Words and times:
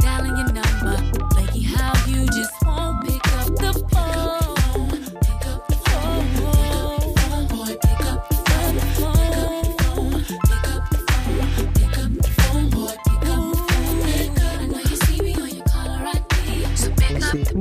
dialing. 0.00 0.40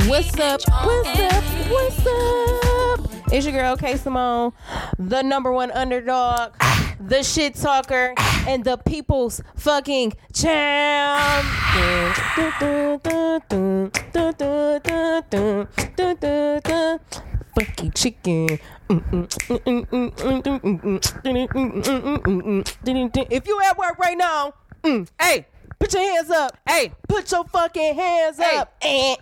What's 0.09 0.39
up? 0.39 0.61
What's 0.83 1.20
up? 1.20 1.43
What's 1.70 1.99
up? 1.99 3.31
It's 3.31 3.45
your 3.45 3.54
girl 3.54 3.77
K 3.77 3.95
Simone, 3.95 4.54
the 4.97 5.21
number 5.21 5.51
one 5.51 5.71
underdog, 5.71 6.54
the 6.99 7.21
shit 7.21 7.55
talker 7.55 8.15
and 8.47 8.63
the 8.63 8.77
people's 8.77 9.41
fucking 9.55 10.13
champ. 10.33 11.45
Fucking 17.55 17.91
chicken. 17.91 18.59
If 23.31 23.47
you 23.47 23.61
at 23.66 23.77
work 23.77 23.99
right 23.99 24.17
now, 24.17 24.53
mm, 24.83 25.08
hey, 25.19 25.45
put 25.80 25.94
your 25.94 26.02
hands 26.02 26.30
up. 26.31 26.58
Hey, 26.67 26.91
put 27.08 27.31
your 27.31 27.44
fucking 27.45 27.95
hands 27.95 28.39
up. 28.39 28.75
Eh, 28.81 29.16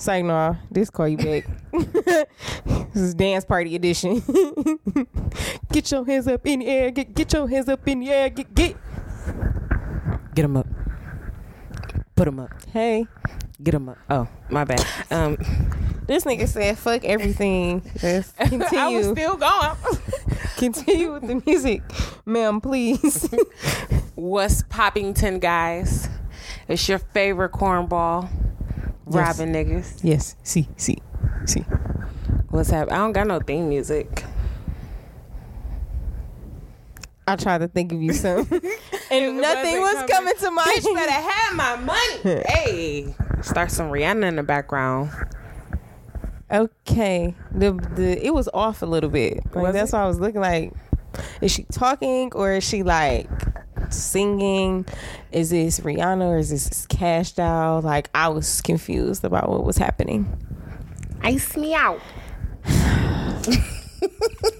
Say 0.00 0.22
no, 0.22 0.56
this 0.70 0.88
call 0.88 1.08
you 1.08 1.18
back. 1.18 1.46
this 1.72 3.02
is 3.02 3.14
dance 3.14 3.44
party 3.44 3.76
edition. 3.76 4.22
get 5.72 5.90
your 5.92 6.06
hands 6.06 6.26
up 6.26 6.46
in 6.46 6.60
the 6.60 6.66
air. 6.66 6.90
Get 6.90 7.14
get 7.14 7.30
your 7.34 7.46
hands 7.46 7.68
up 7.68 7.86
in 7.86 8.00
the 8.00 8.10
air. 8.10 8.30
Get 8.30 8.54
get. 8.54 8.76
Get 10.34 10.42
them 10.42 10.56
up. 10.56 10.66
Put 12.16 12.24
them 12.24 12.40
up. 12.40 12.50
Hey, 12.72 13.06
Get 13.62 13.72
them 13.72 13.90
up. 13.90 13.98
Oh, 14.08 14.26
my 14.48 14.64
bad. 14.64 14.82
Um, 15.10 15.36
this 16.06 16.24
nigga 16.24 16.48
said 16.48 16.78
fuck 16.78 17.04
everything. 17.04 17.82
Let's 18.02 18.32
I 18.38 18.44
was 18.44 18.50
continue. 18.50 19.02
still 19.12 19.36
going. 19.36 19.76
continue 20.56 21.12
with 21.12 21.26
the 21.26 21.42
music, 21.44 21.82
ma'am. 22.24 22.62
Please. 22.62 23.28
What's 24.14 24.62
poppington, 24.62 25.40
guys? 25.40 26.08
It's 26.68 26.88
your 26.88 27.00
favorite 27.00 27.52
cornball, 27.52 28.30
robbing 29.10 29.52
niggas. 29.52 30.00
yes. 30.02 30.36
See. 30.42 30.68
See. 30.76 30.98
See. 31.46 31.60
What's 32.50 32.70
happening? 32.70 32.94
I 32.94 32.98
don't 32.98 33.12
got 33.12 33.26
no 33.26 33.38
theme 33.40 33.68
music. 33.68 34.24
I 37.26 37.36
tried 37.36 37.58
to 37.58 37.68
think 37.68 37.92
of 37.92 38.02
you 38.02 38.12
some, 38.12 38.38
and 39.10 39.36
nothing 39.40 39.80
wasn't 39.80 40.10
coming. 40.10 40.32
coming 40.32 40.34
to 40.36 40.50
mind. 40.50 40.68
Bitch 40.78 40.94
better 40.94 41.12
have 41.12 41.54
my 41.54 41.76
money. 41.76 42.42
hey, 42.48 43.14
start 43.42 43.70
some 43.70 43.88
Rihanna 43.90 44.26
in 44.26 44.36
the 44.36 44.42
background. 44.42 45.10
Okay. 46.50 47.34
The 47.52 47.72
the 47.94 48.24
it 48.26 48.34
was 48.34 48.48
off 48.52 48.82
a 48.82 48.86
little 48.86 49.10
bit. 49.10 49.44
Like 49.54 49.54
Was 49.54 49.72
that's 49.74 49.92
it? 49.92 49.96
why 49.96 50.02
I 50.02 50.06
was 50.08 50.18
looking 50.18 50.40
like 50.40 50.72
is 51.40 51.52
she 51.52 51.62
talking 51.64 52.32
or 52.34 52.52
is 52.54 52.64
she 52.64 52.82
like 52.82 53.28
singing? 53.90 54.86
Is 55.32 55.50
this 55.50 55.80
Rihanna 55.80 56.24
or 56.24 56.38
is 56.38 56.50
this 56.50 56.86
Cash 56.86 57.32
Doll? 57.32 57.80
Like 57.82 58.10
I 58.14 58.28
was 58.28 58.60
confused 58.60 59.24
about 59.24 59.48
what 59.48 59.64
was 59.64 59.78
happening. 59.78 60.28
Ice 61.22 61.56
me 61.56 61.74
out. 61.74 62.00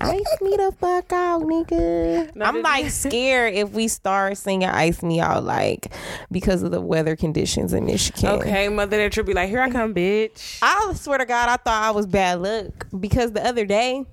Ice 0.03 0.41
me 0.41 0.57
the 0.57 0.73
fuck 0.79 1.13
out, 1.13 1.43
nigga. 1.43 2.35
No, 2.35 2.45
I'm 2.45 2.63
like 2.63 2.91
scared 2.91 3.55
if 3.55 3.71
we 3.71 3.89
start 3.89 4.37
singing 4.37 4.69
Ice 4.69 5.03
Me 5.03 5.21
Out 5.21 5.45
like 5.45 5.93
because 6.31 6.63
of 6.63 6.71
the 6.71 6.81
weather 6.81 7.17
conditions 7.17 7.73
in 7.73 7.87
Michigan. 7.87 8.31
Okay, 8.31 8.69
mother 8.69 8.97
nature 8.97 9.23
be 9.23 9.35
like, 9.35 9.49
here 9.49 9.61
I 9.61 9.71
come, 9.71 9.95
bitch. 9.95 10.59
I 10.63 10.93
swear 10.95 11.19
to 11.19 11.27
God, 11.27 11.49
I 11.49 11.57
thought 11.57 11.83
I 11.83 11.91
was 11.91 12.07
bad 12.07 12.41
luck 12.41 12.87
because 12.99 13.33
the 13.33 13.47
other 13.47 13.65
day 13.65 14.07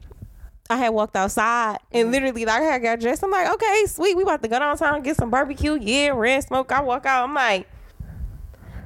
I 0.70 0.78
had 0.78 0.90
walked 0.90 1.16
outside 1.16 1.80
and 1.92 2.06
mm-hmm. 2.06 2.12
literally 2.12 2.46
like 2.46 2.62
I 2.62 2.66
had 2.66 2.82
got 2.82 3.00
dressed. 3.00 3.24
I'm 3.24 3.32
like, 3.32 3.50
okay, 3.54 3.86
sweet, 3.88 4.16
we 4.16 4.24
about 4.24 4.42
to 4.44 4.48
go 4.48 4.60
downtown 4.60 5.02
get 5.02 5.16
some 5.16 5.30
barbecue. 5.30 5.78
Yeah, 5.80 6.10
red 6.10 6.44
smoke. 6.44 6.72
I 6.72 6.82
walk 6.82 7.06
out. 7.06 7.24
I'm 7.24 7.34
like, 7.34 7.68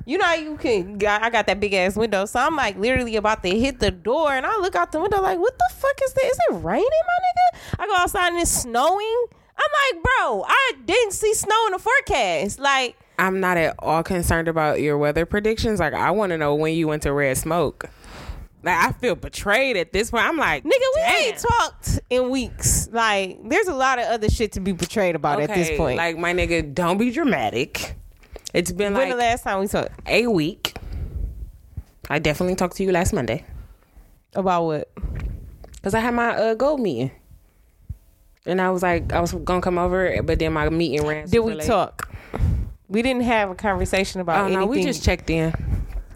you 0.06 0.18
know, 0.18 0.26
how 0.26 0.36
you 0.36 0.58
can. 0.58 0.96
I 1.06 1.30
got 1.30 1.48
that 1.48 1.60
big 1.60 1.74
ass 1.74 1.96
window, 1.96 2.26
so 2.26 2.40
I'm 2.40 2.56
like 2.56 2.78
literally 2.78 3.16
about 3.16 3.44
to 3.44 3.50
hit 3.50 3.80
the 3.80 3.92
door, 3.92 4.34
and 4.34 4.46
I 4.46 4.58
look 4.58 4.76
out 4.76 4.92
the 4.92 5.00
window 5.00 5.22
like, 5.22 5.40
what 5.40 5.58
the 5.58 5.70
fuck 5.76 6.00
is 6.04 6.14
this? 6.14 6.34
Is 6.34 6.40
it 6.50 6.54
raining, 6.56 6.84
my 6.84 7.64
nigga? 7.64 7.76
I 7.80 7.88
go 7.88 7.96
outside 7.96 8.30
and 8.30 8.40
it's 8.40 8.52
snowing. 8.52 9.26
I'm 9.58 9.96
like, 9.96 10.04
bro, 10.04 10.44
I 10.48 10.74
didn't 10.86 11.14
see 11.14 11.34
snow 11.34 11.68
in 11.68 11.74
the 11.74 11.80
forecast. 11.80 12.60
Like, 12.60 12.98
I'm 13.20 13.40
not 13.40 13.58
at 13.58 13.76
all 13.80 14.02
concerned 14.02 14.48
about 14.48 14.82
your 14.82 14.98
weather 14.98 15.26
predictions. 15.26 15.80
Like, 15.80 15.94
I 15.94 16.10
want 16.12 16.32
to 16.32 16.38
know 16.38 16.56
when 16.56 16.74
you 16.74 16.88
went 16.88 17.04
to 17.04 17.14
red 17.14 17.38
smoke. 17.38 17.90
Like, 18.64 18.78
I 18.78 18.92
feel 18.92 19.16
betrayed 19.16 19.76
at 19.78 19.92
this 19.92 20.12
point. 20.12 20.24
I'm 20.26 20.38
like, 20.38 20.64
Nigga, 20.64 20.70
we 20.70 21.02
damn. 21.02 21.22
ain't 21.24 21.38
talked 21.40 22.00
in 22.10 22.30
weeks. 22.30 22.88
Like, 22.92 23.40
there's 23.50 23.68
a 23.68 23.74
lot 23.74 23.98
of 24.00 24.06
other 24.06 24.30
shit 24.30 24.52
to 24.54 24.60
be 24.60 24.72
betrayed 24.72 25.16
about 25.16 25.42
at 25.42 25.50
this 25.54 25.76
point. 25.78 25.98
Like, 25.98 26.18
my 26.18 26.34
nigga, 26.34 26.74
don't 26.74 26.98
be 26.98 27.12
dramatic. 27.12 27.96
It's 28.54 28.72
been 28.72 28.94
when 28.94 29.04
like 29.04 29.12
the 29.12 29.18
last 29.18 29.44
time 29.44 29.62
we 29.62 29.68
talked 29.68 29.90
a 30.08 30.28
week. 30.28 30.76
I 32.10 32.20
definitely 32.20 32.56
talked 32.56 32.76
to 32.78 32.84
you 32.84 32.92
last 32.92 33.14
Monday 33.14 33.46
about 34.36 34.66
what? 34.66 34.92
because 35.74 35.96
I 35.96 36.00
had 36.00 36.14
my 36.14 36.36
uh, 36.36 36.54
gold 36.56 36.80
meeting. 36.82 37.12
And 38.46 38.60
I 38.60 38.70
was 38.72 38.82
like, 38.84 39.14
I 39.14 39.20
was 39.22 39.32
gonna 39.34 39.62
come 39.62 39.78
over, 39.78 40.22
but 40.24 40.40
then 40.40 40.54
my 40.54 40.68
meeting 40.70 41.06
ran. 41.08 41.28
Did 41.30 41.40
we 41.40 41.54
late. 41.54 41.66
talk? 41.68 42.12
We 42.88 43.02
didn't 43.02 43.24
have 43.24 43.50
a 43.52 43.56
conversation 43.56 44.20
about 44.20 44.38
Oh 44.42 44.46
anything. 44.46 44.60
no, 44.60 44.66
we 44.66 44.84
just 44.84 45.04
checked 45.04 45.30
in. 45.30 45.54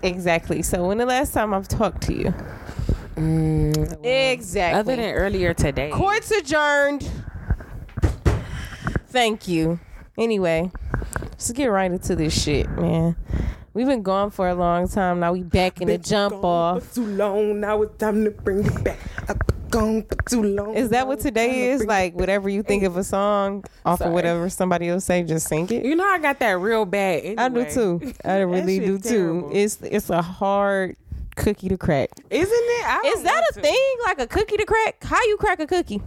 Exactly. 0.05 0.61
So 0.61 0.88
when 0.88 0.97
the 0.97 1.05
last 1.05 1.33
time 1.33 1.53
I've 1.53 1.67
talked 1.67 2.01
to 2.03 2.13
you? 2.13 2.33
Mm, 3.16 4.05
exactly. 4.05 4.79
Other 4.79 4.95
than 4.95 5.13
earlier 5.16 5.53
today. 5.53 5.89
courts 5.91 6.31
adjourned. 6.31 7.09
Thank 9.07 9.47
you. 9.47 9.79
Anyway, 10.17 10.71
let's 11.21 11.51
get 11.51 11.67
right 11.67 11.91
into 11.91 12.15
this 12.15 12.39
shit, 12.41 12.69
man. 12.71 13.15
We've 13.73 13.88
been 13.88 14.03
gone 14.03 14.31
for 14.31 14.47
a 14.47 14.55
long 14.55 14.88
time. 14.88 15.19
Now 15.19 15.33
we 15.33 15.44
back 15.44 15.81
in 15.81 15.88
the 15.88 15.97
jump 15.97 16.44
off. 16.44 16.94
too 16.94 17.05
long. 17.05 17.59
Now 17.59 17.81
it's 17.81 17.97
time 17.97 18.23
to 18.23 18.31
bring 18.31 18.65
it 18.65 18.83
back. 18.83 18.99
I've 19.65 19.71
been 19.71 19.79
gone 19.79 20.03
for 20.03 20.29
too 20.29 20.43
long. 20.43 20.75
Is 20.75 20.89
that 20.89 21.07
what 21.07 21.19
today 21.19 21.69
is? 21.69 21.85
Like 21.85 22.13
whatever 22.15 22.49
you 22.49 22.63
think 22.63 22.83
of 22.83 22.97
a 22.97 23.03
song 23.03 23.63
off 23.85 23.99
Sorry. 23.99 24.09
of 24.09 24.13
whatever 24.13 24.49
somebody 24.49 24.89
else 24.89 25.05
say, 25.05 25.23
just 25.23 25.47
sing 25.47 25.69
it. 25.69 25.85
You 25.85 25.95
know 25.95 26.05
I 26.05 26.19
got 26.19 26.39
that 26.39 26.59
real 26.59 26.85
bad. 26.85 27.23
Anyway. 27.23 27.41
I 27.43 27.49
do 27.49 27.65
too. 27.71 28.13
I 28.25 28.37
really 28.39 28.79
do 28.79 28.95
shit's 28.97 29.09
too. 29.09 29.49
It's 29.53 29.77
it's 29.81 30.09
a 30.09 30.21
hard 30.21 30.95
cookie 31.35 31.67
to 31.69 31.77
crack. 31.77 32.09
Isn't 32.29 32.49
it? 32.53 32.85
I 32.87 33.13
Is 33.15 33.23
that 33.23 33.43
a 33.51 33.53
to. 33.55 33.61
thing? 33.61 33.95
Like 34.05 34.19
a 34.19 34.27
cookie 34.27 34.57
to 34.57 34.65
crack? 34.65 35.03
How 35.03 35.21
you 35.23 35.37
crack 35.37 35.59
a 35.59 35.67
cookie? 35.67 36.01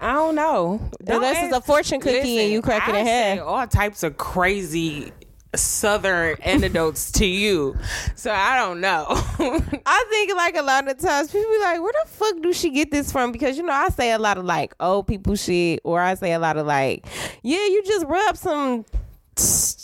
I 0.00 0.12
don't 0.12 0.34
know. 0.34 0.80
Don't 1.04 1.16
Unless 1.16 1.44
it's 1.46 1.56
a 1.56 1.60
fortune 1.62 2.00
cookie 2.00 2.38
and 2.38 2.52
you 2.52 2.60
crack 2.60 2.88
it 2.88 2.94
I 2.94 2.98
in 2.98 3.06
half. 3.06 3.46
all 3.46 3.66
types 3.66 4.02
of 4.02 4.16
crazy 4.18 5.12
southern 5.56 6.36
antidotes 6.42 7.12
to 7.12 7.26
you. 7.26 7.76
So 8.14 8.30
I 8.30 8.56
don't 8.56 8.80
know. 8.80 9.06
I 9.08 10.04
think 10.10 10.34
like 10.36 10.56
a 10.56 10.62
lot 10.62 10.88
of 10.88 10.98
times 10.98 11.30
people 11.30 11.50
be 11.50 11.58
like, 11.60 11.80
where 11.80 11.92
the 12.04 12.10
fuck 12.10 12.42
do 12.42 12.52
she 12.52 12.70
get 12.70 12.90
this 12.90 13.12
from? 13.12 13.32
Because 13.32 13.56
you 13.56 13.62
know, 13.62 13.72
I 13.72 13.88
say 13.88 14.12
a 14.12 14.18
lot 14.18 14.38
of 14.38 14.44
like 14.44 14.74
old 14.80 15.06
people 15.06 15.34
shit, 15.36 15.80
or 15.84 16.00
I 16.00 16.14
say 16.14 16.32
a 16.32 16.38
lot 16.38 16.56
of 16.56 16.66
like, 16.66 17.06
yeah, 17.42 17.64
you 17.66 17.82
just 17.84 18.06
rub 18.06 18.36
some 18.36 18.84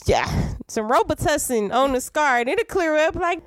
yeah, 0.07 0.55
some 0.69 0.89
Robitussin 0.89 1.73
on 1.73 1.93
the 1.93 2.01
scar 2.01 2.39
and 2.39 2.49
it'll 2.49 2.65
clear 2.65 2.97
up. 2.97 3.15
Like, 3.15 3.43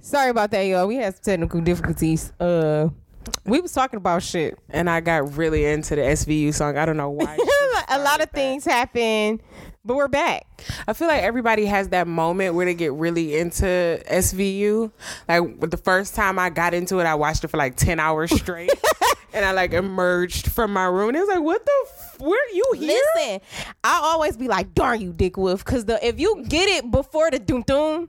sorry 0.00 0.30
about 0.30 0.50
that, 0.52 0.62
y'all. 0.62 0.86
We 0.86 0.96
had 0.96 1.14
some 1.16 1.22
technical 1.24 1.60
difficulties. 1.60 2.32
Uh 2.38 2.90
we 3.44 3.60
was 3.60 3.72
talking 3.72 3.96
about 3.96 4.22
shit. 4.22 4.58
and 4.70 4.88
I 4.88 5.00
got 5.00 5.36
really 5.36 5.64
into 5.64 5.96
the 5.96 6.02
SVU 6.02 6.54
song. 6.54 6.78
I 6.78 6.86
don't 6.86 6.96
know 6.96 7.10
why. 7.10 7.36
a 7.88 7.98
lot 7.98 8.22
of 8.22 8.30
things 8.30 8.64
happen, 8.64 9.40
but 9.84 9.96
we're 9.96 10.08
back. 10.08 10.46
I 10.86 10.92
feel 10.92 11.08
like 11.08 11.22
everybody 11.22 11.66
has 11.66 11.88
that 11.88 12.06
moment 12.06 12.54
where 12.54 12.66
they 12.66 12.74
get 12.74 12.92
really 12.92 13.36
into 13.36 13.64
SVU. 14.10 14.90
Like 15.28 15.70
the 15.70 15.76
first 15.76 16.14
time 16.14 16.38
I 16.38 16.50
got 16.50 16.74
into 16.74 16.98
it, 17.00 17.04
I 17.04 17.14
watched 17.14 17.44
it 17.44 17.48
for 17.48 17.56
like 17.56 17.76
ten 17.76 17.98
hours 18.00 18.30
straight, 18.30 18.70
and 19.32 19.44
I 19.44 19.52
like 19.52 19.72
emerged 19.72 20.48
from 20.50 20.72
my 20.72 20.84
room 20.84 21.08
and 21.08 21.16
it 21.16 21.20
was 21.20 21.28
like, 21.28 21.40
"What 21.42 21.64
the? 21.64 21.72
F- 21.86 22.20
where 22.20 22.54
you 22.54 22.64
here?" 22.76 23.00
Listen, 23.16 23.40
I 23.84 24.00
always 24.02 24.36
be 24.36 24.48
like, 24.48 24.74
darn 24.74 25.00
you, 25.00 25.12
Dick 25.12 25.36
Wolf, 25.36 25.64
because 25.64 25.84
the 25.84 26.04
if 26.06 26.18
you 26.18 26.44
get 26.48 26.68
it 26.68 26.90
before 26.90 27.30
the 27.30 27.38
doom 27.38 27.62
doom, 27.62 28.08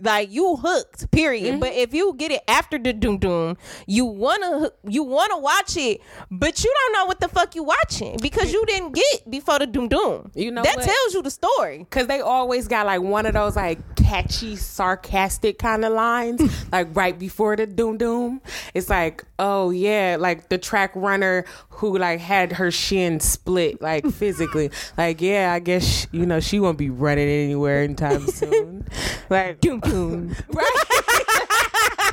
Like 0.00 0.30
you 0.30 0.56
hooked, 0.56 1.10
period. 1.10 1.52
Mm-hmm. 1.52 1.60
But 1.60 1.72
if 1.72 1.92
you 1.92 2.14
get 2.16 2.30
it 2.30 2.42
after 2.46 2.78
the 2.78 2.92
doom 2.92 3.18
doom, 3.18 3.56
you 3.86 4.04
wanna 4.04 4.70
you 4.86 5.02
wanna 5.02 5.38
watch 5.38 5.76
it, 5.76 6.00
but 6.30 6.62
you 6.62 6.72
don't 6.72 6.92
know 6.92 7.06
what 7.06 7.20
the 7.20 7.28
fuck 7.28 7.54
you 7.54 7.64
watching 7.64 8.16
because 8.22 8.52
you 8.52 8.64
didn't 8.66 8.92
get 8.92 9.28
before 9.28 9.58
the 9.58 9.66
doom 9.66 9.88
doom. 9.88 10.30
You 10.34 10.52
know 10.52 10.62
that 10.62 10.76
what? 10.76 10.84
tells 10.84 11.14
you 11.14 11.22
the 11.22 11.30
story. 11.30 11.86
Cause 11.90 12.06
they 12.06 12.20
always 12.20 12.68
got 12.68 12.86
like 12.86 13.00
one 13.00 13.26
of 13.26 13.34
those 13.34 13.56
like 13.56 13.78
catchy, 13.96 14.56
sarcastic 14.56 15.58
kind 15.58 15.84
of 15.84 15.92
lines, 15.92 16.40
like 16.72 16.94
right 16.96 17.18
before 17.18 17.56
the 17.56 17.66
doom 17.66 17.98
doom. 17.98 18.40
It's 18.74 18.88
like, 18.88 19.24
oh 19.38 19.70
yeah, 19.70 20.16
like 20.18 20.48
the 20.48 20.58
track 20.58 20.92
runner 20.94 21.44
who 21.70 21.98
like 21.98 22.20
had 22.20 22.52
her 22.52 22.70
shin 22.70 23.20
split, 23.20 23.82
like 23.82 24.06
physically. 24.12 24.70
like 24.96 25.20
yeah, 25.20 25.52
I 25.52 25.58
guess 25.58 26.06
you 26.12 26.24
know 26.24 26.40
she 26.40 26.60
won't 26.60 26.78
be 26.78 26.90
running 26.90 27.28
anywhere 27.28 27.82
anytime 27.82 28.26
soon. 28.28 28.86
like 29.28 29.60
Doom 29.60 29.80
right? 30.52 32.12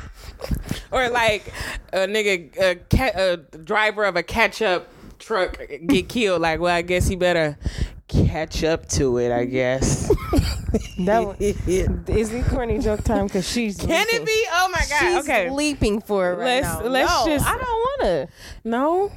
or 0.92 1.08
like 1.10 1.52
a 1.92 1.98
nigga, 2.06 2.56
a, 2.58 2.74
ca- 2.96 3.12
a 3.14 3.36
driver 3.58 4.04
of 4.04 4.16
a 4.16 4.22
catch 4.22 4.62
up 4.62 4.88
truck 5.18 5.58
get 5.86 6.08
killed. 6.08 6.40
Like, 6.42 6.60
well, 6.60 6.74
I 6.74 6.82
guess 6.82 7.06
he 7.08 7.16
better 7.16 7.58
catch 8.08 8.62
up 8.64 8.88
to 8.90 9.18
it. 9.18 9.32
I 9.32 9.44
guess. 9.44 10.12
That 10.98 11.24
one, 11.24 11.36
is 11.40 12.32
it 12.32 12.44
corny 12.46 12.78
joke 12.80 13.02
time? 13.04 13.26
Because 13.26 13.48
she's 13.48 13.78
Can 13.78 13.88
leaping. 13.88 14.22
it 14.22 14.26
be? 14.26 14.46
Oh 14.50 14.68
my 14.70 14.82
god. 14.90 15.00
She's 15.00 15.16
okay. 15.24 15.48
leaping 15.48 16.00
for 16.02 16.32
it 16.32 16.36
right 16.36 16.62
Let's- 16.62 16.66
now. 16.80 16.82
let's 16.88 17.10
No, 17.10 17.26
just- 17.26 17.46
I 17.46 17.56
don't 17.56 18.02
wanna. 18.02 18.28
No. 18.64 19.12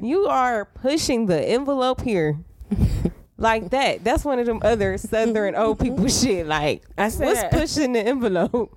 You 0.00 0.26
are 0.26 0.66
pushing 0.66 1.26
the 1.26 1.40
envelope 1.40 2.02
here. 2.02 2.38
Like 3.44 3.70
that. 3.70 4.02
That's 4.02 4.24
one 4.24 4.40
of 4.40 4.46
them 4.46 4.58
other 4.62 4.98
southern 4.98 5.54
old 5.62 5.78
people 5.78 6.08
shit. 6.08 6.46
Like, 6.46 6.82
I 6.98 7.10
said 7.10 7.26
what's 7.26 7.56
pushing 7.56 7.92
the 7.92 8.00
envelope? 8.00 8.76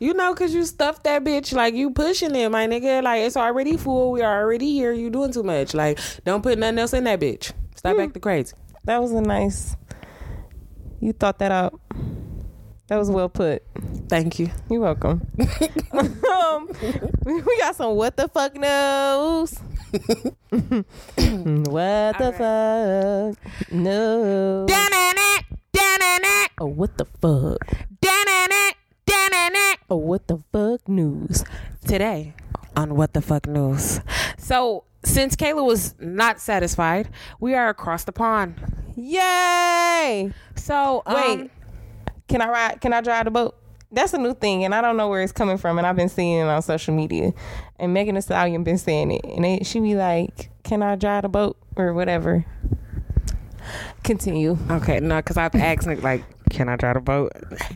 You 0.00 0.14
know, 0.14 0.34
cause 0.34 0.54
you 0.54 0.64
stuffed 0.64 1.04
that 1.04 1.22
bitch 1.22 1.52
like 1.52 1.74
you 1.74 1.90
pushing 1.90 2.34
it, 2.34 2.50
my 2.50 2.66
nigga. 2.66 3.02
Like 3.02 3.20
it's 3.20 3.36
already 3.36 3.76
full. 3.76 4.12
We 4.12 4.22
are 4.22 4.40
already 4.40 4.72
here. 4.72 4.92
You 4.92 5.10
doing 5.10 5.30
too 5.30 5.42
much. 5.42 5.74
Like 5.74 6.00
don't 6.24 6.42
put 6.42 6.58
nothing 6.58 6.78
else 6.78 6.94
in 6.94 7.04
that 7.04 7.20
bitch. 7.20 7.52
Stop 7.76 7.98
acting 7.98 8.22
crazy. 8.22 8.54
That 8.84 9.00
was 9.02 9.12
a 9.12 9.20
nice. 9.20 9.76
You 11.00 11.12
thought 11.12 11.38
that 11.38 11.52
out. 11.52 11.78
That 12.88 12.96
was 12.96 13.10
well 13.10 13.28
put. 13.28 13.62
Thank 14.08 14.38
you. 14.38 14.50
You're 14.70 14.80
welcome. 14.80 15.20
um, 15.92 16.68
we 17.24 17.58
got 17.58 17.76
some 17.76 17.94
what 17.94 18.16
the 18.16 18.26
fuck 18.28 18.54
news. 18.54 19.54
what 21.68 22.18
the 22.18 22.32
fuck? 22.38 23.72
No. 23.72 24.66
Oh, 26.60 26.66
what 26.66 26.96
the 26.96 27.04
fuck? 27.04 27.58
Oh, 29.88 29.96
what 29.96 30.28
the 30.28 30.38
fuck 30.52 30.88
news? 30.88 31.44
Today 31.86 32.34
on 32.76 32.96
What 32.96 33.12
the 33.12 33.20
Fuck 33.20 33.46
News. 33.46 34.00
So 34.38 34.84
since 35.04 35.36
Kayla 35.36 35.64
was 35.64 35.94
not 35.98 36.40
satisfied, 36.40 37.08
we 37.40 37.54
are 37.54 37.68
across 37.68 38.04
the 38.04 38.12
pond. 38.12 38.54
Yay! 38.96 40.32
So 40.56 41.02
um, 41.06 41.14
Wait, 41.14 41.50
can 42.28 42.42
I 42.42 42.48
ride? 42.48 42.80
Can 42.80 42.92
I 42.92 43.00
drive 43.00 43.24
the 43.24 43.30
boat? 43.30 43.56
That's 43.92 44.14
a 44.14 44.18
new 44.18 44.34
thing, 44.34 44.64
and 44.64 44.74
I 44.74 44.80
don't 44.80 44.96
know 44.96 45.08
where 45.08 45.22
it's 45.22 45.32
coming 45.32 45.58
from. 45.58 45.78
And 45.78 45.86
I've 45.86 45.96
been 45.96 46.08
seeing 46.08 46.38
it 46.38 46.48
on 46.48 46.62
social 46.62 46.94
media, 46.94 47.32
and 47.78 47.92
Megan 47.92 48.14
Thee 48.14 48.20
Stallion 48.20 48.62
been 48.62 48.78
saying 48.78 49.10
it, 49.10 49.24
and 49.24 49.44
they, 49.44 49.60
she 49.64 49.80
be 49.80 49.94
like, 49.94 50.50
"Can 50.62 50.82
I 50.82 50.96
drive 50.96 51.22
the 51.22 51.28
boat 51.28 51.56
or 51.76 51.92
whatever?" 51.92 52.44
Continue. 54.02 54.56
Okay, 54.70 55.00
no, 55.00 55.16
because 55.16 55.36
I've 55.36 55.54
asked 55.54 55.86
like, 55.86 56.24
can 56.50 56.68
I 56.68 56.76
drive 56.76 56.96
a 56.96 57.00
boat? 57.00 57.32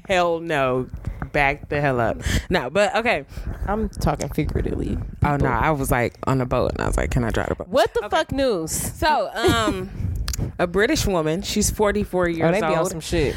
Hell 0.08 0.40
no. 0.40 0.88
Back 1.32 1.69
the 1.69 1.81
hell 1.81 2.00
up. 2.00 2.19
No, 2.50 2.70
but 2.70 2.94
okay. 2.96 3.25
I'm 3.66 3.88
talking 3.88 4.28
figuratively. 4.28 4.99
Oh 5.25 5.37
no, 5.37 5.49
I 5.49 5.70
was 5.70 5.90
like 5.90 6.16
on 6.26 6.40
a 6.40 6.46
boat 6.46 6.72
and 6.72 6.81
I 6.81 6.87
was 6.87 6.96
like, 6.96 7.11
can 7.11 7.25
I 7.25 7.31
drive 7.31 7.50
a 7.50 7.55
boat? 7.56 7.69
What 7.69 7.93
the 7.94 8.08
fuck 8.08 8.31
news? 8.32 8.70
So, 8.70 9.31
um, 9.34 9.90
a 10.58 10.66
British 10.66 11.06
woman, 11.06 11.42
she's 11.42 11.70
44 11.70 12.28
years 12.28 12.48
Oh, 12.48 12.52
they 12.52 12.60
be 12.60 12.66
on 12.66 12.78
old. 12.78 12.90
some 12.90 13.00
shit. 13.00 13.34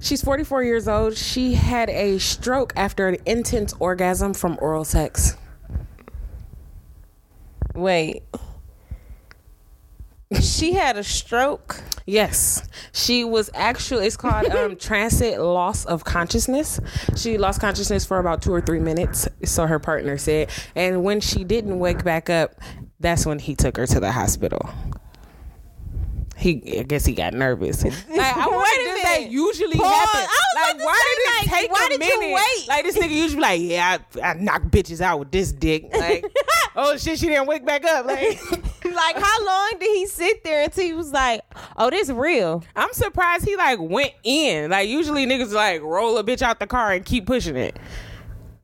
She's 0.00 0.22
44 0.22 0.62
years 0.64 0.86
old. 0.88 1.16
She 1.16 1.54
had 1.54 1.88
a 1.90 2.18
stroke 2.18 2.72
after 2.76 3.08
an 3.08 3.16
intense 3.26 3.72
orgasm 3.80 4.34
from 4.34 4.58
oral 4.60 4.84
sex. 4.84 5.36
Wait. 7.74 8.22
She 10.40 10.72
had 10.72 10.96
a 10.96 11.04
stroke. 11.04 11.80
Yes, 12.06 12.68
she 12.92 13.24
was 13.24 13.50
actually. 13.54 14.06
It's 14.06 14.16
called 14.16 14.46
um, 14.48 14.76
transient 14.78 15.40
loss 15.42 15.84
of 15.86 16.04
consciousness. 16.04 16.80
She 17.16 17.38
lost 17.38 17.60
consciousness 17.60 18.04
for 18.04 18.18
about 18.18 18.42
two 18.42 18.52
or 18.52 18.60
three 18.60 18.80
minutes, 18.80 19.26
so 19.44 19.66
her 19.66 19.78
partner 19.78 20.18
said. 20.18 20.50
And 20.74 21.02
when 21.04 21.20
she 21.20 21.44
didn't 21.44 21.78
wake 21.78 22.04
back 22.04 22.28
up, 22.28 22.56
that's 23.00 23.24
when 23.24 23.38
he 23.38 23.54
took 23.54 23.76
her 23.76 23.86
to 23.86 24.00
the 24.00 24.12
hospital. 24.12 24.68
He, 26.36 26.78
I 26.80 26.82
guess 26.82 27.04
he 27.06 27.14
got 27.14 27.32
nervous. 27.32 27.84
Like, 27.84 27.92
I 28.10 28.48
Wait 28.48 28.56
wait 28.58 28.80
a 28.80 28.90
this 28.94 29.02
that 29.02 29.30
usually 29.30 29.76
Pause. 29.76 29.92
happen. 29.94 30.28
I 30.30 30.72
Like, 30.72 30.84
why 30.84 31.14
did 31.16 31.18
it 31.18 31.50
like, 31.52 31.60
take 31.60 31.72
why 31.72 31.86
a 31.86 31.88
did 31.98 32.02
you 32.04 32.34
wait? 32.34 32.68
Like 32.68 32.84
this 32.84 32.98
nigga 32.98 33.10
usually 33.10 33.36
be 33.36 33.40
like, 33.42 33.60
yeah, 33.60 33.98
I, 34.22 34.30
I 34.30 34.34
knock 34.34 34.62
bitches 34.64 35.00
out 35.00 35.18
with 35.20 35.30
this 35.30 35.52
dick. 35.52 35.90
Like, 36.04 36.24
oh 36.76 36.96
shit, 36.96 37.18
she 37.18 37.26
didn't 37.26 37.46
wake 37.46 37.64
back 37.64 37.84
up. 37.84 38.06
Like. 38.06 38.38
Like, 38.84 39.16
how 39.16 39.44
long 39.44 39.72
did 39.80 39.88
he 39.96 40.06
sit 40.06 40.44
there 40.44 40.62
until 40.62 40.84
he 40.84 40.92
was 40.92 41.10
like, 41.10 41.40
"Oh, 41.76 41.90
this 41.90 42.10
real"? 42.10 42.62
I'm 42.76 42.92
surprised 42.92 43.44
he 43.44 43.56
like 43.56 43.80
went 43.80 44.12
in. 44.22 44.70
Like 44.70 44.88
usually 44.88 45.26
niggas 45.26 45.52
like 45.52 45.80
roll 45.82 46.16
a 46.18 46.22
bitch 46.22 46.42
out 46.42 46.60
the 46.60 46.66
car 46.68 46.92
and 46.92 47.04
keep 47.04 47.26
pushing 47.26 47.56
it. 47.56 47.76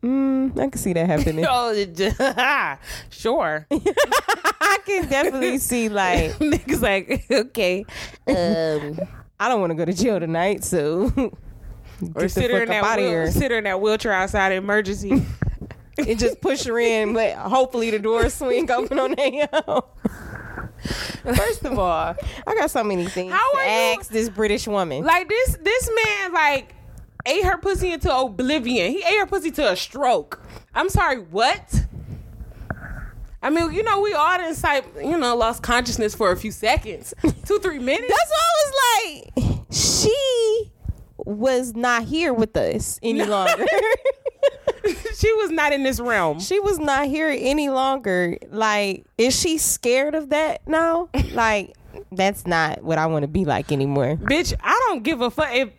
Mm, 0.02 0.58
I 0.58 0.68
can 0.68 0.78
see 0.80 0.92
that 0.94 1.06
happening. 1.06 1.44
Oh, 1.48 1.74
sure. 3.10 3.66
I 3.70 4.78
can 4.86 5.08
definitely 5.08 5.58
see 5.58 5.88
like, 5.88 6.32
niggas 6.38 6.80
like 6.80 7.26
okay, 7.30 7.84
um, 8.26 8.98
I 9.38 9.48
don't 9.48 9.60
want 9.60 9.70
to 9.70 9.74
go 9.74 9.84
to 9.84 9.92
jail 9.92 10.18
tonight, 10.20 10.64
so 10.64 11.12
or 12.14 12.28
sit 12.28 12.50
her 12.50 12.62
in 12.62 12.68
that 12.70 12.96
wheel- 12.98 13.30
sit 13.30 13.50
her 13.50 13.58
in 13.58 13.64
that 13.64 13.80
wheelchair 13.80 14.12
outside 14.12 14.52
emergency. 14.52 15.22
and 15.98 16.18
just 16.18 16.40
push 16.40 16.64
her 16.64 16.78
in. 16.78 17.12
But 17.12 17.34
hopefully 17.36 17.90
the 17.90 17.98
doors 17.98 18.32
swing 18.34 18.70
open 18.70 18.98
on 18.98 19.12
their 19.16 19.48
own. 19.68 19.82
First 21.34 21.64
of 21.66 21.78
all, 21.78 22.14
I 22.46 22.54
got 22.54 22.70
so 22.70 22.82
many 22.82 23.04
things 23.06 23.32
How 23.32 23.52
to 23.52 23.58
are 23.58 23.92
you- 23.94 24.02
this 24.10 24.28
British 24.30 24.66
woman. 24.66 25.04
like 25.04 25.28
this, 25.28 25.58
this 25.62 25.90
man 26.04 26.32
like 26.32 26.74
ate 27.26 27.44
her 27.44 27.58
pussy 27.58 27.92
into 27.92 28.14
oblivion. 28.14 28.92
He 28.92 28.98
ate 28.98 29.18
her 29.18 29.26
pussy 29.26 29.50
to 29.52 29.72
a 29.72 29.76
stroke. 29.76 30.40
I'm 30.74 30.88
sorry, 30.88 31.18
what? 31.18 31.86
I 33.42 33.48
mean, 33.48 33.72
you 33.72 33.82
know, 33.82 34.00
we 34.00 34.12
all 34.12 34.36
done 34.36 34.54
sight, 34.54 34.84
you 34.96 35.16
know, 35.16 35.34
lost 35.34 35.62
consciousness 35.62 36.14
for 36.14 36.30
a 36.30 36.36
few 36.36 36.50
seconds, 36.50 37.14
two, 37.46 37.58
three 37.58 37.78
minutes. 37.78 38.12
That's 38.12 38.30
why 38.30 38.44
I 38.46 39.32
was 39.32 39.44
like, 39.44 39.60
she 39.70 40.70
was 41.18 41.74
not 41.74 42.04
here 42.04 42.34
with 42.34 42.56
us 42.56 42.98
any 43.02 43.24
longer. 43.24 43.66
she 45.16 45.32
was 45.34 45.50
not 45.50 45.72
in 45.72 45.82
this 45.82 46.00
realm. 46.00 46.40
she 46.40 46.60
was 46.60 46.78
not 46.78 47.06
here 47.06 47.28
any 47.28 47.68
longer. 47.68 48.36
Like, 48.50 49.06
is 49.18 49.38
she 49.38 49.58
scared 49.58 50.14
of 50.14 50.30
that 50.30 50.66
now? 50.66 51.08
Like, 51.32 51.74
that's 52.12 52.46
not 52.46 52.82
what 52.82 52.98
I 52.98 53.06
want 53.06 53.22
to 53.22 53.28
be 53.28 53.44
like 53.44 53.72
anymore. 53.72 54.16
Bitch, 54.16 54.54
I 54.62 54.86
don't 54.88 55.02
give 55.02 55.20
a 55.20 55.30
fuck 55.30 55.52
if 55.52 55.70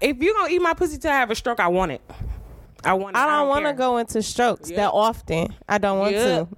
if 0.00 0.18
you're 0.18 0.34
gonna 0.34 0.52
eat 0.52 0.62
my 0.62 0.74
pussy 0.74 0.98
till 0.98 1.10
I 1.10 1.16
have 1.16 1.30
a 1.30 1.34
stroke. 1.34 1.60
I 1.60 1.68
want 1.68 1.92
it. 1.92 2.02
I 2.84 2.94
want. 2.94 3.16
It. 3.16 3.20
I 3.20 3.26
don't 3.26 3.48
want 3.48 3.66
to 3.66 3.72
go 3.72 3.98
into 3.98 4.22
strokes 4.22 4.68
that 4.70 4.90
often. 4.92 5.54
I 5.68 5.78
don't 5.78 5.98
want 5.98 6.14
to. 6.14 6.48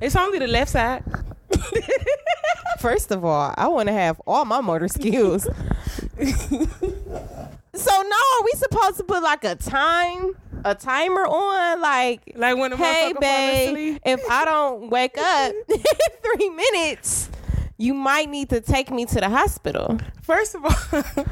It's 0.00 0.16
only 0.16 0.38
the 0.38 0.46
left 0.46 0.70
side. 0.70 1.04
First 2.80 3.10
of 3.10 3.24
all, 3.24 3.52
I 3.56 3.68
want 3.68 3.88
to 3.88 3.92
have 3.92 4.20
all 4.26 4.44
my 4.44 4.60
motor 4.60 4.88
skills. 4.88 5.42
so 6.22 6.22
now, 6.22 7.82
are 7.82 8.44
we 8.44 8.50
supposed 8.54 8.96
to 8.96 9.04
put 9.06 9.22
like 9.22 9.44
a 9.44 9.54
time, 9.56 10.32
a 10.64 10.74
timer 10.74 11.26
on? 11.26 11.82
Like, 11.82 12.32
Like 12.34 12.56
when 12.56 12.72
hey, 12.72 13.12
babe, 13.20 13.98
if 14.04 14.20
I 14.30 14.46
don't 14.46 14.88
wake 14.88 15.18
up 15.18 15.52
in 15.68 15.82
three 16.22 16.48
minutes, 16.48 17.28
you 17.76 17.92
might 17.92 18.30
need 18.30 18.48
to 18.48 18.62
take 18.62 18.90
me 18.90 19.04
to 19.04 19.16
the 19.16 19.28
hospital. 19.28 19.98
First 20.22 20.54
of 20.54 20.64
all. 20.64 21.24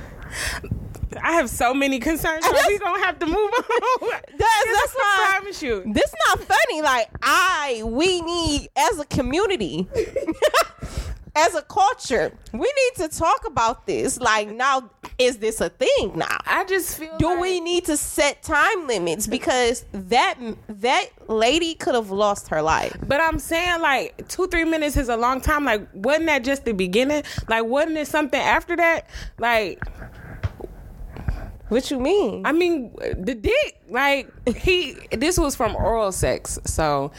I 1.22 1.32
have 1.32 1.48
so 1.50 1.72
many 1.74 1.98
concerns, 1.98 2.44
so 2.44 2.52
we 2.66 2.78
gonna 2.78 3.04
have 3.04 3.18
to 3.20 3.26
move 3.26 3.36
on. 3.36 3.64
That's, 4.10 4.38
that's 4.38 4.94
I 4.96 5.28
why. 5.32 5.38
promise 5.38 5.62
you. 5.62 5.82
This 5.86 6.04
is 6.04 6.14
not 6.28 6.40
funny. 6.40 6.82
Like 6.82 7.08
I, 7.22 7.82
we 7.84 8.20
need 8.22 8.68
as 8.76 8.98
a 8.98 9.04
community, 9.06 9.88
as 11.36 11.54
a 11.54 11.62
culture, 11.62 12.32
we 12.52 12.58
need 12.60 13.08
to 13.08 13.08
talk 13.08 13.46
about 13.46 13.86
this. 13.86 14.18
Like 14.18 14.50
now, 14.50 14.90
is 15.18 15.38
this 15.38 15.60
a 15.60 15.68
thing 15.68 16.12
now? 16.16 16.36
I 16.46 16.64
just 16.64 16.98
feel. 16.98 17.16
Do 17.18 17.26
like- 17.28 17.40
we 17.40 17.60
need 17.60 17.84
to 17.86 17.96
set 17.96 18.42
time 18.42 18.86
limits 18.86 19.26
because 19.26 19.84
that 19.92 20.36
that 20.68 21.06
lady 21.28 21.74
could 21.74 21.94
have 21.94 22.10
lost 22.10 22.48
her 22.48 22.62
life? 22.62 22.96
But 23.06 23.20
I'm 23.20 23.38
saying 23.38 23.80
like 23.80 24.26
two, 24.28 24.46
three 24.48 24.64
minutes 24.64 24.96
is 24.96 25.08
a 25.08 25.16
long 25.16 25.40
time. 25.40 25.64
Like, 25.64 25.86
wasn't 25.92 26.26
that 26.26 26.44
just 26.44 26.64
the 26.64 26.72
beginning? 26.72 27.22
Like, 27.48 27.64
wasn't 27.64 27.98
it 27.98 28.06
something 28.08 28.40
after 28.40 28.76
that? 28.76 29.08
Like, 29.38 29.82
What 31.68 31.90
you 31.90 31.98
mean? 32.00 32.46
I 32.46 32.52
mean, 32.52 32.94
the 33.18 33.34
dick, 33.34 33.80
like 33.90 34.28
he. 34.56 34.96
This 35.12 35.38
was 35.38 35.54
from 35.54 35.76
oral 35.76 36.12
sex, 36.12 36.58
so 36.64 37.12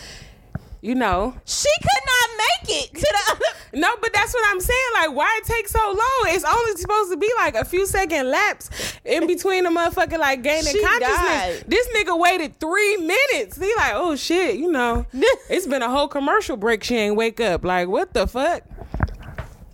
you 0.82 0.96
know. 0.96 1.36
she 1.46 1.68
could 1.82 2.06
not 2.06 2.38
make 2.38 2.84
it 2.84 2.94
to 2.96 3.02
the 3.02 3.32
other. 3.32 3.46
No, 3.74 3.96
but 4.02 4.12
that's 4.14 4.34
what 4.34 4.44
I'm 4.50 4.60
saying. 4.62 4.80
Like, 4.96 5.14
why 5.14 5.40
it 5.42 5.46
take 5.48 5.68
so 5.68 5.78
long? 5.80 6.34
It's 6.34 6.46
only 6.46 6.76
supposed 6.82 7.12
to 7.12 7.18
be 7.18 7.30
like 7.38 7.54
a 7.56 7.66
few 7.66 7.86
second 7.86 8.32
lapse 8.32 8.70
in 9.06 9.28
between 9.28 9.66
the 9.66 9.70
motherfucker 9.70 10.18
like 10.18 10.42
gaining 10.42 10.72
She 10.74 10.82
consciousness. 10.84 11.18
died. 11.18 11.64
This 11.68 11.88
nigga 11.90 12.18
waited 12.18 12.60
three 12.60 12.98
minutes. 12.98 13.58
He 13.60 13.72
like, 13.76 13.92
oh 13.94 14.16
shit, 14.16 14.56
you 14.56 14.72
know, 14.72 15.06
it's 15.14 15.68
been 15.68 15.84
a 15.84 15.90
whole 15.90 16.08
commercial 16.08 16.58
break. 16.58 16.84
She 16.84 16.96
ain't 16.96 17.16
wake 17.16 17.40
up. 17.40 17.64
Like, 17.64 17.88
what 17.90 18.14
the 18.14 18.26
fuck? 18.26 18.64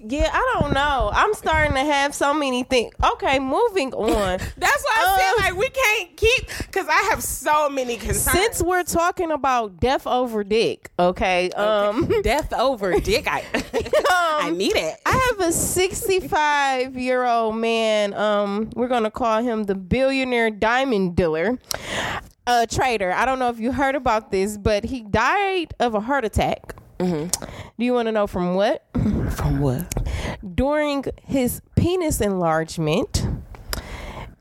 Yeah, 0.07 0.29
I 0.31 0.59
don't 0.59 0.73
know. 0.73 1.09
I'm 1.13 1.33
starting 1.33 1.73
to 1.73 1.79
have 1.83 2.13
so 2.13 2.33
many 2.33 2.63
things. 2.63 2.93
Okay, 3.13 3.39
moving 3.39 3.93
on. 3.93 4.39
That's 4.57 4.83
why 4.83 4.95
I 4.97 5.13
Um, 5.13 5.19
said 5.19 5.43
like 5.49 5.55
we 5.59 5.69
can't 5.69 6.15
keep 6.17 6.47
because 6.59 6.87
I 6.87 7.07
have 7.09 7.23
so 7.23 7.69
many 7.69 7.95
concerns. 7.97 8.37
Since 8.37 8.61
we're 8.63 8.83
talking 8.83 9.31
about 9.31 9.79
death 9.79 10.05
over 10.05 10.43
dick, 10.43 10.91
okay, 10.99 11.49
um, 11.51 12.11
death 12.23 12.53
over 12.53 12.99
dick, 12.99 13.27
I 13.27 13.43
I 14.09 14.51
need 14.51 14.75
it. 14.75 14.95
I 15.05 15.33
have 15.37 15.47
a 15.47 15.51
65 15.51 16.97
year 16.97 17.25
old 17.25 17.55
man. 17.55 18.13
Um, 18.13 18.69
we're 18.75 18.87
gonna 18.87 19.11
call 19.11 19.41
him 19.41 19.63
the 19.63 19.75
billionaire 19.75 20.51
diamond 20.51 21.15
dealer, 21.15 21.57
a 22.45 22.67
trader. 22.67 23.11
I 23.11 23.25
don't 23.25 23.39
know 23.39 23.49
if 23.49 23.59
you 23.59 23.71
heard 23.71 23.95
about 23.95 24.31
this, 24.31 24.57
but 24.57 24.83
he 24.83 25.01
died 25.01 25.73
of 25.79 25.95
a 25.95 25.99
heart 25.99 26.25
attack. 26.25 26.75
Do 26.99 27.29
you 27.77 27.93
want 27.93 28.07
to 28.07 28.11
know 28.11 28.27
from 28.27 28.55
what? 28.55 28.85
From 29.31 29.59
what? 29.59 29.85
During 30.55 31.03
his 31.23 31.61
penis 31.75 32.21
enlargement. 32.21 33.27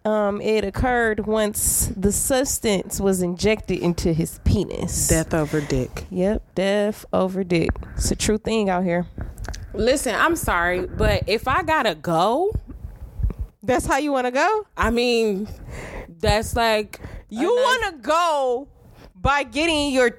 Um, 0.06 0.40
it 0.42 0.64
occurred 0.64 1.26
once 1.26 1.90
the 1.96 2.12
substance 2.12 3.00
was 3.00 3.23
injected 3.23 3.78
into 3.80 4.12
his 4.12 4.38
penis. 4.44 5.08
Death 5.08 5.32
over 5.32 5.62
dick. 5.62 6.04
Yep, 6.11 6.42
death 6.54 7.06
over 7.11 7.42
dick. 7.42 7.70
It's 7.96 8.11
a 8.11 8.16
true 8.16 8.37
thing 8.37 8.68
out 8.68 8.84
here. 8.84 9.06
Listen, 9.73 10.14
I'm 10.14 10.37
sorry, 10.37 10.87
but 10.87 11.23
if 11.26 11.49
I 11.49 11.62
gotta 11.62 11.94
go, 11.94 12.52
That's 13.62 13.87
how 13.87 13.96
you 13.96 14.12
want 14.12 14.26
to 14.26 14.30
go? 14.30 14.66
I 14.76 14.90
mean, 14.90 15.49
that's 16.20 16.54
like 16.54 17.00
You 17.30 17.49
want 17.49 17.94
to 17.96 18.02
go 18.02 18.68
by 19.16 19.42
getting 19.44 19.90
your. 19.90 20.18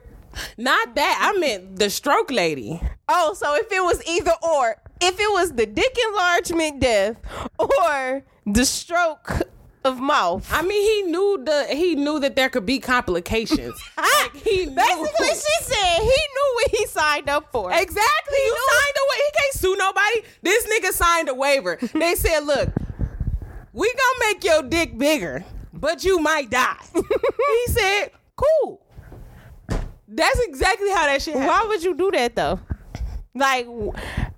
Not 0.58 0.96
that. 0.96 1.32
I 1.34 1.38
meant 1.40 1.78
the 1.78 1.90
stroke 1.90 2.32
lady. 2.32 2.82
Oh, 3.08 3.34
so 3.34 3.56
if 3.56 3.72
it 3.72 3.84
was 3.84 4.02
either 4.08 4.34
or, 4.42 4.76
if 5.02 5.20
it 5.20 5.32
was 5.32 5.54
the 5.54 5.66
dick 5.66 5.98
enlargement 6.10 6.80
death 6.80 7.18
or 7.60 8.24
the 8.46 8.66
stroke 8.66 9.48
of 9.86 10.00
mouth. 10.00 10.52
I 10.52 10.64
mean, 10.64 10.82
he 10.82 11.12
knew 11.12 11.42
the 11.46 11.68
he 11.70 11.96
knew 11.96 12.20
that 12.20 12.36
there 12.36 12.50
could 12.50 12.66
be 12.66 12.80
complications. 12.80 13.80
like 13.98 14.36
he 14.36 14.66
knew. 14.66 14.76
Basically, 14.76 15.28
she 15.28 15.64
said 15.64 16.00
he 16.00 16.06
knew 16.06 16.52
what 16.56 16.72
he 16.72 16.86
signed 16.88 17.30
up 17.30 17.52
for. 17.52 17.72
Exactly. 17.72 18.38
You 18.38 18.58
signed 18.72 18.96
a 18.98 19.06
waiver. 19.10 19.24
He 19.26 19.32
can't 19.38 19.54
sue 19.54 19.76
nobody. 19.78 20.22
This 20.42 20.68
nigga 20.68 20.92
signed 20.92 21.30
a 21.30 21.34
waiver. 21.34 21.78
They 21.94 22.16
said, 22.16 22.40
look, 22.42 22.70
we 23.74 23.88
gonna 23.94 24.34
make 24.34 24.44
your 24.44 24.64
dick 24.64 24.98
bigger, 24.98 25.46
but 25.72 26.04
you 26.04 26.20
might 26.20 26.50
die. 26.50 26.84
he 26.94 27.66
said, 27.68 28.12
cool. 28.36 28.85
That's 30.08 30.40
exactly 30.42 30.90
how 30.90 31.06
that 31.06 31.22
shit 31.22 31.36
happened. 31.36 31.48
Why 31.48 31.66
would 31.68 31.84
you 31.84 31.96
do 31.96 32.12
that 32.12 32.36
though? 32.36 32.60
Like, 33.34 33.68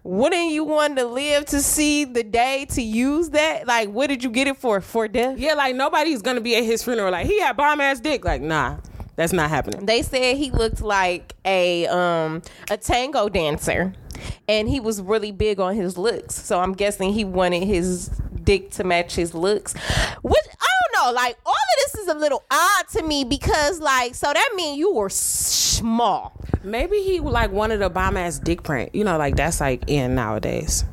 wouldn't 0.04 0.52
you 0.52 0.64
want 0.64 0.98
to 0.98 1.06
live 1.06 1.46
to 1.48 1.62
see 1.62 2.04
the 2.04 2.24
day 2.24 2.66
to 2.72 2.82
use 2.82 3.30
that? 3.30 3.68
Like, 3.68 3.90
what 3.90 4.08
did 4.08 4.24
you 4.24 4.32
get 4.32 4.48
it 4.48 4.58
for? 4.58 4.82
For 4.82 5.08
death? 5.08 5.38
Yeah, 5.38 5.54
like 5.54 5.76
nobody's 5.76 6.22
gonna 6.22 6.42
be 6.42 6.56
at 6.56 6.64
his 6.64 6.84
funeral. 6.84 7.12
Like 7.12 7.28
he 7.28 7.40
had 7.40 7.56
bomb 7.58 7.80
ass 7.82 8.00
dick. 8.00 8.26
Like 8.26 8.42
nah, 8.42 8.78
that's 9.16 9.34
not 9.34 9.50
happening. 9.50 9.86
They 9.86 10.02
said 10.02 10.38
he 10.38 10.50
looked 10.50 10.82
like 10.82 11.36
a 11.46 11.86
um 11.88 12.42
a 12.72 12.78
tango 12.78 13.30
dancer, 13.30 13.94
and 14.48 14.68
he 14.68 14.80
was 14.80 15.02
really 15.02 15.32
big 15.32 15.60
on 15.60 15.76
his 15.76 15.98
looks. 15.98 16.34
So 16.36 16.60
I'm 16.60 16.74
guessing 16.74 17.14
he 17.14 17.26
wanted 17.26 17.64
his 17.66 18.10
dick 18.48 18.72
to 18.72 18.84
match 18.84 19.14
his 19.14 19.36
looks. 19.36 19.74
Which 20.24 20.48
I 20.60 20.68
don't 20.96 21.06
know. 21.06 21.12
Like 21.12 21.38
all 21.46 21.54
of 21.54 21.78
this 21.84 21.96
is 21.96 22.08
a 22.08 22.16
little 22.16 22.44
odd 22.50 22.88
to 22.94 23.04
me 23.04 23.26
because 23.26 23.80
like 23.80 24.16
so 24.16 24.32
that 24.34 24.54
means 24.56 24.80
you 24.80 24.94
were 24.94 25.10
small. 25.10 26.34
Maybe 26.64 27.04
he 27.04 27.20
like 27.20 27.52
wanted 27.52 27.82
a 27.82 27.90
bomb 27.90 28.18
ass 28.18 28.40
dick 28.40 28.64
print. 28.64 28.96
You 28.96 29.04
know, 29.04 29.18
like 29.18 29.36
that's 29.36 29.60
like 29.60 29.84
in 29.88 30.16
nowadays. 30.16 30.86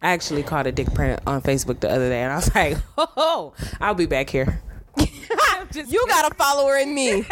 I 0.00 0.12
actually 0.12 0.44
caught 0.44 0.68
a 0.68 0.72
dick 0.72 0.94
print 0.94 1.20
on 1.26 1.42
Facebook 1.42 1.80
the 1.80 1.90
other 1.90 2.08
day, 2.08 2.22
and 2.22 2.32
I 2.32 2.36
was 2.36 2.54
like, 2.54 2.76
"Oh, 2.96 3.54
I'll 3.80 3.94
be 3.94 4.06
back 4.06 4.30
here." 4.30 4.62
you 4.98 6.06
got 6.08 6.30
a 6.30 6.34
follower 6.34 6.76
in 6.76 6.94
me. 6.94 7.24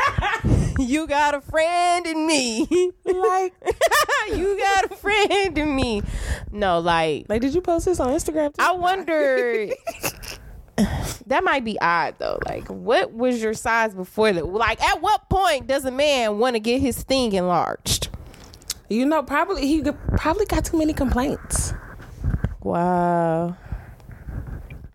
you 0.78 1.06
got 1.06 1.34
a 1.34 1.40
friend 1.40 2.06
in 2.06 2.26
me. 2.26 2.92
Like, 3.04 3.54
you 4.34 4.58
got 4.58 4.92
a 4.92 4.96
friend 4.96 5.56
in 5.56 5.74
me. 5.74 6.02
No, 6.52 6.80
like 6.80 7.26
like, 7.28 7.40
did 7.40 7.54
you 7.54 7.60
post 7.60 7.86
this 7.86 8.00
on 8.00 8.08
Instagram? 8.08 8.54
Too? 8.54 8.58
I 8.58 8.72
wonder. 8.72 9.68
that 11.26 11.44
might 11.44 11.64
be 11.64 11.80
odd 11.80 12.16
though. 12.18 12.38
Like, 12.46 12.68
what 12.68 13.12
was 13.12 13.42
your 13.42 13.54
size 13.54 13.94
before 13.94 14.32
that? 14.32 14.46
Like, 14.46 14.82
at 14.82 15.00
what 15.00 15.28
point 15.28 15.66
does 15.66 15.84
a 15.84 15.90
man 15.90 16.38
want 16.38 16.54
to 16.54 16.60
get 16.60 16.80
his 16.80 17.02
thing 17.02 17.32
enlarged? 17.32 18.08
You 18.88 19.06
know, 19.06 19.22
probably 19.22 19.66
he 19.66 19.82
probably 20.16 20.46
got 20.46 20.64
too 20.64 20.78
many 20.78 20.92
complaints. 20.92 21.72
Wow, 22.62 23.56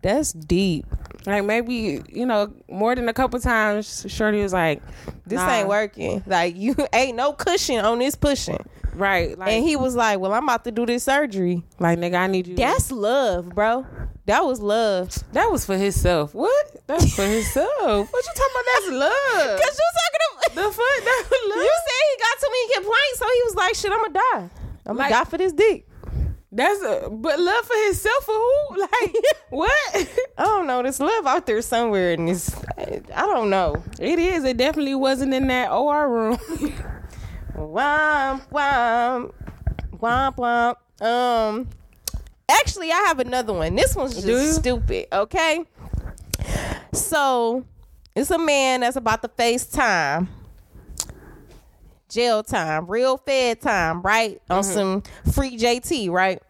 that's 0.02 0.34
deep. 0.34 0.86
Like 1.26 1.46
maybe 1.46 2.02
you 2.10 2.26
know 2.26 2.52
more 2.70 2.96
than 2.96 3.08
a 3.10 3.14
couple 3.14 3.40
times. 3.40 4.06
Shorty 4.08 4.42
was 4.42 4.54
like, 4.54 4.82
This 5.26 5.38
nah. 5.38 5.52
ain't 5.52 5.68
working. 5.68 6.24
Like, 6.26 6.56
you 6.56 6.76
ain't 6.94 7.16
no 7.16 7.34
cushion 7.34 7.80
on 7.86 8.00
this 8.00 8.16
pushing. 8.16 8.64
Right, 8.94 9.38
like, 9.38 9.54
And 9.54 9.64
he 9.66 9.78
was 9.78 9.96
like, 9.96 10.20
"Well, 10.20 10.34
I'm 10.34 10.44
about 10.44 10.66
to 10.66 10.72
do 10.72 10.86
this 10.86 11.04
surgery." 11.04 11.64
like 11.80 11.98
nigga, 11.98 12.16
I 12.16 12.28
need 12.28 12.48
you. 12.48 12.56
That's 12.56 12.92
love, 12.92 13.50
bro. 13.50 13.86
That 14.26 14.44
was 14.46 14.60
love. 14.60 15.16
that 15.32 15.50
was 15.50 15.66
for 15.66 15.78
himself. 15.78 16.36
What? 16.36 16.88
That's 16.88 17.16
for 17.16 17.24
himself. 17.24 18.12
What 18.12 18.26
you 18.26 18.34
talking 18.36 18.52
about? 18.52 18.66
That's 18.66 18.90
love. 18.92 19.60
Cause 19.62 19.80
you 19.80 19.90
talking 20.02 20.22
about 20.28 20.56
the 20.56 20.62
fuck? 20.76 21.06
That 21.06 21.24
was 21.30 21.42
love. 21.56 21.64
You 21.64 21.76
said 21.88 22.02
he 22.10 22.20
got 22.20 22.40
too 22.42 22.52
many 22.52 22.74
complaints, 22.74 23.20
so 23.20 23.26
he 23.26 23.42
was 23.46 23.56
like, 23.56 23.76
"Shit, 23.76 23.92
I'm 23.92 24.02
gonna 24.02 24.14
die. 24.14 24.50
I'ma 24.88 25.10
die 25.10 25.24
for 25.24 25.38
this 25.38 25.54
dick." 25.54 25.88
That's 26.54 26.82
a 26.82 27.10
but 27.10 27.40
love 27.40 27.66
for 27.66 27.78
himself 27.86 28.26
for 28.26 28.34
who? 28.34 28.58
Like 28.82 29.16
what? 29.50 29.72
I 30.38 30.44
don't 30.44 30.68
know. 30.68 30.82
There's 30.84 31.00
love 31.00 31.26
out 31.26 31.46
there 31.46 31.62
somewhere, 31.62 32.14
and 32.14 32.30
it's 32.30 32.54
I 32.78 33.22
don't 33.22 33.50
know. 33.50 33.82
It 34.00 34.20
is. 34.20 34.44
It 34.44 34.58
definitely 34.58 34.96
wasn't 34.96 35.34
in 35.34 35.48
that 35.48 35.72
OR 35.72 36.10
room. 36.10 36.38
Womp 37.56 38.50
womp 38.50 39.34
womp 39.98 40.36
womp. 40.36 41.06
Um, 41.06 41.70
actually, 42.50 42.92
I 42.92 43.04
have 43.08 43.20
another 43.20 43.54
one. 43.54 43.76
This 43.76 43.96
one's 43.96 44.24
just 44.24 44.56
stupid. 44.62 45.08
Okay, 45.12 45.66
so 46.92 47.66
it's 48.16 48.32
a 48.32 48.38
man 48.38 48.82
that's 48.82 48.96
about 48.96 49.22
to 49.22 49.28
face 49.28 49.66
time. 49.66 50.30
Jail 52.12 52.44
time, 52.44 52.86
real 52.88 53.18
fed 53.18 53.62
time, 53.62 54.02
right? 54.02 54.42
On 54.50 54.64
some 54.64 55.02
free 55.34 55.58
JT, 55.58 56.10
right? 56.12 56.42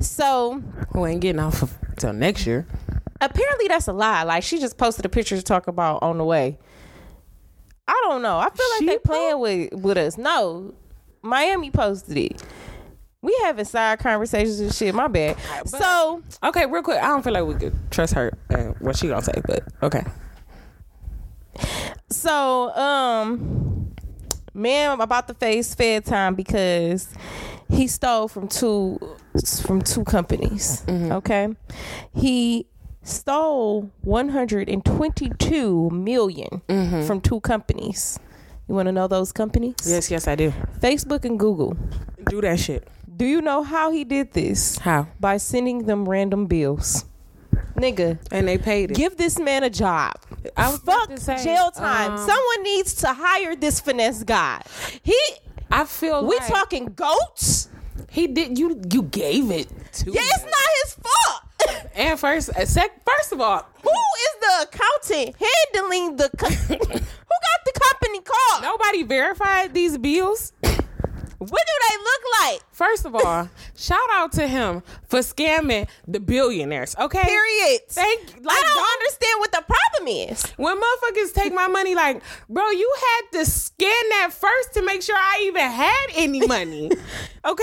So 0.00 0.62
Who 0.92 1.04
ain't 1.06 1.20
getting 1.20 1.40
off 1.40 1.62
of, 1.62 1.72
till 1.96 2.12
next 2.12 2.46
year? 2.46 2.66
apparently 3.20 3.68
that's 3.68 3.88
a 3.88 3.92
lie. 3.92 4.22
Like 4.24 4.42
she 4.42 4.58
just 4.58 4.76
posted 4.78 5.04
a 5.04 5.08
picture 5.08 5.36
to 5.36 5.42
talk 5.42 5.66
about 5.66 6.02
on 6.02 6.18
the 6.18 6.24
way. 6.24 6.58
I 7.88 8.00
don't 8.08 8.22
know. 8.22 8.38
I 8.38 8.48
feel 8.50 8.66
like 8.72 8.78
She 8.80 8.86
they 8.86 8.98
playing 8.98 9.38
with 9.40 9.72
with 9.74 9.96
us. 9.98 10.16
No, 10.18 10.74
Miami 11.22 11.70
posted 11.70 12.16
it. 12.16 12.42
We 13.22 13.34
having 13.44 13.64
side 13.64 13.98
conversations 14.00 14.60
and 14.60 14.74
shit. 14.74 14.94
My 14.94 15.08
bad. 15.08 15.36
So 15.66 16.22
Okay, 16.42 16.66
real 16.66 16.82
quick. 16.82 16.98
I 17.02 17.06
don't 17.08 17.22
feel 17.22 17.32
like 17.32 17.44
we 17.46 17.54
could 17.54 17.74
trust 17.90 18.12
her 18.14 18.32
and 18.50 18.78
what 18.80 18.96
she 18.96 19.08
gonna 19.08 19.22
say, 19.22 19.40
but 19.46 19.64
okay. 19.82 20.02
so 22.10 22.70
um, 22.76 23.73
man, 24.54 25.00
about 25.00 25.28
to 25.28 25.34
face 25.34 25.74
fed 25.74 26.04
time 26.04 26.34
because 26.34 27.08
he 27.68 27.86
stole 27.86 28.28
from 28.28 28.48
two 28.48 28.98
from 29.62 29.82
two 29.82 30.04
companies. 30.04 30.82
Mm-hmm. 30.86 31.12
Okay, 31.12 31.48
he 32.14 32.66
stole 33.02 33.90
122 34.02 35.90
million 35.90 36.62
mm-hmm. 36.68 37.06
from 37.06 37.20
two 37.20 37.40
companies. 37.40 38.18
You 38.68 38.74
want 38.74 38.86
to 38.86 38.92
know 38.92 39.08
those 39.08 39.32
companies? 39.32 39.74
Yes, 39.84 40.10
yes, 40.10 40.26
I 40.26 40.36
do. 40.36 40.52
Facebook 40.80 41.24
and 41.26 41.38
Google. 41.38 41.76
Do 42.30 42.40
that 42.40 42.58
shit. 42.58 42.88
Do 43.14 43.26
you 43.26 43.42
know 43.42 43.62
how 43.62 43.92
he 43.92 44.04
did 44.04 44.32
this? 44.32 44.78
How? 44.78 45.06
By 45.20 45.36
sending 45.36 45.84
them 45.84 46.08
random 46.08 46.46
bills. 46.46 47.04
Nigga, 47.76 48.18
And 48.30 48.46
they 48.48 48.58
paid 48.58 48.90
it. 48.92 48.96
give 48.96 49.16
this 49.16 49.38
man 49.38 49.64
a 49.64 49.70
job. 49.70 50.14
I 50.56 50.70
was 50.70 50.78
Fuck 50.80 51.18
say, 51.18 51.42
jail 51.42 51.70
time. 51.70 52.12
um, 52.12 52.18
Someone 52.18 52.62
needs 52.62 52.94
to 52.96 53.12
hire 53.12 53.56
this 53.56 53.80
finesse 53.80 54.22
guy. 54.22 54.62
He, 55.02 55.18
I 55.70 55.84
feel 55.84 56.24
we 56.26 56.36
like 56.38 56.46
talking 56.48 56.86
goats? 56.94 57.68
he 58.10 58.26
did. 58.28 58.58
You 58.58 58.80
you 58.92 59.02
gave 59.02 59.50
it 59.50 59.68
to. 59.94 60.06
Him? 60.06 60.14
Yeah, 60.14 60.20
it's 60.24 60.44
not 60.44 60.68
his 60.82 60.94
fault. 60.94 61.40
And 61.96 62.18
first, 62.18 62.50
uh, 62.50 62.66
sec, 62.66 62.90
first 63.06 63.32
of 63.32 63.40
all, 63.40 63.64
Who 63.82 63.90
is 63.90 64.34
the 64.40 64.68
accountant 64.68 65.36
handling 65.38 66.16
the. 66.16 66.28
Co- 66.36 66.48
who 66.68 66.76
got 66.76 67.60
the 67.64 67.80
company 67.80 68.20
card? 68.20 68.62
Nobody 68.62 69.02
verified 69.04 69.72
these 69.74 69.96
bills. 69.98 70.52
What 71.48 71.62
do 71.66 71.88
they 71.88 71.96
look 71.96 72.22
like? 72.42 72.60
First 72.72 73.04
of 73.04 73.14
all, 73.14 73.48
shout 73.76 73.98
out 74.12 74.32
to 74.32 74.46
him 74.46 74.82
for 75.08 75.20
scamming 75.20 75.88
the 76.06 76.20
billionaires. 76.20 76.94
Okay. 76.98 77.22
Period. 77.22 77.80
Thank. 77.88 78.20
Like, 78.42 78.56
I 78.56 78.62
don't 78.62 78.74
don't- 78.74 78.92
understand 79.00 79.40
what 79.40 79.52
the 79.52 79.64
problem 79.66 80.08
is. 80.30 80.42
When 80.56 80.76
motherfuckers 80.80 81.32
take 81.34 81.52
my 81.54 81.66
money, 81.68 81.94
like, 81.94 82.22
bro, 82.48 82.68
you 82.70 82.92
had 82.98 83.38
to 83.38 83.46
scan 83.46 84.08
that 84.10 84.30
first 84.32 84.74
to 84.74 84.82
make 84.82 85.02
sure 85.02 85.16
I 85.16 85.42
even 85.46 85.62
had 85.70 86.06
any 86.14 86.46
money. 86.46 86.90
okay? 87.44 87.62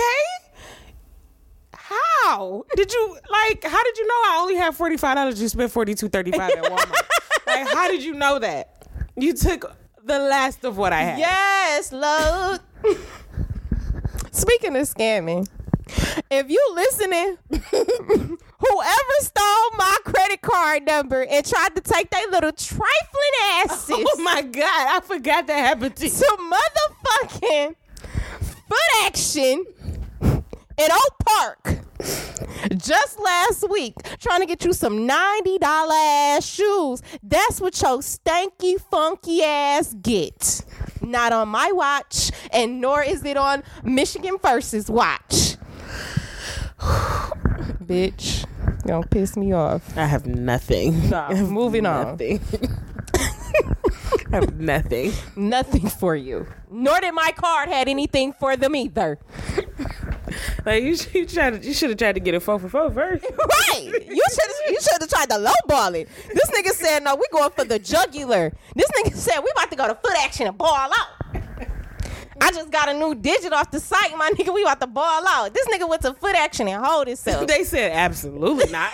How 1.74 2.64
did 2.76 2.92
you 2.92 3.18
like? 3.30 3.64
How 3.64 3.82
did 3.82 3.98
you 3.98 4.06
know 4.06 4.14
I 4.14 4.38
only 4.40 4.56
had 4.56 4.74
forty 4.74 4.96
five 4.96 5.16
dollars? 5.16 5.40
You 5.40 5.48
spent 5.48 5.70
forty 5.70 5.94
two 5.94 6.08
thirty 6.08 6.30
five 6.32 6.50
at 6.52 6.64
Walmart. 6.64 7.02
like, 7.46 7.68
how 7.68 7.88
did 7.88 8.02
you 8.02 8.14
know 8.14 8.38
that? 8.38 8.86
You 9.16 9.34
took 9.34 9.74
the 10.04 10.18
last 10.18 10.64
of 10.64 10.78
what 10.78 10.92
I 10.92 11.00
had. 11.02 11.18
Yes, 11.18 11.92
load. 11.92 12.60
Speaking 14.42 14.74
of 14.74 14.88
scamming, 14.88 15.46
if 16.28 16.50
you 16.50 16.60
listening, 16.74 17.38
whoever 17.48 19.16
stole 19.20 19.70
my 19.78 19.96
credit 20.04 20.40
card 20.40 20.84
number 20.84 21.22
and 21.22 21.46
tried 21.46 21.76
to 21.76 21.80
take 21.80 22.10
their 22.10 22.26
little 22.26 22.50
trifling 22.50 23.36
asses 23.52 23.94
Oh 23.96 24.20
my 24.20 24.42
god, 24.42 24.64
I 24.64 24.98
forgot 25.04 25.46
that 25.46 25.58
happened 25.58 25.94
to 25.94 26.06
you. 26.06 26.10
to 26.10 26.36
motherfucking 27.22 27.76
foot 28.40 29.04
action 29.04 29.64
in 30.76 30.90
Oak 30.90 31.14
Park 31.24 31.78
just 32.76 33.20
last 33.20 33.70
week 33.70 33.94
trying 34.18 34.40
to 34.40 34.46
get 34.46 34.64
you 34.64 34.72
some 34.72 35.08
$90 35.08 35.58
ass 35.62 36.44
shoes. 36.44 37.00
That's 37.22 37.60
what 37.60 37.80
your 37.80 37.98
stanky, 37.98 38.80
funky 38.90 39.44
ass 39.44 39.94
get. 39.94 40.64
Not 41.02 41.32
on 41.32 41.48
my 41.48 41.72
watch, 41.72 42.30
and 42.52 42.80
nor 42.80 43.02
is 43.02 43.24
it 43.24 43.36
on 43.36 43.62
Michigan 43.82 44.38
First's 44.38 44.88
watch. 44.88 45.56
Bitch, 47.84 48.46
don't 48.86 49.08
piss 49.10 49.36
me 49.36 49.52
off. 49.52 49.96
I 49.96 50.06
have 50.06 50.26
nothing. 50.26 51.10
Nah, 51.10 51.32
moving 51.34 51.86
on. 51.86 52.18
Nothing. 53.52 53.76
I 54.32 54.36
have 54.36 54.58
nothing. 54.60 55.12
Nothing 55.36 55.88
for 55.88 56.16
you. 56.16 56.46
Nor 56.70 57.00
did 57.00 57.12
my 57.12 57.32
card 57.36 57.68
had 57.68 57.88
anything 57.88 58.32
for 58.32 58.56
them 58.56 58.74
either. 58.76 59.18
Like 60.64 60.82
you, 60.82 60.96
should- 60.96 61.14
you 61.14 61.26
tried 61.26 61.60
to, 61.62 61.66
you 61.66 61.74
should 61.74 61.90
have 61.90 61.98
tried 61.98 62.14
to 62.14 62.20
get 62.20 62.34
a 62.34 62.40
four 62.40 62.58
for 62.58 62.68
four 62.68 62.90
first. 62.90 63.24
Right. 63.34 63.84
You 63.84 64.22
should 64.30 64.50
you 64.70 64.78
should 64.80 65.00
have 65.00 65.08
tried 65.10 65.28
to 65.30 65.36
lowball 65.36 65.94
it. 65.98 66.08
This 66.32 66.50
nigga 66.50 66.70
said 66.70 67.02
no, 67.04 67.14
we 67.16 67.24
going 67.32 67.50
for 67.50 67.64
the 67.64 67.78
jugular. 67.78 68.52
This 68.74 68.88
nigga 68.98 69.14
said 69.14 69.40
we 69.40 69.50
about 69.50 69.70
to 69.70 69.76
go 69.76 69.88
to 69.88 69.94
foot 69.94 70.14
action 70.22 70.46
and 70.46 70.56
ball 70.56 70.76
out. 70.76 71.42
I 72.40 72.50
just 72.50 72.70
got 72.70 72.88
a 72.88 72.94
new 72.94 73.14
digit 73.14 73.52
off 73.52 73.70
the 73.70 73.78
site, 73.80 74.16
my 74.16 74.30
nigga. 74.30 74.52
We 74.54 74.62
about 74.62 74.80
to 74.80 74.86
ball 74.86 75.22
out. 75.28 75.52
This 75.54 75.66
nigga 75.68 75.88
went 75.88 76.02
to 76.02 76.14
foot 76.14 76.34
action 76.34 76.66
and 76.68 76.84
hold 76.84 77.06
himself. 77.08 77.46
They 77.52 77.64
said 77.64 77.92
absolutely 77.92 78.70
not. 78.72 78.92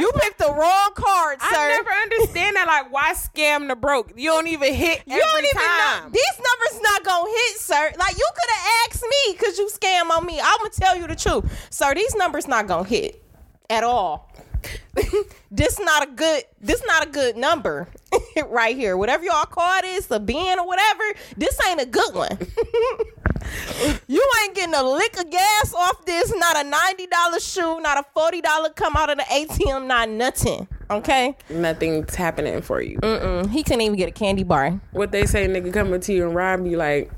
You 0.00 0.10
picked 0.16 0.38
the 0.38 0.52
wrong 0.52 0.90
card, 0.94 1.40
sir. 1.40 1.46
I 1.52 1.68
never 1.68 1.90
understand 1.90 2.56
that. 2.56 2.66
Like, 2.66 2.92
why 2.92 3.12
scam 3.14 3.68
the 3.68 3.76
broke? 3.76 4.12
You 4.16 4.30
don't 4.30 4.46
even 4.46 4.74
hit 4.74 5.02
you 5.06 5.12
every 5.14 5.20
don't 5.20 5.44
even 5.44 5.62
time. 5.62 6.04
know. 6.04 6.10
These 6.10 6.36
numbers 6.36 6.82
not 6.82 7.04
gonna 7.04 7.30
hit, 7.30 7.58
sir. 7.58 7.92
Like 7.98 8.16
you 8.16 8.28
could 8.34 8.50
have 8.54 8.72
asked 8.88 9.02
me 9.02 9.32
because 9.32 9.58
you 9.58 9.68
scam 9.68 10.10
on 10.10 10.24
me. 10.26 10.40
I'm 10.40 10.58
gonna 10.58 10.70
tell 10.70 10.96
you 10.96 11.06
the 11.06 11.16
truth, 11.16 11.44
sir. 11.70 11.94
These 11.94 12.14
numbers 12.14 12.46
not 12.48 12.66
gonna 12.66 12.88
hit 12.88 13.22
at 13.70 13.84
all. 13.84 14.32
this 15.50 15.78
not 15.80 16.08
a 16.08 16.10
good. 16.12 16.44
This 16.60 16.82
not 16.86 17.06
a 17.06 17.10
good 17.10 17.36
number 17.36 17.88
right 18.48 18.76
here. 18.76 18.96
Whatever 18.96 19.24
y'all 19.24 19.46
call 19.46 19.82
this, 19.82 20.10
a 20.10 20.20
bin 20.20 20.58
or 20.58 20.66
whatever. 20.66 21.04
This 21.36 21.58
ain't 21.68 21.80
a 21.80 21.86
good 21.86 22.14
one. 22.14 22.38
you 24.08 24.22
ain't 24.42 24.54
getting 24.54 24.74
a 24.74 24.82
lick 24.82 25.18
of 25.18 25.30
gas 25.30 25.74
off 25.74 26.04
this. 26.04 26.32
Not 26.34 26.56
a 26.56 26.68
ninety 26.68 27.06
dollar 27.06 27.40
shoe. 27.40 27.80
Not 27.80 27.98
a 27.98 28.04
forty 28.14 28.40
dollar 28.40 28.70
come 28.70 28.96
out 28.96 29.10
of 29.10 29.18
the 29.18 29.24
ATM. 29.24 29.86
Not 29.86 30.08
nothing. 30.08 30.66
Okay. 30.90 31.36
Nothing's 31.50 32.14
happening 32.14 32.62
for 32.62 32.80
you. 32.80 32.98
Mm-mm. 32.98 33.50
He 33.50 33.62
couldn't 33.62 33.80
even 33.82 33.96
get 33.96 34.08
a 34.08 34.12
candy 34.12 34.44
bar. 34.44 34.80
What 34.92 35.10
they 35.10 35.26
say, 35.26 35.48
nigga, 35.48 35.72
coming 35.72 36.00
to 36.00 36.12
you 36.12 36.26
and 36.26 36.34
rob 36.34 36.64
you, 36.64 36.76
like, 36.76 37.10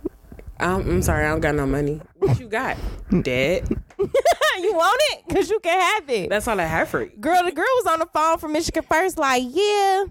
I'm, 0.59 0.89
I'm 0.89 1.03
sorry, 1.03 1.27
I 1.27 1.29
don't 1.29 1.41
got 1.41 1.55
no 1.55 1.67
money. 1.67 2.01
What 2.17 2.41
you 2.41 2.49
got? 2.49 2.77
Dead. 3.23 3.69
you 4.63 4.73
want 4.75 5.01
it? 5.13 5.35
Cause 5.35 5.51
you 5.51 5.59
can 5.61 5.81
have 5.81 6.09
it. 6.11 6.29
That's 6.31 6.47
all 6.49 6.59
I 6.61 6.65
have 6.65 6.89
for 6.89 7.03
you. 7.03 7.11
Girl, 7.21 7.43
the 7.45 7.53
girl 7.53 7.65
was 7.83 7.87
on 7.87 7.99
the 7.99 8.07
phone 8.07 8.39
from 8.39 8.53
Michigan 8.53 8.85
First, 8.89 9.19
like, 9.19 9.43
yeah. 9.47 10.05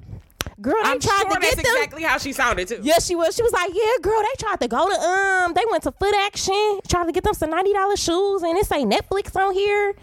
Girl, 0.59 0.73
they 0.83 0.89
I'm 0.89 0.99
tried 0.99 1.21
sure 1.21 1.29
to 1.35 1.39
get 1.39 1.41
that's 1.41 1.55
them. 1.55 1.75
exactly 1.75 2.03
how 2.03 2.17
she 2.17 2.33
sounded 2.33 2.67
too. 2.67 2.79
Yes, 2.81 3.05
she 3.05 3.15
was. 3.15 3.35
She 3.35 3.43
was 3.43 3.51
like, 3.53 3.69
yeah, 3.73 4.01
girl, 4.01 4.19
they 4.21 4.43
tried 4.43 4.59
to 4.61 4.67
go 4.67 4.89
to 4.89 4.99
um, 4.99 5.53
they 5.53 5.61
went 5.69 5.83
to 5.83 5.91
Foot 5.91 6.15
Action, 6.25 6.79
tried 6.87 7.05
to 7.05 7.11
get 7.11 7.23
them 7.23 7.33
some 7.35 7.51
ninety 7.51 7.73
dollars 7.73 8.01
shoes, 8.01 8.41
and 8.41 8.57
it 8.57 8.65
say 8.65 8.83
Netflix 8.83 9.35
on 9.35 9.53
here, 9.53 9.93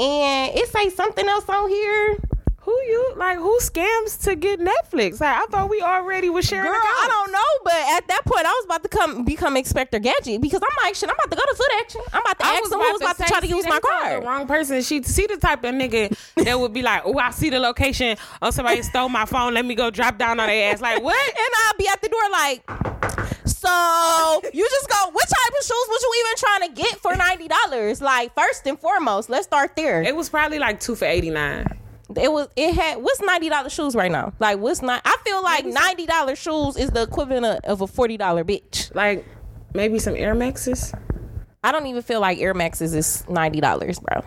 and 0.00 0.52
it 0.56 0.68
say 0.68 0.88
something 0.90 1.26
else 1.28 1.48
on 1.48 1.68
here. 1.68 2.18
Who 2.70 2.82
you 2.82 3.14
like? 3.16 3.36
Who 3.38 3.58
scams 3.58 4.22
to 4.22 4.36
get 4.36 4.60
Netflix? 4.60 5.20
Like, 5.20 5.42
I 5.42 5.46
thought 5.46 5.68
we 5.68 5.80
already 5.80 6.30
was 6.30 6.46
sharing. 6.46 6.70
Girl, 6.70 6.80
I 6.80 7.06
don't 7.08 7.32
know, 7.32 7.50
but 7.64 7.74
at 7.74 8.06
that 8.06 8.24
point, 8.24 8.46
I 8.46 8.50
was 8.50 8.64
about 8.64 8.84
to 8.84 8.88
come 8.88 9.24
become 9.24 9.56
Inspector 9.56 9.98
Gadget 9.98 10.40
because 10.40 10.60
I'm 10.62 10.84
like, 10.84 10.94
shit, 10.94 11.08
I'm 11.08 11.16
about 11.16 11.32
to 11.32 11.36
go 11.36 11.42
to 11.50 11.56
Foot 11.56 11.66
Action. 11.80 12.00
I'm 12.12 12.20
about 12.20 12.38
to 12.38 12.46
I 12.46 12.50
ask 12.50 12.70
them 12.70 12.78
who 12.78 12.92
was 12.92 13.00
about 13.00 13.16
to, 13.16 13.22
say, 13.24 13.28
try 13.28 13.40
to 13.40 13.46
use 13.48 13.66
my 13.66 13.80
card. 13.80 14.22
The 14.22 14.26
wrong 14.26 14.46
person. 14.46 14.82
She 14.82 15.02
see 15.02 15.26
the 15.26 15.36
type 15.36 15.64
of 15.64 15.74
nigga 15.74 16.16
that 16.44 16.60
would 16.60 16.72
be 16.72 16.82
like, 16.82 17.02
"Oh, 17.04 17.18
I 17.18 17.32
see 17.32 17.50
the 17.50 17.58
location. 17.58 18.16
Oh, 18.40 18.52
somebody 18.52 18.82
stole 18.90 19.08
my 19.08 19.24
phone. 19.24 19.52
Let 19.52 19.64
me 19.64 19.74
go 19.74 19.90
drop 19.90 20.16
down 20.16 20.38
on 20.38 20.46
their 20.46 20.72
ass." 20.72 20.80
Like 20.80 21.02
what? 21.02 21.16
and 21.28 21.54
I'll 21.66 21.76
be 21.76 21.88
at 21.88 22.00
the 22.00 22.08
door 22.08 22.30
like, 22.30 22.62
so 23.46 24.40
you 24.54 24.64
just 24.70 24.88
go, 24.88 25.10
what 25.10 25.28
type 25.28 25.52
of 25.58 25.64
shoes 25.66 25.86
was 25.88 26.02
you 26.02 26.24
even 26.24 26.36
trying 26.36 26.68
to 26.68 26.82
get 26.82 27.00
for 27.00 27.16
ninety 27.16 27.48
dollars? 27.48 28.00
Like 28.00 28.32
first 28.36 28.64
and 28.68 28.78
foremost, 28.78 29.28
let's 29.28 29.46
start 29.46 29.74
there. 29.74 30.02
It 30.02 30.14
was 30.14 30.28
probably 30.28 30.60
like 30.60 30.78
two 30.78 30.94
for 30.94 31.06
eighty 31.06 31.30
nine. 31.30 31.79
It 32.16 32.32
was 32.32 32.48
it 32.56 32.74
had 32.74 32.98
what's 33.02 33.20
ninety 33.20 33.48
dollars 33.48 33.72
shoes 33.72 33.94
right 33.94 34.10
now? 34.10 34.32
Like 34.38 34.58
what's 34.58 34.82
not? 34.82 35.02
I 35.04 35.16
feel 35.24 35.42
like 35.42 35.64
ninety 35.64 36.06
dollars 36.06 36.38
shoes 36.38 36.76
is 36.76 36.90
the 36.90 37.02
equivalent 37.02 37.44
of, 37.46 37.64
of 37.64 37.80
a 37.82 37.86
forty 37.86 38.16
dollar 38.16 38.44
bitch. 38.44 38.94
Like 38.94 39.26
maybe 39.74 39.98
some 39.98 40.16
Air 40.16 40.34
Maxes. 40.34 40.92
I 41.62 41.72
don't 41.72 41.86
even 41.86 42.02
feel 42.02 42.20
like 42.20 42.38
Air 42.38 42.54
Maxes 42.54 42.94
is 42.94 43.28
ninety 43.28 43.60
dollars, 43.60 43.98
bro. 43.98 44.22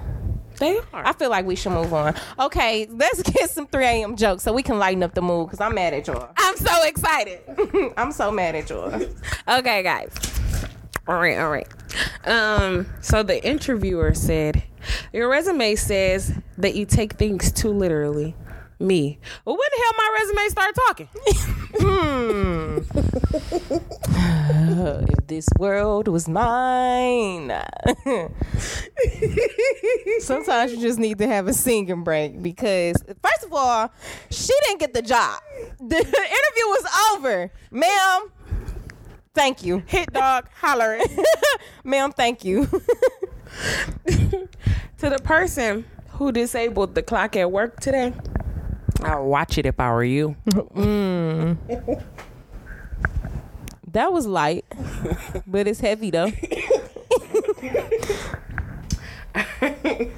They 0.59 0.77
are. 0.93 1.05
I 1.05 1.13
feel 1.13 1.29
like 1.29 1.45
we 1.45 1.55
should 1.55 1.71
move 1.71 1.93
on. 1.93 2.15
Okay, 2.39 2.87
let's 2.91 3.23
get 3.33 3.49
some 3.49 3.67
3 3.67 3.85
a.m. 3.85 4.15
jokes 4.15 4.43
so 4.43 4.53
we 4.53 4.61
can 4.63 4.77
lighten 4.77 5.01
up 5.03 5.13
the 5.13 5.21
mood 5.21 5.47
because 5.47 5.59
I'm 5.59 5.73
mad 5.73 5.93
at 5.93 6.05
y'all. 6.07 6.29
I'm 6.37 6.55
so 6.57 6.83
excited. 6.85 7.41
I'm 7.97 8.11
so 8.11 8.31
mad 8.31 8.55
at 8.55 8.69
y'all. 8.69 8.93
okay, 9.47 9.81
guys. 9.81 10.13
All 11.07 11.15
right, 11.15 11.37
all 11.37 11.49
right. 11.49 11.67
Um, 12.25 12.87
so 13.01 13.23
the 13.23 13.43
interviewer 13.45 14.13
said, 14.13 14.63
"Your 15.11 15.29
resume 15.29 15.75
says 15.75 16.33
that 16.57 16.75
you 16.75 16.85
take 16.85 17.13
things 17.13 17.51
too 17.51 17.71
literally." 17.71 18.35
Me. 18.79 19.19
Well, 19.45 19.55
when 19.55 19.69
the 19.71 19.77
hell 19.81 19.93
my 19.97 20.09
resume 20.19 20.49
start 20.49 20.75
talking? 20.87 21.07
if 25.09 25.27
this 25.27 25.47
world 25.57 26.07
was 26.07 26.27
mine. 26.27 27.51
Sometimes 30.19 30.73
you 30.73 30.81
just 30.81 30.99
need 30.99 31.17
to 31.19 31.27
have 31.27 31.47
a 31.47 31.53
singing 31.53 32.03
break 32.03 32.41
because, 32.41 32.97
first 33.21 33.43
of 33.43 33.53
all, 33.53 33.91
she 34.29 34.53
didn't 34.65 34.79
get 34.79 34.93
the 34.93 35.01
job. 35.01 35.39
The 35.79 35.97
interview 35.97 36.67
was 36.67 36.85
over. 37.13 37.51
Ma'am, 37.71 38.31
thank 39.33 39.63
you. 39.63 39.83
Hit 39.85 40.11
dog 40.13 40.47
hollering 40.55 41.03
Ma'am, 41.83 42.11
thank 42.11 42.43
you. 42.45 42.65
to 44.07 44.47
the 44.99 45.19
person 45.23 45.85
who 46.11 46.31
disabled 46.31 46.95
the 46.95 47.01
clock 47.03 47.35
at 47.35 47.51
work 47.51 47.79
today. 47.79 48.13
I'll 49.01 49.25
watch 49.25 49.57
it 49.57 49.65
if 49.65 49.79
I 49.79 49.91
were 49.91 50.03
you. 50.03 50.35
Mm. 50.73 51.57
that 53.91 54.11
was 54.11 54.25
light, 54.25 54.65
but 55.45 55.67
it's 55.67 55.79
heavy 55.79 56.09
though. 56.09 56.31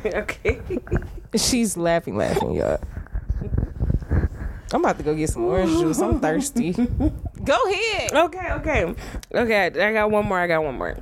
okay. 0.06 0.62
She's 1.36 1.76
laughing, 1.78 2.16
laughing, 2.18 2.54
y'all. 2.56 2.80
I'm 4.74 4.82
about 4.82 4.98
to 4.98 5.04
go 5.04 5.14
get 5.16 5.30
some 5.30 5.44
orange 5.46 5.72
juice. 5.72 6.00
I'm 6.00 6.20
thirsty. 6.20 6.74
Go 7.46 7.58
ahead. 7.72 8.14
Okay, 8.14 8.52
okay. 8.54 8.96
Okay, 9.34 9.66
I 9.66 9.94
got 9.94 10.12
one 10.12 10.26
more. 10.26 10.40
I 10.40 10.48
got 10.48 10.64
one 10.64 10.78
more. 10.78 10.98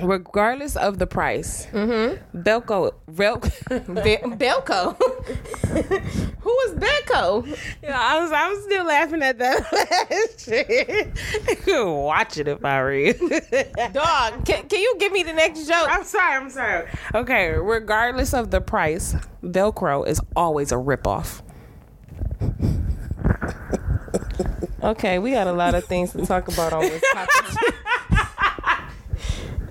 Regardless 0.00 0.76
of 0.76 1.00
the 1.00 1.08
price, 1.08 1.66
mm-hmm. 1.72 2.38
Belco, 2.40 2.92
Vel- 3.08 3.38
Be- 4.04 4.18
Belco. 4.38 4.96
Who 6.40 6.56
is 6.66 6.74
Belco? 6.74 7.58
yeah, 7.82 7.98
I 8.00 8.20
was, 8.22 8.30
I 8.30 8.48
was 8.48 8.62
still 8.62 8.84
laughing 8.84 9.22
at 9.22 9.38
that 9.38 9.72
last 9.72 10.44
shit. 10.44 11.66
Watch 11.76 12.38
it 12.38 12.46
if 12.46 12.64
I 12.64 12.78
read. 12.78 13.18
Dog, 13.92 14.44
can, 14.46 14.68
can 14.68 14.80
you 14.80 14.94
give 15.00 15.10
me 15.10 15.24
the 15.24 15.32
next 15.32 15.66
joke? 15.66 15.88
I'm 15.90 16.04
sorry, 16.04 16.36
I'm 16.36 16.50
sorry. 16.50 16.88
Okay, 17.16 17.48
regardless 17.54 18.32
of 18.34 18.52
the 18.52 18.60
price, 18.60 19.16
Velcro 19.42 20.06
is 20.06 20.20
always 20.36 20.70
a 20.70 20.76
ripoff. 20.76 21.42
Okay, 24.82 25.18
we 25.18 25.32
got 25.32 25.46
a 25.46 25.52
lot 25.52 25.74
of 25.74 25.84
things 25.84 26.12
to 26.12 26.24
talk 26.24 26.46
about 26.48 26.72
on 26.72 26.82
this 26.82 27.02
topic. 27.12 27.74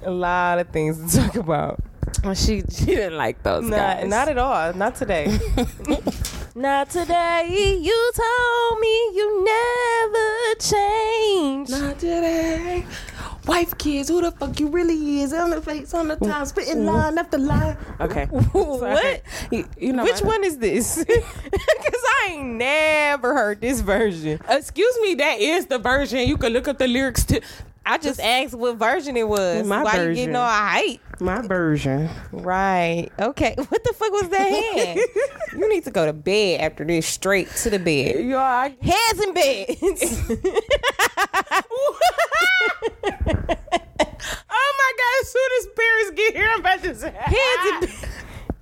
a 0.03 0.11
lot 0.11 0.59
of 0.59 0.67
things 0.69 1.13
to 1.13 1.17
talk 1.21 1.35
about. 1.35 1.79
Well, 2.23 2.33
she 2.35 2.63
she 2.69 2.85
didn't 2.85 3.17
like 3.17 3.41
those 3.43 3.63
Not, 3.63 3.77
guys. 3.77 4.09
not 4.09 4.27
at 4.27 4.37
all. 4.37 4.73
Not 4.73 4.95
today. 4.95 5.27
not 6.55 6.89
today. 6.89 7.77
You 7.81 8.11
told 8.15 8.79
me 8.79 9.11
you 9.15 9.43
never 9.45 10.55
change. 10.59 11.69
Not 11.69 11.99
today. 11.99 12.85
Wife, 13.47 13.77
kids, 13.77 14.10
who 14.10 14.21
the 14.21 14.31
fuck 14.31 14.60
you 14.60 14.67
really 14.67 15.21
is? 15.21 15.31
On 15.31 15.49
the 15.49 15.62
face, 15.62 15.93
on 15.93 16.10
the 16.10 16.17
time, 16.17 16.45
spitting 16.45 16.86
line 16.86 17.17
after 17.17 17.38
line. 17.38 17.77
Okay. 18.01 18.25
What? 18.31 19.21
You, 19.51 19.65
you 19.79 19.93
know 19.93 20.03
Which 20.03 20.21
one 20.21 20.43
is 20.43 20.57
this? 20.57 21.03
Because 21.07 22.03
I 22.23 22.29
ain't 22.31 22.55
never 22.55 23.33
heard 23.33 23.62
this 23.62 23.79
version. 23.81 24.39
Excuse 24.49 24.97
me, 25.01 25.15
that 25.15 25.39
is 25.39 25.67
the 25.67 25.79
version. 25.79 26.27
You 26.27 26.38
can 26.38 26.51
look 26.51 26.67
up 26.67 26.77
the 26.77 26.88
lyrics 26.88 27.23
to 27.25 27.41
I 27.89 27.97
just 27.97 28.19
asked 28.19 28.54
what 28.54 28.76
version 28.76 29.15
it 29.15 29.28
was. 29.28 29.65
My 29.65 29.82
Why 29.82 29.93
you 29.93 29.97
version. 30.00 30.15
getting 30.15 30.36
all 30.36 30.50
hype? 30.50 31.00
my 31.21 31.41
version. 31.41 32.10
Right. 32.34 33.10
Okay. 33.17 33.56
What 33.67 33.84
the 33.84 33.93
fuck 33.93 34.12
was 34.12 34.30
that 34.30 34.50
hand? 34.50 35.00
you 35.54 35.69
need 35.69 35.86
to 35.86 35.91
go 35.91 36.06
to 36.06 36.12
bed 36.13 36.60
after 36.62 36.84
this. 36.84 37.08
Straight 37.08 37.50
to 37.63 37.69
the 37.69 37.80
bed. 37.80 38.23
You 38.23 38.36
I, 38.36 38.76
Heads 38.82 39.21
in 39.23 39.34
beds. 39.34 40.21
oh 44.50 44.73
my 44.78 44.93
god! 44.97 45.21
As 45.21 45.30
soon 45.30 45.50
as 45.60 45.67
parents 45.76 46.12
get 46.15 46.36
here, 46.36 46.50
I'm 46.54 46.60
about 46.60 46.84
to 46.84 46.95
say 46.95 47.12
Heads 47.12 47.67
in 47.71 47.80
beds. 47.80 48.02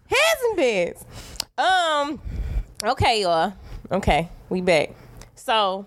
Heads 0.07 0.41
in 0.49 0.55
beds. 0.55 1.05
Um. 1.57 2.21
Okay, 2.83 3.21
y'all. 3.23 3.53
Okay, 3.91 4.29
we 4.49 4.61
back. 4.61 4.91
So 5.35 5.85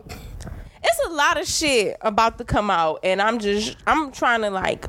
it's 0.91 1.07
a 1.07 1.13
lot 1.13 1.41
of 1.41 1.47
shit 1.47 1.97
about 2.01 2.39
to 2.39 2.45
come 2.45 2.71
out, 2.71 3.01
and 3.03 3.21
I'm 3.23 3.39
just 3.39 3.77
I'm 3.87 4.13
trying 4.13 4.43
to 4.43 4.51
like 4.51 4.87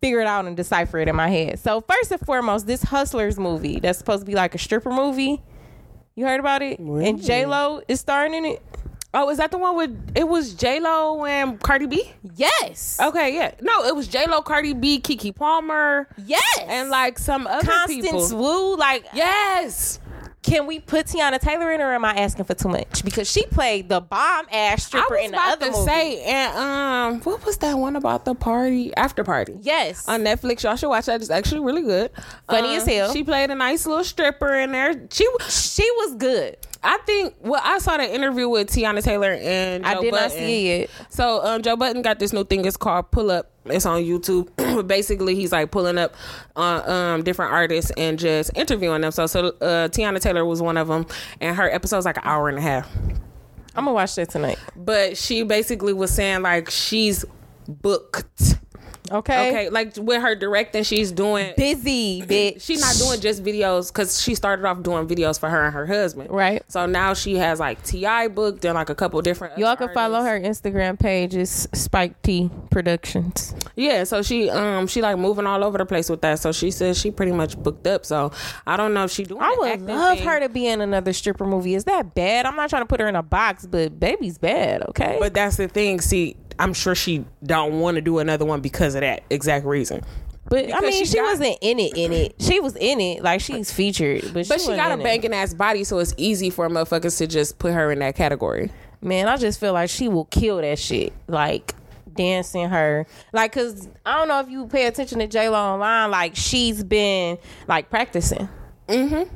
figure 0.00 0.20
it 0.20 0.26
out 0.26 0.44
and 0.44 0.56
decipher 0.56 0.98
it 0.98 1.08
in 1.08 1.16
my 1.16 1.28
head. 1.30 1.58
So 1.58 1.80
first 1.80 2.10
and 2.12 2.20
foremost, 2.20 2.66
this 2.66 2.82
Hustlers 2.82 3.38
movie 3.38 3.80
that's 3.80 3.98
supposed 3.98 4.20
to 4.20 4.26
be 4.26 4.34
like 4.34 4.54
a 4.54 4.58
stripper 4.58 4.90
movie. 4.90 5.42
You 6.14 6.26
heard 6.26 6.40
about 6.40 6.62
it? 6.62 6.78
And 6.78 7.20
J 7.22 7.46
Lo 7.46 7.82
is 7.88 8.00
starring 8.00 8.34
in 8.34 8.44
it. 8.44 8.62
Oh, 9.16 9.30
is 9.30 9.38
that 9.38 9.52
the 9.52 9.58
one 9.58 9.76
with 9.76 10.12
it 10.16 10.26
was 10.28 10.54
J 10.54 10.80
Lo 10.80 11.24
and 11.24 11.60
Cardi 11.60 11.86
B? 11.86 12.10
Yes. 12.34 12.98
Okay, 13.00 13.34
yeah. 13.34 13.52
No, 13.60 13.84
it 13.84 13.94
was 13.94 14.08
J 14.08 14.26
Lo, 14.26 14.42
Cardi 14.42 14.74
B, 14.74 15.00
Keke 15.00 15.34
Palmer, 15.34 16.08
Yes. 16.26 16.58
and 16.66 16.90
like 16.90 17.18
some 17.18 17.46
other 17.46 17.66
Constance 17.66 18.30
people. 18.30 18.36
Wu. 18.38 18.76
Like, 18.76 19.06
Yes. 19.14 20.00
Can 20.44 20.66
we 20.66 20.78
put 20.78 21.06
Teyana 21.06 21.40
Taylor 21.40 21.72
in, 21.72 21.80
or 21.80 21.92
am 21.94 22.04
I 22.04 22.12
asking 22.14 22.44
for 22.44 22.52
too 22.54 22.68
much? 22.68 23.02
Because 23.02 23.30
she 23.30 23.46
played 23.46 23.88
the 23.88 24.00
bomb 24.02 24.44
ass 24.52 24.84
stripper 24.84 25.16
in 25.16 25.30
the 25.30 25.36
about 25.38 25.52
other 25.54 25.66
to 25.66 25.72
movie. 25.72 25.84
say, 25.90 26.22
and 26.24 26.56
um, 26.56 27.20
what 27.22 27.44
was 27.46 27.56
that 27.58 27.74
one 27.78 27.96
about 27.96 28.26
the 28.26 28.34
party 28.34 28.94
after 28.94 29.24
party? 29.24 29.54
yes. 29.62 30.06
on 30.06 30.20
Netflix. 30.20 30.62
Y'all 30.62 30.76
should 30.76 30.90
watch 30.90 31.06
that. 31.06 31.20
It's 31.22 31.30
actually 31.30 31.60
really 31.60 31.82
good. 31.82 32.10
Funny 32.46 32.68
Um, 32.68 32.76
as 32.76 32.86
hell. 32.86 33.12
She 33.12 33.24
played 33.24 33.50
a 33.50 33.54
nice 33.54 33.86
little 33.86 34.04
stripper 34.04 34.54
in 34.54 34.72
there. 34.72 34.92
She, 35.10 35.26
she 35.48 35.90
was 35.96 36.14
good. 36.16 36.58
I 36.84 36.98
think. 36.98 37.34
Well, 37.40 37.60
I 37.64 37.78
saw 37.78 37.96
the 37.96 38.14
interview 38.14 38.48
with 38.48 38.68
Teyana 38.68 39.02
Taylor 39.02 39.32
and 39.32 39.82
Joe 39.82 39.90
I 39.90 40.00
did 40.00 40.12
not 40.12 40.30
see 40.30 40.70
it. 40.70 40.90
So 41.08 41.44
um, 41.44 41.62
Joe 41.62 41.76
Budden 41.76 42.02
got 42.02 42.18
this 42.18 42.32
new 42.32 42.44
thing. 42.44 42.64
It's 42.64 42.76
called 42.76 43.10
Pull 43.10 43.30
Up. 43.30 43.50
It's 43.64 43.86
on 43.86 44.02
YouTube. 44.02 44.86
Basically, 44.86 45.34
he's 45.34 45.50
like 45.50 45.70
pulling 45.70 45.96
up 45.96 46.14
on 46.54 46.88
um, 46.88 47.22
different 47.24 47.52
artists 47.52 47.90
and 47.96 48.18
just 48.18 48.50
interviewing 48.54 49.00
them. 49.00 49.10
So, 49.12 49.26
so 49.26 49.48
uh, 49.60 49.88
Teyana 49.88 50.20
Taylor 50.20 50.44
was 50.44 50.60
one 50.60 50.76
of 50.76 50.88
them, 50.88 51.06
and 51.40 51.56
her 51.56 51.70
episode 51.70 51.96
was 51.96 52.04
like 52.04 52.18
an 52.18 52.24
hour 52.26 52.48
and 52.50 52.58
a 52.58 52.62
half. 52.62 52.88
I'm 53.74 53.86
gonna 53.86 53.94
watch 53.94 54.14
that 54.16 54.28
tonight. 54.28 54.58
But 54.76 55.16
she 55.16 55.42
basically 55.42 55.94
was 55.94 56.10
saying 56.10 56.42
like 56.42 56.70
she's 56.70 57.24
booked. 57.66 58.58
Okay. 59.10 59.50
Okay, 59.50 59.68
like 59.70 59.96
with 59.96 60.22
her 60.22 60.34
directing, 60.34 60.82
she's 60.82 61.12
doing 61.12 61.52
Busy, 61.56 62.22
bitch. 62.26 62.62
she's 62.62 62.80
not 62.80 62.96
doing 62.96 63.20
just 63.20 63.44
videos 63.44 63.92
because 63.92 64.22
she 64.22 64.34
started 64.34 64.64
off 64.64 64.82
doing 64.82 65.06
videos 65.06 65.38
for 65.38 65.50
her 65.50 65.64
and 65.64 65.74
her 65.74 65.86
husband. 65.86 66.30
Right. 66.30 66.62
So 66.68 66.86
now 66.86 67.12
she 67.12 67.36
has 67.36 67.60
like 67.60 67.82
Ti 67.82 68.28
booked 68.28 68.64
and 68.64 68.74
like 68.74 68.88
a 68.88 68.94
couple 68.94 69.20
different. 69.20 69.58
Y'all 69.58 69.76
can 69.76 69.92
follow 69.92 70.22
her 70.22 70.40
Instagram 70.40 70.98
page. 70.98 71.34
It's 71.34 71.68
Spike 71.74 72.20
Tee 72.22 72.50
Productions. 72.70 73.54
Yeah. 73.76 74.04
So 74.04 74.22
she 74.22 74.48
um 74.48 74.86
she 74.86 75.02
like 75.02 75.18
moving 75.18 75.46
all 75.46 75.64
over 75.64 75.76
the 75.76 75.86
place 75.86 76.08
with 76.08 76.22
that. 76.22 76.38
So 76.38 76.52
she 76.52 76.70
says 76.70 76.98
she 76.98 77.10
pretty 77.10 77.32
much 77.32 77.58
booked 77.58 77.86
up. 77.86 78.06
So 78.06 78.32
I 78.66 78.76
don't 78.76 78.94
know 78.94 79.04
if 79.04 79.10
she 79.10 79.24
doing. 79.24 79.42
I 79.42 79.54
would 79.58 79.82
love 79.82 80.18
thing, 80.18 80.26
her 80.26 80.40
to 80.40 80.48
be 80.48 80.66
in 80.66 80.80
another 80.80 81.12
stripper 81.12 81.46
movie. 81.46 81.74
Is 81.74 81.84
that 81.84 82.14
bad? 82.14 82.46
I'm 82.46 82.56
not 82.56 82.70
trying 82.70 82.82
to 82.82 82.86
put 82.86 83.00
her 83.00 83.08
in 83.08 83.16
a 83.16 83.22
box, 83.22 83.66
but 83.66 84.00
baby's 84.00 84.38
bad. 84.38 84.82
Okay. 84.88 85.18
But 85.20 85.34
that's 85.34 85.56
the 85.56 85.68
thing. 85.68 86.00
See, 86.00 86.36
I'm 86.58 86.72
sure 86.72 86.94
she 86.94 87.24
don't 87.42 87.80
want 87.80 87.96
to 87.96 88.00
do 88.00 88.18
another 88.18 88.44
one 88.44 88.60
because 88.60 88.93
of 88.94 89.00
that 89.02 89.22
exact 89.30 89.64
reason. 89.66 90.02
But 90.48 90.72
I 90.74 90.80
mean, 90.80 90.92
she 90.92 91.06
she, 91.06 91.14
got- 91.16 91.24
wasn't 91.24 91.56
in 91.62 91.78
it. 91.78 91.96
In 91.96 92.12
it, 92.12 92.34
she 92.38 92.60
was 92.60 92.76
in 92.76 93.00
it. 93.00 93.22
Like 93.22 93.40
she's 93.40 93.72
featured, 93.72 94.22
but, 94.34 94.46
But 94.46 94.60
she 94.60 94.68
wasn't 94.68 94.76
got 94.76 94.90
a 94.90 94.94
in 94.94 95.00
it. 95.00 95.04
banging 95.04 95.32
ass 95.34 95.54
body, 95.54 95.84
so 95.84 95.98
it's 95.98 96.12
easy 96.18 96.50
for 96.50 96.68
motherfuckers 96.68 97.16
to 97.18 97.26
just 97.26 97.58
put 97.58 97.72
her 97.72 97.90
in 97.90 97.98
that 98.00 98.14
category. 98.14 98.70
Man, 99.00 99.26
I 99.28 99.36
just 99.38 99.58
feel 99.58 99.72
like 99.72 99.88
she 99.90 100.08
will 100.08 100.26
kill 100.26 100.58
that 100.58 100.78
shit. 100.78 101.12
Like 101.28 101.74
dancing 102.14 102.68
her, 102.68 103.06
like, 103.32 103.52
cause 103.52 103.88
I 104.06 104.18
don't 104.18 104.28
know 104.28 104.40
if 104.40 104.48
you 104.50 104.66
pay 104.66 104.86
attention 104.86 105.18
to 105.20 105.26
J 105.26 105.48
Lo 105.48 105.58
online. 105.58 106.10
Like 106.10 106.36
she's 106.36 106.84
been 106.84 107.38
like 107.66 107.88
practicing. 107.90 108.48
Mm-hmm. 108.88 109.34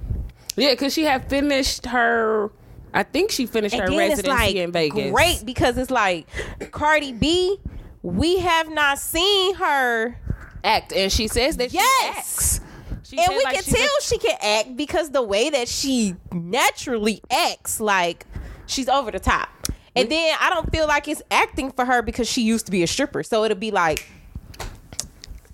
Yeah, 0.57 0.71
because 0.73 0.93
she 0.93 1.05
had 1.05 1.29
finished 1.31 1.87
her. 1.87 2.51
I 2.93 3.03
think 3.03 3.31
she 3.31 3.47
finished 3.47 3.75
her 3.77 3.85
And 3.85 3.93
then 3.93 4.11
it's 4.13 4.23
residency 4.23 4.45
like 4.47 4.55
in 4.57 4.73
Vegas. 4.73 5.11
great 5.13 5.43
because 5.45 5.77
it's 5.79 5.91
like 5.91 6.27
Cardi 6.71 7.13
B. 7.13 7.59
We 8.03 8.39
have 8.39 8.71
not 8.71 8.99
seen 8.99 9.55
her, 9.57 10.19
act, 10.65 10.93
and 10.93 11.11
she 11.13 11.29
says 11.29 11.57
that 11.59 11.73
Yes. 11.73 11.85
she 12.03 12.19
acts. 12.19 12.61
She 13.05 13.19
and 13.19 13.29
we 13.31 13.43
like, 13.45 13.55
can 13.55 13.65
she's 13.65 13.73
a- 13.75 13.77
tell 13.77 14.01
she 14.03 14.19
can 14.19 14.37
act 14.43 14.77
because 14.77 15.11
the 15.11 15.23
way 15.23 15.49
that 15.51 15.67
she 15.69 16.15
naturally 16.33 17.23
acts, 17.31 17.81
like 17.81 18.27
she's 18.67 18.89
over 18.89 19.11
the 19.11 19.19
top. 19.19 19.49
And 19.97 20.11
then 20.11 20.37
I 20.41 20.51
don't 20.51 20.71
feel 20.71 20.87
like 20.87 21.09
it's 21.09 21.23
acting 21.31 21.73
for 21.73 21.85
her 21.85 22.03
because 22.03 22.29
she 22.29 22.43
used 22.43 22.67
to 22.67 22.73
be 22.73 22.83
a 22.83 22.87
stripper, 22.87 23.23
so 23.23 23.45
it'll 23.45 23.57
be 23.57 23.71
like 23.71 24.07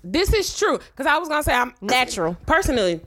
this 0.03 0.31
is 0.33 0.55
true 0.57 0.77
because 0.77 1.07
I 1.07 1.17
was 1.17 1.29
gonna 1.29 1.41
say 1.43 1.53
I'm 1.53 1.73
natural. 1.81 2.35
personally. 2.45 3.01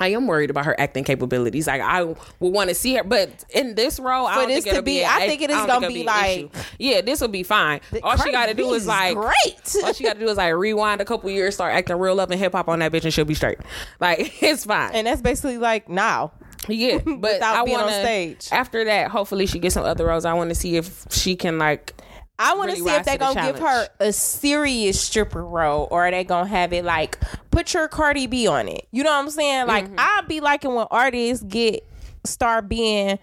I 0.00 0.08
am 0.08 0.26
worried 0.26 0.50
about 0.50 0.64
her 0.66 0.78
acting 0.78 1.04
capabilities. 1.04 1.66
Like 1.66 1.80
I 1.80 2.02
would 2.04 2.16
want 2.40 2.68
to 2.68 2.74
see 2.74 2.94
her, 2.94 3.02
but 3.04 3.44
in 3.50 3.74
this 3.74 3.98
role, 3.98 4.26
I 4.26 4.34
For 4.34 4.40
don't 4.42 4.48
this 4.50 4.64
think 4.64 4.76
to 4.76 4.82
be- 4.82 4.98
be. 5.00 5.04
I 5.04 5.26
think 5.26 5.42
it 5.42 5.50
is 5.50 5.56
gonna 5.56 5.86
it'll 5.86 5.88
be 5.88 6.04
like- 6.04 6.50
yeah, 6.78 7.00
this 7.00 7.20
will 7.20 7.28
be 7.28 7.42
fine. 7.42 7.80
All 8.02 8.16
she 8.16 8.30
got 8.30 8.46
to 8.46 8.54
do 8.54 8.72
is 8.74 8.86
like 8.86 9.16
great. 9.16 9.76
All 9.84 9.92
she 9.92 10.04
got 10.04 10.14
to 10.14 10.20
do 10.20 10.28
is 10.28 10.36
like 10.36 10.54
rewind 10.54 11.00
a 11.00 11.04
couple 11.04 11.28
years, 11.30 11.54
start 11.54 11.74
acting 11.74 11.96
real 11.98 12.14
love 12.14 12.30
and 12.30 12.38
hip 12.40 12.52
hop 12.52 12.68
on 12.68 12.78
that 12.78 12.92
bitch, 12.92 13.04
and 13.04 13.12
she'll 13.12 13.24
be 13.24 13.34
straight. 13.34 13.58
Like 14.00 14.40
it's 14.42 14.64
fine. 14.64 14.92
and 14.94 15.06
that's 15.06 15.20
basically 15.22 15.58
like 15.58 15.88
now. 15.88 16.32
Yeah, 16.68 16.98
but 17.04 17.18
Without 17.20 17.56
I 17.56 17.62
want 17.64 17.90
stage. 17.90 18.48
After 18.52 18.84
that, 18.84 19.10
hopefully 19.10 19.46
she 19.46 19.58
gets 19.58 19.74
some 19.74 19.84
other 19.84 20.06
roles. 20.06 20.24
I 20.24 20.34
want 20.34 20.50
to 20.50 20.54
see 20.54 20.76
if 20.76 21.06
she 21.10 21.34
can 21.36 21.58
like. 21.58 22.00
I 22.38 22.54
want 22.54 22.70
to 22.70 22.76
see 22.76 22.88
if 22.88 23.04
they're 23.04 23.18
the 23.18 23.32
gonna 23.32 23.52
give 23.52 23.58
her 23.58 23.88
a 23.98 24.12
serious 24.12 25.00
stripper 25.00 25.44
role, 25.44 25.88
or 25.90 26.06
are 26.06 26.10
they 26.10 26.24
gonna 26.24 26.48
have 26.48 26.72
it 26.72 26.84
like 26.84 27.18
put 27.50 27.74
your 27.74 27.88
Cardi 27.88 28.26
B 28.26 28.46
on 28.46 28.68
it. 28.68 28.86
You 28.92 29.02
know 29.02 29.10
what 29.10 29.24
I'm 29.24 29.30
saying? 29.30 29.66
Like 29.66 29.86
Mm-hmm. 29.86 29.94
I 29.98 30.22
be 30.28 30.40
liking 30.40 30.74
when 30.74 30.86
artists 30.90 31.44
get 31.44 31.86
start 32.24 32.68
being 32.68 33.18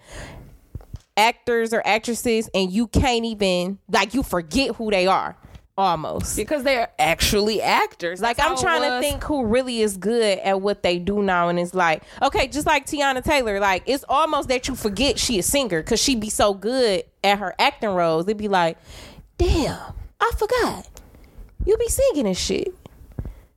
actors 1.16 1.72
or 1.72 1.82
actresses, 1.86 2.50
and 2.54 2.70
you 2.70 2.86
can't 2.88 3.24
even 3.24 3.78
like 3.88 4.14
you 4.14 4.22
forget 4.22 4.76
who 4.76 4.90
they 4.90 5.06
are 5.06 5.36
almost. 5.78 6.36
Because 6.36 6.62
they're 6.62 6.90
actually 6.98 7.60
actors. 7.62 8.20
Like 8.20 8.38
That's 8.38 8.50
I'm 8.50 8.58
trying 8.58 8.82
to 8.82 9.00
think 9.00 9.22
who 9.24 9.46
really 9.46 9.80
is 9.80 9.96
good 9.96 10.38
at 10.40 10.60
what 10.60 10.82
they 10.82 10.98
do 10.98 11.22
now, 11.22 11.48
and 11.48 11.58
it's 11.58 11.74
like 11.74 12.02
okay, 12.22 12.48
just 12.48 12.66
like 12.66 12.86
Teyana 12.86 13.22
Taylor, 13.22 13.60
like 13.60 13.82
it's 13.86 14.04
almost 14.08 14.48
that 14.48 14.68
you 14.68 14.74
forget 14.74 15.18
she 15.18 15.38
a 15.38 15.42
singer 15.42 15.82
because 15.82 16.00
she 16.02 16.16
be 16.16 16.30
so 16.30 16.54
good 16.54 17.04
at 17.26 17.38
her 17.38 17.54
acting 17.58 17.90
roles. 17.90 18.26
It'd 18.26 18.36
be 18.36 18.48
like, 18.48 18.78
damn, 19.38 19.92
I 20.20 20.30
forgot 20.36 20.88
you 21.66 21.76
be 21.76 21.88
singing 21.88 22.26
and 22.26 22.36
shit. 22.36 22.72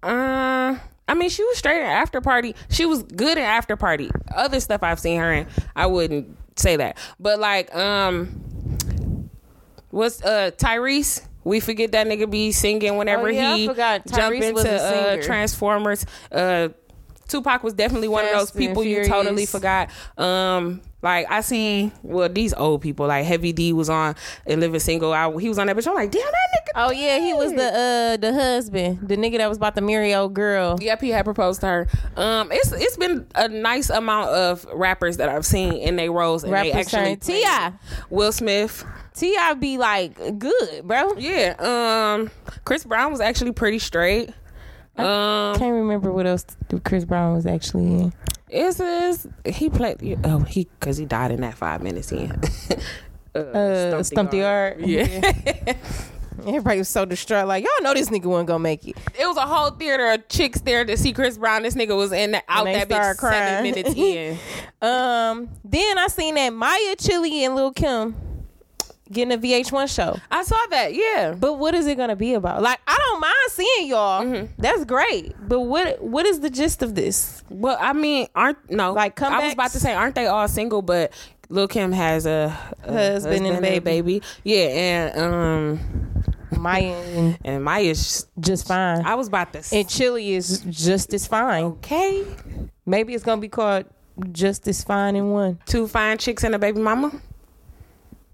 Uh, 0.02 0.78
I 1.08 1.14
mean, 1.14 1.30
she 1.30 1.44
was 1.44 1.58
straight 1.58 1.80
in 1.80 1.86
after 1.86 2.20
party. 2.22 2.56
She 2.70 2.86
was 2.86 3.04
good 3.04 3.38
in 3.38 3.44
after 3.44 3.76
party. 3.76 4.10
Other 4.36 4.60
stuff 4.60 4.84
I've 4.84 5.00
seen 5.00 5.20
her 5.20 5.32
in, 5.32 5.48
I 5.76 5.86
wouldn't 5.86 6.38
say 6.58 6.76
that. 6.78 6.98
But 7.20 7.40
like, 7.40 7.74
um, 7.76 9.30
what's 9.92 10.24
uh 10.24 10.52
Tyrese? 10.58 11.26
We 11.44 11.60
forget 11.62 11.94
that 11.94 12.06
nigga 12.06 12.30
be 12.30 12.52
singing 12.52 12.98
whenever 12.98 13.28
Oh, 13.28 13.32
yeah, 13.32 13.56
he 13.56 13.68
forgot 13.68 14.06
jump 14.06 14.36
into 14.36 14.70
uh. 14.70 15.22
Transformers. 15.22 16.06
Uh, 16.32 16.70
Tupac 17.28 17.64
was 17.64 17.74
definitely 17.74 18.08
one 18.08 18.26
of 18.26 18.32
those 18.32 18.52
people 18.52 18.84
you 18.84 19.06
totally 19.06 19.46
forgot. 19.46 19.90
Um, 20.18 20.82
like 21.02 21.28
I 21.30 21.42
seen 21.42 21.92
well 22.04 22.28
these 22.30 22.54
old 22.54 22.82
people 22.82 23.08
like 23.08 23.26
Heavy 23.26 23.54
D 23.54 23.74
was 23.74 23.90
on 23.90 24.16
and 24.46 24.60
Living 24.60 24.80
Single. 24.80 25.14
I, 25.14 25.32
he 25.40 25.48
was 25.48 25.58
on 25.58 25.68
that 25.68 25.76
bitch. 25.76 25.88
I'm 25.88 25.96
like, 25.96 26.12
damn 26.12 26.22
that 26.22 26.32
nigga. 26.32 26.72
Oh 26.76 26.92
yeah, 26.92 27.20
he 27.20 27.34
was 27.34 27.54
the 27.54 27.64
uh 27.64 28.18
the 28.18 28.34
husband, 28.34 29.08
the 29.08 29.16
nigga 29.16 29.38
that 29.38 29.48
was 29.48 29.58
about 29.58 29.76
to 29.76 29.82
marry 29.82 30.14
old 30.14 30.34
girl. 30.34 30.78
Yep, 30.82 31.02
he 31.02 31.10
had 31.10 31.26
proposed 31.26 31.62
to 31.62 31.68
her. 31.68 31.88
Um, 32.18 32.52
it's 32.52 32.72
it's 32.72 32.98
been 32.98 33.28
a 33.36 33.48
nice 33.48 33.90
amount 33.90 34.32
of 34.32 34.66
rappers 34.74 35.18
that 35.18 35.30
I've 35.30 35.46
seen 35.46 35.74
in 35.74 35.96
their 35.96 36.12
roles 36.12 36.44
and 36.44 36.54
they 36.54 36.72
Rappers 36.72 36.94
actually 36.94 37.16
T.I.. 37.16 37.74
Will 38.10 38.32
Smith. 38.32 38.86
Ti 39.16 39.36
be 39.60 39.78
like 39.78 40.40
good, 40.40 40.82
bro. 40.84 41.18
Yeah. 41.18 41.56
Um, 41.60 42.32
Chris 42.66 42.86
Brown 42.86 43.12
was 43.12 43.22
actually 43.22 43.52
pretty 43.52 43.80
straight. 43.80 44.30
Um, 44.98 45.56
Can't 45.56 45.74
remember 45.74 46.12
what 46.12 46.26
else 46.26 46.46
Chris 46.84 47.06
Brown 47.06 47.34
was 47.34 47.46
actually 47.46 47.86
in. 47.86 48.14
Is 48.50 48.80
is 48.80 49.28
he 49.46 49.70
played? 49.70 50.20
Oh, 50.24 50.40
he 50.40 50.68
because 50.80 50.98
he 50.98 51.06
died 51.06 51.32
in 51.32 51.42
that 51.42 51.54
five 51.56 51.82
minutes 51.84 52.12
in. 52.12 52.32
uh, 52.32 53.40
Uh, 53.40 54.02
Stomp 54.04 54.32
the 54.32 54.38
Yard. 54.38 54.82
Yeah, 54.82 55.06
Everybody 56.48 56.80
was 56.80 56.90
so 56.90 57.06
distraught, 57.06 57.48
like 57.48 57.64
y'all 57.64 57.84
know 57.84 57.94
this 57.94 58.10
nigga 58.10 58.26
wasn't 58.26 58.48
gonna 58.48 58.60
make 58.60 58.88
it. 58.88 58.98
it 59.20 59.28
was 59.28 59.38
a 59.38 59.42
whole 59.46 59.70
theater 59.72 60.10
of 60.10 60.28
chicks 60.30 60.62
there 60.62 60.84
to 60.84 60.98
see 60.98 61.14
Chris 61.14 61.38
Brown. 61.38 61.62
This 61.64 61.76
nigga 61.76 61.96
was 61.96 62.12
in 62.12 62.32
that, 62.32 62.44
out 62.48 62.66
that 62.66 62.90
bitch 62.90 63.18
crying. 63.18 63.48
seven 63.48 63.64
minutes 63.64 63.94
in. 63.96 64.38
Um, 64.82 65.50
then 65.66 65.98
I 66.00 66.08
seen 66.08 66.36
that 66.36 66.54
Mya 66.54 66.96
Chilli 66.96 67.42
and 67.46 67.54
Lil 67.56 67.72
Kim 67.74 68.16
getting 69.12 69.34
a 69.34 69.38
VH1 69.38 69.94
show. 69.94 70.18
I 70.32 70.44
saw 70.44 70.58
that. 70.72 70.94
Yeah, 70.94 71.36
But 71.38 71.54
what 71.56 71.74
is 71.76 71.88
it 71.88 71.96
gonna 71.98 72.16
be 72.16 72.34
about? 72.34 72.62
Like 72.62 72.80
I 72.88 72.96
don't 72.98 73.20
mind 73.22 73.34
seeing 73.50 73.88
y'all. 73.90 74.24
Mm-hmm. 74.24 74.62
That's 74.62 74.86
great. 74.86 75.36
But 75.48 75.62
what 75.62 76.02
what 76.02 76.26
is 76.26 76.40
the 76.42 76.50
gist 76.50 76.82
of 76.84 76.96
this? 76.96 77.44
well, 77.50 77.78
I 77.80 77.94
mean, 77.94 78.28
aren't 78.36 78.70
no 78.70 78.94
Like 78.94 79.16
come? 79.16 79.34
I 79.34 79.44
was 79.44 79.54
about 79.54 79.72
to 79.72 79.80
say, 79.80 79.94
aren't 79.94 80.16
they 80.16 80.28
all 80.28 80.48
single? 80.48 80.82
But 80.82 81.14
Lil 81.50 81.68
Kim 81.68 81.92
has 81.92 82.26
a, 82.28 82.56
a 82.84 82.92
Husband 82.94 83.48
and 83.48 83.66
a 83.66 83.80
baby. 83.80 84.22
Yeah, 84.44 85.12
and 85.14 85.34
um, 85.34 85.80
Mya 86.52 86.94
and 86.94 87.38
and 87.44 87.64
Mya's. 87.64 88.28
just 88.40 88.68
fine. 88.68 89.04
I 89.06 89.16
was 89.16 89.28
about 89.30 89.54
to. 89.54 89.64
say, 89.64 89.80
and 89.82 89.90
Chilli 89.90 90.30
is 90.32 90.60
just 90.70 91.14
as 91.14 91.26
fine. 91.26 91.64
okay, 91.66 92.24
Maybe 92.86 93.14
it's 93.16 93.24
gonna 93.24 93.42
be 93.42 93.50
called 93.50 93.86
just 94.32 94.68
as 94.68 94.84
fine 94.84 95.16
in 95.16 95.32
one. 95.32 95.60
two 95.66 95.88
fine 95.88 96.18
chicks 96.18 96.44
and 96.44 96.54
a 96.54 96.60
baby 96.60 96.82
mama. 96.82 97.12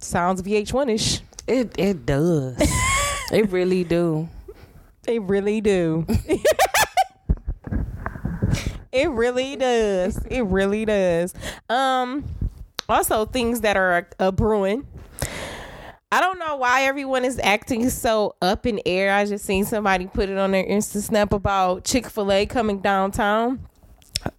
Sounds 0.06 0.42
VH1 0.42 0.94
ish. 0.94 1.22
It 1.48 1.74
it 1.78 2.06
does. 2.06 2.56
it 3.32 3.52
really 3.52 3.84
do. 3.84 4.30
They 5.04 5.20
really 5.20 5.62
do. 5.62 6.06
it 8.92 9.10
really 9.10 9.56
does. 9.56 10.18
It 10.30 10.46
really 10.46 10.86
does. 10.86 11.34
Um 11.70 12.24
also 12.88 13.26
things 13.26 13.62
that 13.62 13.78
are 13.78 14.08
uh, 14.20 14.32
brewing. 14.32 14.88
I 16.12 16.22
don't 16.22 16.40
know 16.40 16.56
why 16.56 16.84
everyone 16.84 17.26
is 17.26 17.40
acting 17.44 17.90
so 17.90 18.36
up 18.42 18.66
in 18.66 18.80
air. 18.86 19.14
I 19.14 19.26
just 19.26 19.44
seen 19.44 19.66
somebody 19.66 20.08
put 20.08 20.30
it 20.30 20.38
on 20.38 20.52
their 20.52 20.64
Insta 20.64 21.02
snap 21.02 21.34
about 21.34 21.84
Chick-fil-A 21.84 22.46
coming 22.46 22.80
downtown. 22.80 23.68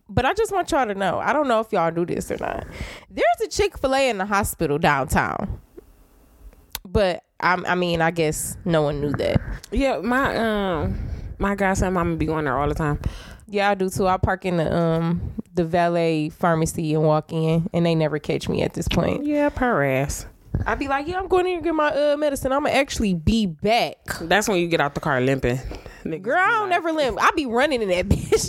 But 0.09 0.25
I 0.25 0.35
just 0.35 0.53
want 0.53 0.71
y'all 0.71 0.87
to 0.87 0.95
know. 0.95 1.19
I 1.19 1.33
don't 1.33 1.49
know 1.49 1.61
if 1.61 1.73
y'all 1.73 1.91
do 1.91 2.07
this 2.07 2.31
or 2.31 2.37
not. 2.39 2.67
There's 3.11 3.41
a 3.45 3.49
Chick-fil-A 3.49 4.09
in 4.09 4.19
the 4.19 4.27
hospital 4.27 4.79
downtown. 4.79 5.61
But 6.85 7.25
I'm, 7.41 7.67
I 7.67 7.75
mean, 7.75 8.01
I 8.01 8.11
guess 8.13 8.57
no 8.65 8.83
one 8.83 9.01
knew 9.01 9.13
that. 9.13 9.41
Yeah, 9.71 9.99
my 9.99 10.37
um 10.37 10.99
my 11.39 11.55
godson 11.55 11.93
mama 11.93 12.17
be 12.17 12.27
going 12.27 12.45
there 12.45 12.57
all 12.57 12.69
the 12.69 12.75
time. 12.75 13.01
Yeah, 13.49 13.71
I 13.71 13.75
do 13.75 13.91
too. 13.91 14.07
I 14.07 14.17
park 14.17 14.45
in 14.45 14.57
the 14.57 14.75
um 14.75 15.33
the 15.55 15.65
valet 15.65 16.29
pharmacy 16.29 16.95
and 16.95 17.03
walk 17.03 17.33
in, 17.33 17.69
and 17.73 17.85
they 17.85 17.95
never 17.95 18.19
catch 18.19 18.49
me 18.49 18.63
at 18.63 18.75
this 18.75 18.89
point. 18.89 19.27
Yeah, 19.27 19.49
per 19.49 19.85
ass. 19.85 20.27
I'd 20.65 20.79
be 20.79 20.89
like, 20.89 21.07
"Yeah, 21.07 21.19
I'm 21.19 21.29
going 21.29 21.47
in 21.47 21.59
to 21.59 21.65
get 21.65 21.75
my 21.75 21.91
uh 21.91 22.17
medicine. 22.17 22.53
I'm 22.53 22.65
gonna 22.65 22.75
actually 22.75 23.15
be 23.15 23.47
back." 23.47 23.99
That's 24.21 24.49
when 24.49 24.59
you 24.59 24.69
get 24.69 24.81
out 24.81 24.95
the 24.95 25.01
car 25.01 25.21
limping. 25.21 25.59
Niggas 26.11 26.23
Girl, 26.23 26.39
I 26.39 26.51
don't 26.51 26.69
never 26.71 26.93
limp. 26.93 27.19
I 27.21 27.31
be 27.37 27.47
running 27.47 27.83
in 27.83 27.89
that 27.89 28.09
bitch. 28.09 28.49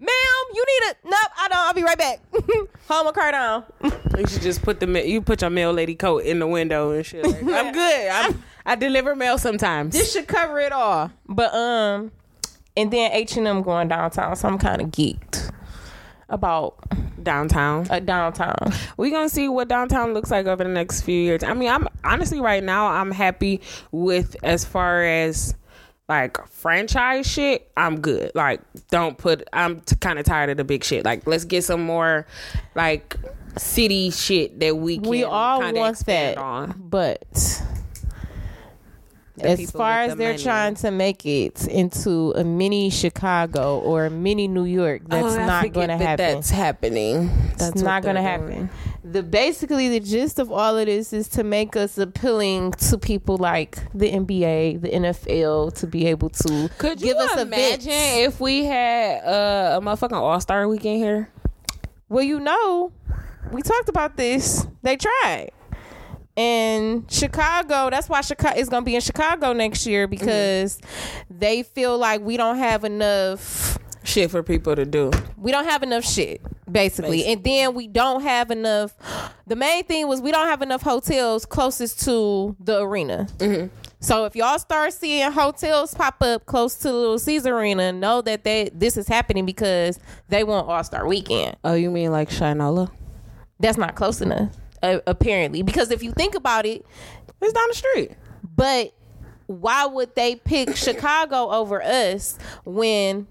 Ma'am, 0.00 0.44
you 0.54 0.64
need 0.66 0.90
a 0.90 0.94
nope. 1.04 1.14
I 1.38 1.48
don't. 1.48 1.58
I'll 1.58 1.74
be 1.74 1.82
right 1.82 1.98
back. 1.98 2.20
Hold 2.88 3.06
my 3.06 3.12
car 3.12 3.32
down. 3.32 3.64
You 4.18 4.26
should 4.26 4.42
just 4.42 4.60
put 4.62 4.78
the 4.78 4.86
you 5.08 5.22
put 5.22 5.40
your 5.40 5.48
mail 5.48 5.72
lady 5.72 5.94
coat 5.94 6.24
in 6.24 6.38
the 6.38 6.46
window 6.46 6.90
and 6.90 7.04
shit. 7.04 7.24
Like, 7.24 7.42
I'm 7.42 7.72
good. 7.72 8.08
I'm, 8.10 8.42
I 8.66 8.74
deliver 8.74 9.16
mail 9.16 9.38
sometimes. 9.38 9.94
This 9.94 10.12
should 10.12 10.28
cover 10.28 10.60
it 10.60 10.70
all. 10.70 11.10
But 11.26 11.54
um, 11.54 12.12
and 12.76 12.90
then 12.92 13.10
H 13.12 13.38
and 13.38 13.48
M 13.48 13.62
going 13.62 13.88
downtown, 13.88 14.36
so 14.36 14.48
I'm 14.48 14.58
kind 14.58 14.82
of 14.82 14.88
geeked 14.88 15.50
about 16.28 16.76
downtown. 17.22 17.86
uh, 17.90 18.00
downtown. 18.00 18.54
we 18.98 19.10
gonna 19.10 19.30
see 19.30 19.48
what 19.48 19.68
downtown 19.68 20.12
looks 20.12 20.30
like 20.30 20.46
over 20.46 20.62
the 20.62 20.70
next 20.70 21.00
few 21.02 21.18
years. 21.20 21.42
I 21.42 21.54
mean, 21.54 21.70
I'm 21.70 21.88
honestly 22.04 22.40
right 22.40 22.62
now 22.62 22.88
I'm 22.88 23.10
happy 23.12 23.62
with 23.92 24.36
as 24.42 24.64
far 24.64 25.04
as 25.04 25.54
like 26.12 26.46
franchise 26.48 27.26
shit. 27.26 27.70
I'm 27.76 28.00
good. 28.00 28.32
Like, 28.34 28.60
don't 28.90 29.16
put. 29.16 29.48
I'm 29.52 29.80
t- 29.80 29.96
kind 29.96 30.18
of 30.18 30.24
tired 30.26 30.50
of 30.50 30.56
the 30.58 30.64
big 30.64 30.84
shit. 30.84 31.04
Like, 31.04 31.26
let's 31.26 31.44
get 31.44 31.64
some 31.64 31.82
more 31.82 32.26
like 32.74 33.16
city 33.56 34.10
shit 34.10 34.60
that 34.60 34.76
we 34.76 34.98
can 34.98 35.08
we 35.08 35.24
all 35.24 35.60
kinda 35.60 35.80
want 35.80 35.98
that, 36.06 36.38
on. 36.38 36.74
but 36.88 37.20
The 39.36 39.48
as 39.48 39.70
far 39.70 40.00
as 40.02 40.10
the 40.12 40.16
they're 40.16 40.32
money. 40.32 40.42
trying 40.42 40.74
to 40.76 40.90
make 40.90 41.24
it 41.24 41.66
into 41.66 42.32
a 42.32 42.44
mini 42.44 42.90
Chicago 42.90 43.78
or 43.80 44.04
a 44.06 44.10
mini 44.10 44.46
New 44.48 44.64
York, 44.66 45.02
that's 45.06 45.34
Oh, 45.34 45.46
not 45.46 45.72
going 45.72 45.88
to 45.88 45.96
that 45.96 46.18
happen. 46.20 46.34
That's 46.36 46.50
happening. 46.50 47.30
That's 47.56 47.68
it's 47.72 47.82
not 47.82 48.02
going 48.02 48.16
to 48.16 48.22
they're 48.22 48.30
happen. 48.30 48.70
The 49.12 49.22
basically 49.22 49.90
the 49.90 50.00
gist 50.00 50.38
of 50.38 50.50
all 50.50 50.78
of 50.78 50.86
this 50.86 51.12
is 51.12 51.28
to 51.30 51.44
make 51.44 51.76
us 51.76 51.98
appealing 51.98 52.72
to 52.72 52.96
people 52.96 53.36
like 53.36 53.76
the 53.92 54.10
NBA, 54.10 54.80
the 54.80 54.88
NFL, 54.88 55.74
to 55.80 55.86
be 55.86 56.06
able 56.06 56.30
to 56.30 56.70
Could 56.78 57.02
you 57.02 57.08
give 57.08 57.18
us 57.18 57.38
imagine 57.38 57.90
events. 57.90 58.34
if 58.34 58.40
we 58.40 58.64
had 58.64 59.22
uh, 59.22 59.78
a 59.78 59.84
motherfucking 59.84 60.12
All 60.12 60.40
Star 60.40 60.66
weekend 60.66 60.96
here? 60.96 61.28
Well, 62.08 62.24
you 62.24 62.40
know, 62.40 62.92
we 63.52 63.60
talked 63.60 63.90
about 63.90 64.16
this. 64.16 64.66
They 64.80 64.96
tried. 64.96 65.50
And 66.34 67.04
Chicago, 67.12 67.90
that's 67.90 68.08
why 68.08 68.22
Chicago 68.22 68.58
is 68.58 68.70
going 68.70 68.82
to 68.82 68.86
be 68.86 68.94
in 68.94 69.02
Chicago 69.02 69.52
next 69.52 69.86
year 69.86 70.06
because 70.06 70.80
they 71.28 71.62
feel 71.62 71.98
like 71.98 72.22
we 72.22 72.38
don't 72.38 72.56
have 72.56 72.84
enough 72.84 73.78
Shit 74.04 74.30
for 74.30 74.42
people 74.42 74.74
to 74.76 74.84
do. 74.84 75.10
we 75.36 75.52
don't 75.52 75.64
have 75.66 75.82
enough 75.82 76.04
shit 76.04 76.40
basically. 76.70 77.24
and 77.26 77.44
then 77.44 77.74
we 77.74 77.86
don't 77.86 78.22
have 78.22 78.50
enough 78.50 78.94
the 79.46 79.56
main 79.56 79.84
thing 79.84 80.08
was 80.08 80.20
we 80.22 80.30
don't 80.32 80.46
have 80.48 80.62
enough 80.62 80.82
hotels 80.82 81.44
closest 81.44 82.00
to 82.04 82.56
the 82.60 82.80
arena 82.80 83.28
so 84.00 84.24
if 84.24 84.34
y'all 84.34 84.58
start 84.58 84.92
seeing 84.92 85.30
hotels 85.30 85.94
pop 85.94 86.16
up 86.22 86.46
close 86.46 86.74
to 86.76 86.90
Little 86.92 87.18
Caesar 87.20 87.56
Arena, 87.56 87.92
know 87.92 88.20
that 88.22 88.42
they 88.42 88.68
this 88.74 88.96
is 88.96 89.06
happening 89.06 89.46
because 89.46 90.00
they 90.28 90.42
want 90.42 90.68
All 90.68 90.82
Star 90.82 91.06
Weekend. 91.06 91.56
Oh, 91.62 91.74
you 91.74 91.88
mean 91.88 92.10
like 92.10 92.28
Shinola? 92.28 92.90
That's 93.60 93.78
not 93.78 93.94
close 93.94 94.20
enough, 94.20 94.56
uh, 94.82 94.98
apparently. 95.06 95.62
Because 95.62 95.92
if 95.92 96.02
you 96.02 96.10
think 96.10 96.34
about 96.34 96.66
it, 96.66 96.84
It's 97.40 97.52
down 97.52 97.68
the 97.68 97.74
street. 97.74 98.10
but 98.56 98.92
why 99.46 99.86
would 99.86 100.16
they 100.16 100.34
pick 100.34 100.74
Chicago 100.74 101.50
over 101.50 101.80
us 101.80 102.38
when 102.64 103.28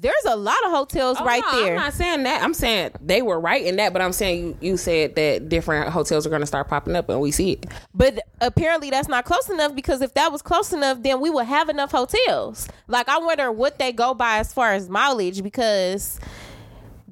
there's 0.00 0.24
a 0.26 0.36
lot 0.36 0.56
of 0.64 0.70
hotels 0.70 1.18
right 1.20 1.42
Oh, 1.46 1.52
no, 1.56 1.62
there? 1.64 1.74
I'm 1.76 1.80
not 1.82 1.92
saying 1.92 2.22
that. 2.24 2.42
I'm 2.42 2.54
saying 2.54 2.92
they 3.00 3.22
were 3.22 3.38
right 3.40 3.64
in 3.64 3.76
that, 3.76 3.92
but 3.92 4.02
I'm 4.02 4.12
saying 4.12 4.46
you, 4.46 4.56
you 4.60 4.76
said 4.76 5.14
that 5.16 5.48
different 5.48 5.90
hotels 5.90 6.26
are 6.26 6.30
going 6.30 6.40
to 6.42 6.46
start 6.46 6.68
popping 6.68 6.96
up, 6.96 7.08
and 7.08 7.20
we 7.20 7.30
see 7.30 7.52
it. 7.52 7.66
But 7.94 8.20
apparently 8.40 8.90
that's 8.90 9.08
not 9.08 9.24
close 9.24 9.48
enough 9.48 9.74
because 9.74 10.02
if 10.02 10.14
that 10.14 10.30
was 10.32 10.42
close 10.42 10.72
enough, 10.72 11.02
then 11.02 11.20
we 11.20 11.30
would 11.30 11.46
have 11.46 11.68
enough 11.68 11.90
hotels. 11.90 12.68
Like 12.88 13.08
I 13.08 13.18
wonder 13.18 13.50
what 13.52 13.78
they 13.78 13.92
go 13.92 14.14
by 14.14 14.38
as 14.38 14.52
far 14.52 14.72
as 14.72 14.88
mileage 14.88 15.42
because 15.42 16.18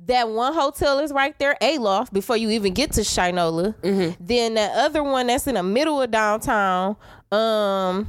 that 0.07 0.29
one 0.29 0.53
hotel 0.53 0.99
is 0.99 1.13
right 1.13 1.39
there, 1.39 1.57
Aloft, 1.63 2.13
before 2.13 2.37
you 2.37 2.51
even 2.51 2.75
get 2.75 2.93
to 2.93 3.01
Shinola. 3.01 3.75
Then 4.21 4.55
that 4.55 4.77
other 4.77 5.03
one 5.03 5.29
that's 5.29 5.47
in 5.47 5.55
the 5.55 5.63
middle 5.63 6.03
of 6.03 6.11
downtown, 6.11 6.97
um, 7.33 8.07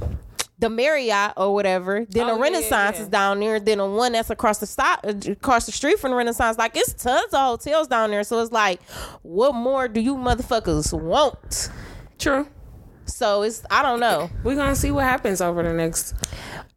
the 0.58 0.70
Marriott 0.70 1.32
or 1.36 1.52
whatever. 1.52 2.06
Then 2.08 2.28
Oh, 2.30 2.34
the 2.34 2.40
Renaissance 2.40 2.96
yeah. 2.96 3.02
is 3.02 3.08
down 3.08 3.40
there. 3.40 3.60
Then 3.60 3.78
the 3.78 3.86
one 3.86 4.12
that's 4.12 4.30
across 4.30 4.58
the 4.58 4.66
stop, 4.66 5.04
across 5.04 5.66
the 5.66 5.72
street 5.72 5.98
from 5.98 6.10
the 6.12 6.16
Renaissance. 6.16 6.56
Like 6.58 6.76
it's 6.76 6.92
tons 6.94 7.32
of 7.34 7.40
hotels 7.40 7.88
down 7.88 8.10
there. 8.10 8.24
So 8.24 8.40
it's 8.40 8.52
like, 8.52 8.82
what 9.22 9.54
more 9.54 9.88
do 9.88 10.00
you 10.00 10.16
motherfuckers 10.16 10.92
want? 10.98 11.70
True. 12.18 12.48
So 13.04 13.42
it's 13.42 13.62
I 13.70 13.82
don't 13.82 14.00
know. 14.00 14.30
We're 14.42 14.56
going 14.56 14.70
to 14.74 14.80
see 14.80 14.90
what 14.90 15.04
happens 15.04 15.40
over 15.40 15.62
the 15.62 15.72
next. 15.72 16.14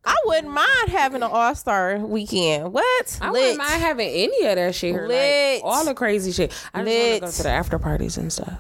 I 0.06 0.15
wouldn't 0.26 0.54
mind 0.54 0.89
having 0.89 1.24
an 1.24 1.30
All 1.32 1.56
Star 1.56 1.98
weekend. 1.98 2.72
What? 2.74 3.20
I 3.22 3.32
Lit. 3.32 3.42
wouldn't 3.42 3.58
mind 3.58 3.82
having 3.82 4.10
any 4.10 4.46
of 4.46 4.56
that 4.56 4.76
shit 4.76 4.92
here. 4.94 5.08
Lit. 5.08 5.63
Like, 5.63 5.72
all 5.74 5.86
the 5.86 5.94
crazy 5.94 6.32
shit. 6.32 6.52
I 6.74 6.84
just 6.84 6.86
want 6.86 6.86
Lit. 6.88 7.13
to 7.22 7.26
go 7.28 7.32
to 7.32 7.44
the 7.44 7.50
after 7.50 7.80
parties 7.80 8.18
and 8.18 8.32
stuff. 8.32 8.60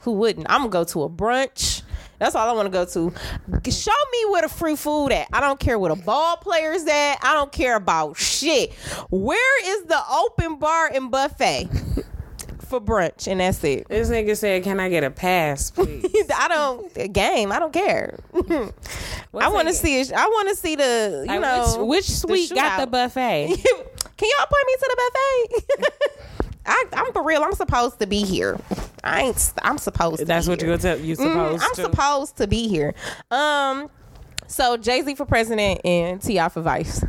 Who 0.00 0.12
wouldn't? 0.12 0.46
I'm 0.50 0.60
gonna 0.60 0.70
go 0.70 0.84
to 0.84 1.02
a 1.04 1.08
brunch. 1.08 1.82
That's 2.24 2.34
all 2.34 2.48
I 2.48 2.52
want 2.54 2.64
to 2.64 2.70
go 2.70 2.86
to. 2.86 3.70
Show 3.70 3.90
me 4.12 4.30
where 4.30 4.40
the 4.40 4.48
free 4.48 4.76
food 4.76 5.12
at. 5.12 5.28
I 5.30 5.40
don't 5.40 5.60
care 5.60 5.78
where 5.78 5.94
the 5.94 6.02
ball 6.02 6.38
players 6.38 6.82
at. 6.86 7.16
I 7.22 7.34
don't 7.34 7.52
care 7.52 7.76
about 7.76 8.16
shit. 8.16 8.72
Where 9.10 9.76
is 9.78 9.84
the 9.84 10.00
open 10.10 10.56
bar 10.56 10.90
and 10.94 11.10
buffet 11.10 11.68
for 12.66 12.80
brunch? 12.80 13.30
And 13.30 13.40
that's 13.40 13.62
it. 13.62 13.88
This 13.88 14.08
nigga 14.08 14.34
said, 14.38 14.64
"Can 14.64 14.80
I 14.80 14.88
get 14.88 15.04
a 15.04 15.10
pass, 15.10 15.70
please?" 15.74 16.30
I 16.34 16.48
don't 16.48 17.12
game. 17.12 17.52
I 17.52 17.58
don't 17.58 17.74
care. 17.74 18.18
I 18.34 19.48
want 19.50 19.68
to 19.68 19.74
see. 19.74 20.00
I 20.00 20.24
want 20.26 20.48
to 20.48 20.56
see 20.56 20.76
the 20.76 21.24
you 21.26 21.30
Like, 21.30 21.40
know 21.42 21.84
which, 21.84 22.06
which 22.22 22.48
suite 22.48 22.54
got 22.54 22.80
the 22.80 22.86
buffet? 22.86 23.48
Can 24.16 24.30
y'all 24.38 24.46
point 24.46 24.66
me 24.66 24.74
to 24.78 24.96
the 24.96 25.10
buffet? 25.76 25.90
I, 26.66 26.84
I'm 26.92 27.12
for 27.12 27.22
real. 27.22 27.42
I'm 27.42 27.52
supposed 27.54 27.98
to 28.00 28.06
be 28.06 28.22
here. 28.24 28.58
I 29.02 29.22
ain't. 29.22 29.52
I'm 29.62 29.78
supposed. 29.78 30.18
to 30.20 30.24
That's 30.24 30.46
be 30.46 30.50
what 30.50 30.60
here. 30.60 30.70
you're 30.70 30.78
gonna 30.78 30.96
tell. 30.96 31.04
You 31.04 31.16
Mm, 31.16 31.52
I'm 31.60 31.74
to. 31.74 31.82
supposed 31.82 32.36
to 32.38 32.46
be 32.46 32.68
here. 32.68 32.94
Um, 33.30 33.90
so 34.46 34.76
Jay 34.76 35.02
Z 35.02 35.14
for 35.16 35.26
president 35.26 35.80
and 35.84 36.20
Ti 36.22 36.48
for 36.48 36.62
vice. 36.62 37.04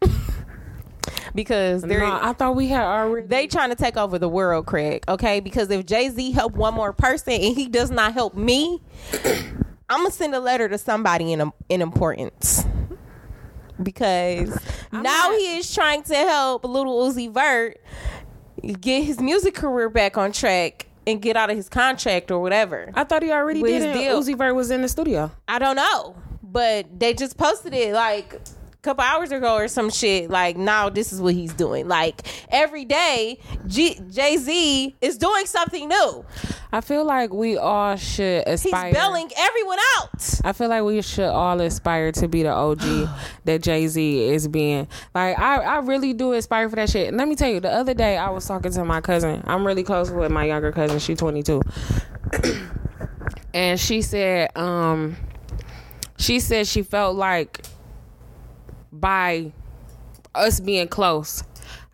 because 1.34 1.82
they're 1.82 2.00
no, 2.00 2.18
I 2.22 2.32
thought 2.32 2.56
we 2.56 2.68
had 2.68 2.82
already. 2.84 3.26
they 3.26 3.46
trying 3.46 3.70
to 3.70 3.76
take 3.76 3.96
over 3.96 4.18
the 4.18 4.28
world, 4.28 4.66
Craig. 4.66 5.04
Okay, 5.08 5.40
because 5.40 5.70
if 5.70 5.84
Jay 5.86 6.08
Z 6.08 6.32
help 6.32 6.54
one 6.54 6.74
more 6.74 6.92
person 6.92 7.32
and 7.34 7.54
he 7.56 7.68
does 7.68 7.90
not 7.90 8.12
help 8.14 8.34
me, 8.34 8.80
I'm 9.88 9.98
gonna 10.00 10.10
send 10.10 10.34
a 10.34 10.40
letter 10.40 10.68
to 10.68 10.78
somebody 10.78 11.32
in 11.32 11.52
in 11.68 11.82
importance. 11.82 12.64
Because 13.82 14.48
now 14.92 15.02
not- 15.02 15.34
he 15.38 15.58
is 15.58 15.74
trying 15.74 16.02
to 16.04 16.14
help 16.14 16.64
Little 16.64 16.98
Uzi 17.08 17.30
Vert 17.32 17.78
get 18.80 19.04
his 19.04 19.20
music 19.20 19.54
career 19.54 19.88
back 19.90 20.16
on 20.16 20.32
track 20.32 20.86
and 21.06 21.20
get 21.22 21.36
out 21.36 21.50
of 21.50 21.56
his 21.56 21.68
contract 21.68 22.30
or 22.30 22.40
whatever. 22.40 22.90
I 22.94 23.04
thought 23.04 23.22
he 23.22 23.30
already 23.30 23.62
With 23.62 23.70
did 23.72 23.82
his 23.82 23.96
it. 23.96 23.98
deal. 24.00 24.20
Uzi 24.20 24.36
Vert 24.36 24.54
was 24.54 24.70
in 24.70 24.82
the 24.82 24.88
studio. 24.88 25.30
I 25.46 25.58
don't 25.58 25.76
know, 25.76 26.16
but 26.42 26.98
they 26.98 27.14
just 27.14 27.36
posted 27.36 27.74
it 27.74 27.92
like 27.94 28.40
couple 28.86 29.02
hours 29.02 29.32
ago 29.32 29.56
or 29.56 29.66
some 29.66 29.90
shit. 29.90 30.30
Like 30.30 30.56
now, 30.56 30.88
this 30.88 31.12
is 31.12 31.20
what 31.20 31.34
he's 31.34 31.52
doing. 31.52 31.88
Like 31.88 32.22
every 32.50 32.84
day, 32.84 33.40
G- 33.66 34.00
Jay 34.10 34.36
Z 34.36 34.96
is 35.00 35.18
doing 35.18 35.44
something 35.46 35.88
new. 35.88 36.24
I 36.72 36.80
feel 36.80 37.04
like 37.04 37.32
we 37.32 37.56
all 37.56 37.96
should 37.96 38.46
aspire. 38.46 38.86
He's 38.86 38.94
bailing 38.94 39.28
everyone 39.36 39.78
out. 39.96 40.40
I 40.44 40.52
feel 40.52 40.68
like 40.68 40.84
we 40.84 41.02
should 41.02 41.28
all 41.28 41.60
aspire 41.60 42.12
to 42.12 42.28
be 42.28 42.44
the 42.44 42.50
OG 42.50 42.80
that 43.44 43.62
Jay 43.62 43.88
Z 43.88 44.28
is 44.28 44.46
being. 44.46 44.86
Like 45.14 45.36
I, 45.36 45.56
I 45.56 45.78
really 45.78 46.12
do 46.12 46.32
aspire 46.32 46.70
for 46.70 46.76
that 46.76 46.88
shit. 46.88 47.08
And 47.08 47.16
let 47.16 47.26
me 47.26 47.34
tell 47.34 47.50
you, 47.50 47.58
the 47.58 47.72
other 47.72 47.92
day 47.92 48.16
I 48.16 48.30
was 48.30 48.46
talking 48.46 48.70
to 48.72 48.84
my 48.84 49.00
cousin. 49.00 49.42
I'm 49.46 49.66
really 49.66 49.82
close 49.82 50.12
with 50.12 50.30
my 50.30 50.44
younger 50.44 50.70
cousin. 50.70 51.00
She's 51.00 51.18
22, 51.18 51.60
and 53.54 53.80
she 53.80 54.00
said, 54.00 54.56
um, 54.56 55.16
she 56.18 56.38
said 56.38 56.68
she 56.68 56.82
felt 56.82 57.16
like 57.16 57.62
by 59.00 59.52
us 60.34 60.60
being 60.60 60.88
close, 60.88 61.42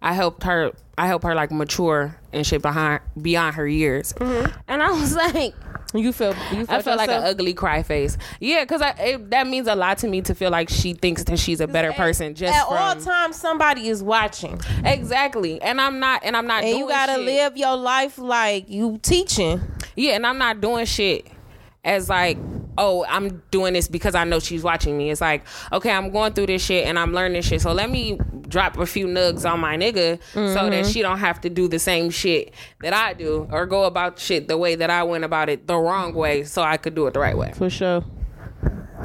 I 0.00 0.12
helped 0.12 0.42
her. 0.44 0.72
I 0.98 1.06
helped 1.06 1.24
her 1.24 1.34
like 1.34 1.50
mature 1.50 2.18
and 2.32 2.46
shit 2.46 2.60
behind 2.60 3.00
beyond 3.20 3.56
her 3.56 3.66
years. 3.66 4.12
Mm-hmm. 4.14 4.52
And 4.68 4.82
I 4.82 4.90
was 4.90 5.14
like. 5.34 5.54
You 5.94 6.10
feel? 6.10 6.34
You 6.54 6.64
I 6.70 6.80
felt 6.80 6.96
like 6.96 7.10
an 7.10 7.22
ugly 7.22 7.52
cry 7.52 7.82
face. 7.82 8.16
Yeah, 8.40 8.64
because 8.64 8.80
that 8.80 9.46
means 9.46 9.66
a 9.68 9.74
lot 9.74 9.98
to 9.98 10.08
me 10.08 10.22
to 10.22 10.34
feel 10.34 10.50
like 10.50 10.70
she 10.70 10.94
thinks 10.94 11.22
that 11.24 11.38
she's 11.38 11.60
a 11.60 11.66
better 11.66 11.92
person. 11.92 12.34
Just 12.34 12.54
at 12.54 12.66
from, 12.66 12.78
all 12.78 12.96
times, 12.96 13.36
somebody 13.36 13.88
is 13.88 14.02
watching, 14.02 14.58
exactly. 14.86 15.60
And 15.60 15.78
I'm 15.82 16.00
not. 16.00 16.22
And 16.24 16.34
I'm 16.34 16.46
not. 16.46 16.64
and 16.64 16.78
you 16.78 16.88
gotta 16.88 17.16
shit. 17.16 17.24
live 17.26 17.56
your 17.58 17.76
life 17.76 18.16
like 18.16 18.70
you 18.70 19.00
teaching. 19.02 19.60
Yeah, 19.94 20.12
and 20.12 20.26
I'm 20.26 20.38
not 20.38 20.62
doing 20.62 20.86
shit 20.86 21.26
as 21.84 22.08
like, 22.08 22.38
oh, 22.78 23.04
I'm 23.08 23.42
doing 23.50 23.74
this 23.74 23.88
because 23.88 24.14
I 24.14 24.24
know 24.24 24.38
she's 24.40 24.62
watching 24.62 24.96
me. 24.96 25.10
It's 25.10 25.20
like, 25.20 25.44
okay, 25.72 25.90
I'm 25.90 26.10
going 26.10 26.32
through 26.32 26.46
this 26.46 26.64
shit 26.64 26.86
and 26.86 26.98
I'm 26.98 27.12
learning 27.12 27.42
shit. 27.42 27.60
So 27.60 27.72
let 27.72 27.90
me 27.90 28.18
drop 28.48 28.78
a 28.78 28.86
few 28.86 29.06
nugs 29.06 29.50
on 29.50 29.60
my 29.60 29.76
nigga 29.76 30.18
so 30.32 30.40
Mm-hmm. 30.40 30.70
that 30.70 30.86
she 30.86 31.02
don't 31.02 31.18
have 31.18 31.40
to 31.42 31.50
do 31.50 31.68
the 31.68 31.78
same 31.78 32.10
shit 32.10 32.52
that 32.82 32.92
I 32.92 33.12
do 33.14 33.48
or 33.50 33.66
go 33.66 33.84
about 33.84 34.18
shit 34.18 34.48
the 34.48 34.56
way 34.58 34.74
that 34.74 34.90
I 34.90 35.02
went 35.02 35.24
about 35.24 35.48
it 35.48 35.66
the 35.66 35.76
wrong 35.76 36.14
way 36.14 36.44
so 36.44 36.62
I 36.62 36.76
could 36.76 36.94
do 36.94 37.06
it 37.06 37.14
the 37.14 37.20
right 37.20 37.36
way. 37.36 37.52
For 37.54 37.70
sure. 37.70 38.04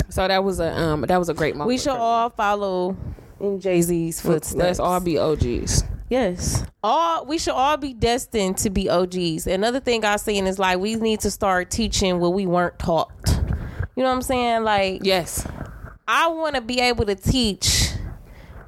So 0.09 0.27
that 0.27 0.43
was 0.43 0.59
a 0.59 0.71
um 0.77 1.01
that 1.01 1.17
was 1.17 1.29
a 1.29 1.33
great 1.33 1.55
moment. 1.55 1.67
We 1.67 1.77
should 1.77 1.89
all 1.91 2.29
follow 2.29 2.95
in 3.39 3.59
Jay 3.59 3.81
Z's 3.81 4.21
footsteps. 4.21 4.55
Let's 4.55 4.79
all 4.79 4.99
be 4.99 5.17
OGs. 5.17 5.83
Yes. 6.09 6.63
All 6.83 7.25
we 7.25 7.37
should 7.37 7.53
all 7.53 7.75
be 7.77 7.93
destined 7.93 8.57
to 8.59 8.69
be 8.69 8.89
OGs. 8.89 9.47
Another 9.47 9.79
thing 9.81 10.05
I've 10.05 10.21
seen 10.21 10.47
is 10.47 10.57
like 10.59 10.79
we 10.79 10.95
need 10.95 11.19
to 11.21 11.31
start 11.31 11.69
teaching 11.69 12.19
what 12.19 12.33
we 12.33 12.45
weren't 12.45 12.79
taught. 12.79 13.11
You 13.97 14.03
know 14.03 14.09
what 14.09 14.15
I'm 14.15 14.21
saying? 14.21 14.63
Like 14.63 15.01
Yes. 15.03 15.45
I 16.07 16.27
want 16.27 16.55
to 16.55 16.61
be 16.61 16.79
able 16.79 17.05
to 17.05 17.15
teach 17.15 17.89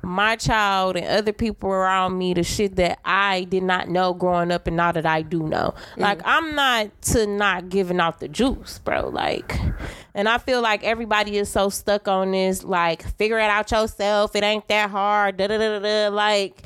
my 0.01 0.35
child 0.35 0.95
and 0.97 1.05
other 1.05 1.31
people 1.31 1.69
around 1.69 2.17
me 2.17 2.33
the 2.33 2.41
shit 2.41 2.77
that 2.77 2.97
I 3.05 3.43
did 3.43 3.61
not 3.61 3.89
know 3.89 4.13
growing 4.13 4.51
up 4.51 4.65
and 4.65 4.75
now 4.75 4.91
that 4.91 5.05
I 5.05 5.21
do 5.21 5.43
know. 5.43 5.75
Like 5.97 6.19
I'm 6.25 6.55
not 6.55 6.99
to 7.03 7.27
not 7.27 7.69
giving 7.69 7.99
out 7.99 8.19
the 8.19 8.27
juice, 8.27 8.79
bro. 8.79 9.07
Like 9.09 9.55
and 10.15 10.27
I 10.27 10.39
feel 10.39 10.61
like 10.61 10.83
everybody 10.83 11.37
is 11.37 11.47
so 11.49 11.69
stuck 11.69 12.07
on 12.07 12.31
this 12.31 12.63
like 12.63 13.03
figure 13.17 13.37
it 13.37 13.43
out 13.51 13.69
yourself. 13.71 14.35
It 14.35 14.43
ain't 14.43 14.67
that 14.69 14.89
hard. 14.89 15.37
Da 15.37 15.45
da 15.45 15.57
da 15.59 15.79
da. 15.79 16.07
Like 16.09 16.63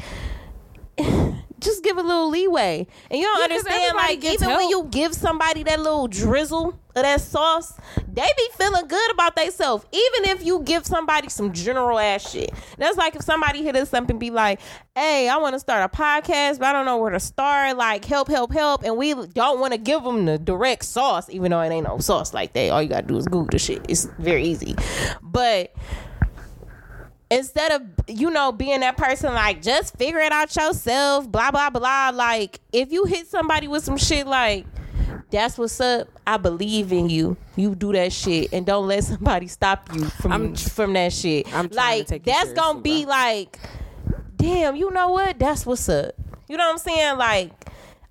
just 1.60 1.84
give 1.84 1.98
a 1.98 2.02
little 2.02 2.30
leeway. 2.30 2.88
And 3.10 3.20
you 3.20 3.26
don't 3.26 3.40
Yeah, 3.40 3.56
understand, 3.58 3.96
like, 3.96 4.24
even 4.24 4.50
when 4.50 4.70
you 4.70 4.88
give 4.92 5.14
somebody 5.14 5.64
that 5.64 5.80
little 5.80 6.08
drizzle 6.08 6.70
of 6.96 7.02
that 7.04 7.22
sauce, 7.22 7.74
they 8.14 8.30
be 8.38 8.48
feeling 8.56 8.88
good 8.88 9.12
about 9.12 9.36
themselves. 9.36 9.86
Even 9.92 10.30
if 10.30 10.46
you 10.46 10.62
give 10.62 10.86
somebody 10.86 11.30
some 11.30 11.52
general 11.52 11.98
ass 11.98 12.30
shit. 12.30 12.52
That's 12.78 12.96
like 12.96 13.16
if 13.16 13.24
somebody 13.24 13.64
hit 13.64 13.76
us 13.76 13.92
and 13.92 14.20
be 14.20 14.30
like, 14.30 14.60
hey, 14.96 15.28
I 15.28 15.38
want 15.38 15.54
to 15.54 15.60
start 15.60 15.92
a 15.92 15.96
podcast, 15.96 16.60
but 16.60 16.68
I 16.68 16.74
don't 16.74 16.86
know 16.86 16.98
where 16.98 17.12
to 17.12 17.20
start. 17.20 17.76
Like, 17.76 18.06
help, 18.06 18.28
help, 18.28 18.54
help. 18.54 18.84
And 18.84 18.98
we 18.98 19.14
don't 19.14 19.60
want 19.60 19.74
to 19.74 19.80
give 19.80 20.04
them 20.04 20.26
the 20.26 20.38
direct 20.38 20.86
sauce, 20.86 21.28
even 21.32 21.52
though 21.52 21.62
it 21.62 21.70
ain't 21.70 21.88
no 21.88 21.98
sauce 21.98 22.34
like 22.36 22.54
that. 22.54 22.70
All 22.70 22.84
you 22.84 22.90
got 22.90 23.02
to 23.02 23.08
do 23.08 23.18
is 23.18 23.26
Google 23.26 23.48
the 23.52 23.60
shit. 23.60 23.84
It's 23.90 24.06
very 24.20 24.44
easy. 24.44 24.76
But 25.24 25.76
instead 27.32 27.72
of 27.72 27.82
you 28.08 28.30
know 28.30 28.52
being 28.52 28.82
that 28.82 28.96
person 28.96 29.34
like 29.34 29.60
just 29.60 29.98
figure 29.98 30.20
it 30.20 30.32
out 30.32 30.56
yourself 30.56 31.28
blah 31.32 31.50
blah 31.50 31.72
blah 31.72 32.12
like 32.14 32.60
if 32.72 32.92
you 32.92 33.06
hit 33.06 33.26
somebody 33.26 33.68
with 33.68 33.84
some 33.84 33.98
shit 33.98 34.28
like 34.28 34.68
that's 35.32 35.58
what's 35.58 35.80
up 35.80 36.08
i 36.28 36.38
believe 36.38 36.92
in 36.92 37.10
you 37.10 37.36
you 37.56 37.76
do 37.76 37.92
that 37.92 38.12
shit 38.12 38.52
and 38.54 38.66
don't 38.66 38.88
let 38.88 39.04
somebody 39.04 39.48
stop 39.48 39.90
you 39.94 40.06
from 40.06 40.32
I'm- 40.32 40.56
from 40.56 40.94
that 40.94 41.12
shit 41.14 41.54
I'm 41.54 41.70
like 41.72 42.08
that's 42.24 42.54
gonna 42.54 42.82
be 42.82 43.04
bro. 43.04 43.12
like 43.12 43.60
damn 44.36 44.76
you 44.76 44.92
know 44.92 45.10
what 45.10 45.40
that's 45.40 45.66
what's 45.66 45.88
up 45.90 46.14
you 46.48 46.58
know 46.58 46.66
what 46.66 46.72
i'm 46.74 46.78
saying 46.78 47.18
like 47.18 47.52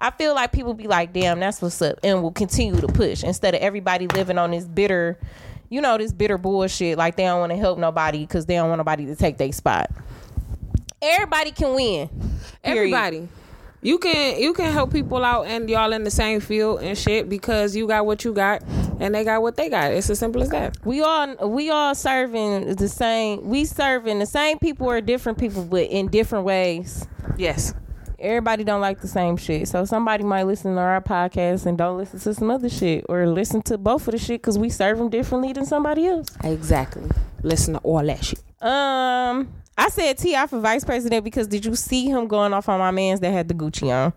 I 0.02 0.10
feel 0.10 0.34
like 0.34 0.50
people 0.50 0.74
be 0.74 0.88
like, 0.88 1.12
damn, 1.12 1.38
that's 1.38 1.62
what's 1.62 1.80
up, 1.80 2.00
and 2.02 2.24
will 2.24 2.32
continue 2.32 2.80
to 2.80 2.88
push 2.88 3.22
instead 3.22 3.54
of 3.54 3.60
everybody 3.60 4.08
living 4.08 4.36
on 4.36 4.50
this 4.50 4.64
bitter, 4.64 5.16
you 5.68 5.80
know, 5.80 5.96
this 5.96 6.12
bitter 6.12 6.36
bullshit. 6.38 6.98
Like 6.98 7.14
they 7.14 7.22
don't 7.22 7.38
want 7.38 7.52
to 7.52 7.56
help 7.56 7.78
nobody 7.78 8.26
because 8.26 8.46
they 8.46 8.56
don't 8.56 8.68
want 8.68 8.80
nobody 8.80 9.06
to 9.06 9.14
take 9.14 9.38
their 9.38 9.52
spot. 9.52 9.92
Everybody 11.00 11.52
can 11.52 11.74
win. 11.76 12.08
Period. 12.64 12.94
Everybody. 12.94 13.28
You 13.84 13.98
can 13.98 14.40
you 14.40 14.52
can 14.52 14.72
help 14.72 14.92
people 14.92 15.24
out 15.24 15.46
and 15.46 15.68
y'all 15.68 15.92
in 15.92 16.04
the 16.04 16.10
same 16.10 16.38
field 16.38 16.82
and 16.82 16.96
shit 16.96 17.28
because 17.28 17.74
you 17.74 17.88
got 17.88 18.06
what 18.06 18.24
you 18.24 18.32
got 18.32 18.62
and 19.00 19.12
they 19.12 19.24
got 19.24 19.42
what 19.42 19.56
they 19.56 19.68
got. 19.68 19.90
It's 19.90 20.08
as 20.08 20.20
simple 20.20 20.40
as 20.40 20.50
that. 20.50 20.76
We 20.84 21.02
all 21.02 21.48
we 21.48 21.68
all 21.68 21.92
serving 21.96 22.76
the 22.76 22.88
same. 22.88 23.48
We 23.48 23.64
serving 23.64 24.20
the 24.20 24.26
same 24.26 24.60
people 24.60 24.88
or 24.88 25.00
different 25.00 25.38
people, 25.38 25.64
but 25.64 25.90
in 25.90 26.06
different 26.06 26.44
ways. 26.44 27.08
Yes. 27.36 27.74
Everybody 28.20 28.62
don't 28.62 28.80
like 28.80 29.00
the 29.00 29.08
same 29.08 29.36
shit, 29.36 29.66
so 29.66 29.84
somebody 29.84 30.22
might 30.22 30.44
listen 30.44 30.76
to 30.76 30.80
our 30.80 31.00
podcast 31.00 31.66
and 31.66 31.76
don't 31.76 31.98
listen 31.98 32.20
to 32.20 32.34
some 32.34 32.52
other 32.52 32.68
shit, 32.68 33.04
or 33.08 33.26
listen 33.26 33.62
to 33.62 33.76
both 33.76 34.06
of 34.06 34.12
the 34.12 34.18
shit 34.18 34.40
because 34.40 34.56
we 34.60 34.70
serve 34.70 34.98
them 34.98 35.10
differently 35.10 35.52
than 35.52 35.66
somebody 35.66 36.06
else. 36.06 36.28
Exactly. 36.44 37.10
Listen 37.42 37.74
to 37.74 37.80
all 37.80 38.06
that 38.06 38.24
shit. 38.24 38.40
Um, 38.62 39.52
I 39.76 39.88
said 39.88 40.18
T.I. 40.18 40.46
for 40.46 40.61
vice 40.61 40.85
president 40.85 41.24
because 41.24 41.48
did 41.48 41.64
you 41.64 41.74
see 41.74 42.06
him 42.06 42.26
going 42.26 42.52
off 42.52 42.68
on 42.68 42.78
my 42.78 42.90
man's 42.90 43.20
that 43.20 43.32
had 43.32 43.48
the 43.48 43.54
Gucci 43.54 43.90
on? 43.92 44.12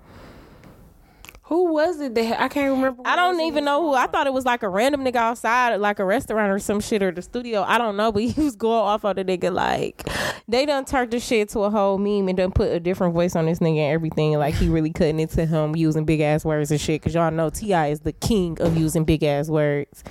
Who 1.48 1.72
was 1.74 2.00
it 2.00 2.16
that 2.16 2.42
I 2.42 2.48
can't 2.48 2.72
remember. 2.76 3.04
I 3.06 3.16
don't 3.16 3.40
even 3.42 3.66
know 3.66 3.84
who. 3.84 3.94
I 3.94 4.08
thought 4.08 4.26
it 4.26 4.34
was 4.34 4.46
like 4.46 4.64
a 4.64 4.70
random 4.70 5.04
nigga 5.06 5.18
outside, 5.18 5.76
like 5.76 6.00
a 6.00 6.06
restaurant 6.06 6.52
or 6.52 6.58
some 6.58 6.80
shit 6.80 7.04
or 7.04 7.12
the 7.12 7.22
studio. 7.22 7.62
I 7.62 7.78
don't 7.78 7.96
know, 7.96 8.12
but 8.12 8.24
he 8.24 8.42
was 8.42 8.56
going 8.56 8.80
off 8.80 9.06
on 9.06 9.16
the 9.16 9.24
nigga 9.24 9.54
like 9.54 10.04
they 10.48 10.66
done 10.66 10.86
turned 10.86 11.12
the 11.12 11.20
shit 11.20 11.50
to 11.50 11.60
a 11.60 11.70
whole 11.70 12.00
meme 12.00 12.30
and 12.30 12.38
done 12.38 12.52
put 12.52 12.72
a 12.72 12.80
different 12.80 13.14
voice 13.14 13.36
on 13.36 13.46
this 13.46 13.60
nigga 13.60 13.78
and 13.78 13.94
everything. 13.94 14.34
Like 14.40 14.56
he 14.56 14.70
really 14.70 14.92
cutting 14.92 15.20
into 15.20 15.46
him 15.46 15.76
using 15.76 16.04
big 16.04 16.20
ass 16.20 16.44
words 16.44 16.72
and 16.72 16.82
shit. 16.82 17.04
Cause 17.04 17.14
y'all 17.14 17.30
know 17.30 17.52
T.I. 17.52 17.88
is 17.90 18.00
the 18.00 18.14
king 18.14 18.60
of 18.60 18.76
using 18.76 19.06
big 19.06 19.22
ass 19.24 19.48
words. 19.48 20.04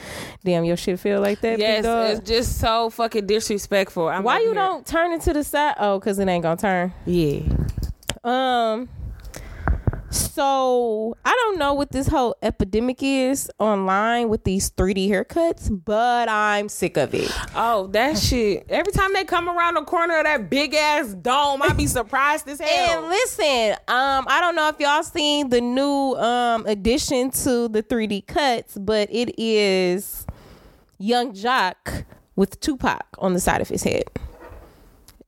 Damn, 0.44 0.64
your 0.64 0.77
shit 0.77 1.01
feel 1.01 1.20
like 1.20 1.40
that. 1.40 1.59
Yes, 1.59 1.85
it's 1.85 2.29
just 2.29 2.61
so 2.61 2.90
fucking 2.90 3.27
disrespectful. 3.27 4.09
I'm 4.09 4.23
Why 4.23 4.38
you 4.38 4.47
here- 4.47 4.55
don't 4.55 4.87
turn 4.87 5.11
it 5.11 5.23
to 5.23 5.33
the 5.33 5.42
side? 5.42 5.75
Oh, 5.81 5.99
cause 5.99 6.20
it 6.20 6.29
ain't 6.29 6.44
gonna 6.44 6.57
turn. 6.57 6.92
Yeah. 7.07 7.40
Um. 8.23 8.88
So 10.14 11.16
I 11.24 11.31
don't 11.31 11.59
know 11.59 11.74
what 11.74 11.90
this 11.90 12.07
whole 12.07 12.37
epidemic 12.40 13.03
is 13.03 13.50
online 13.59 14.29
with 14.29 14.44
these 14.44 14.70
3D 14.70 15.09
haircuts, 15.09 15.68
but 15.85 16.29
I'm 16.29 16.68
sick 16.68 16.97
of 16.97 17.14
it. 17.14 17.30
Oh, 17.55 17.88
that 17.88 18.16
shit. 18.16 18.64
Every 18.68 18.93
time 18.93 19.12
they 19.12 19.24
come 19.24 19.49
around 19.49 19.74
the 19.74 19.82
corner 19.82 20.16
of 20.18 20.24
that 20.24 20.49
big 20.49 20.74
ass 20.74 21.14
dome, 21.14 21.62
I'd 21.62 21.76
be 21.76 21.88
surprised 21.88 22.49
as 22.49 22.61
hell. 22.64 23.03
And 23.03 23.09
listen, 23.09 23.72
um, 23.88 24.24
I 24.28 24.38
don't 24.41 24.55
know 24.55 24.68
if 24.68 24.78
y'all 24.78 25.03
seen 25.03 25.51
the 25.51 25.61
new 25.61 26.14
um 26.14 26.64
addition 26.66 27.30
to 27.30 27.68
the 27.68 27.82
3D 27.82 28.26
cuts, 28.26 28.78
but 28.78 29.09
it 29.11 29.38
is 29.38 30.26
Young 30.99 31.32
Joc 31.32 32.05
with 32.36 32.61
Tupac 32.61 33.05
on 33.18 33.32
the 33.32 33.41
side 33.41 33.61
of 33.61 33.68
his 33.68 33.82
head. 33.82 34.05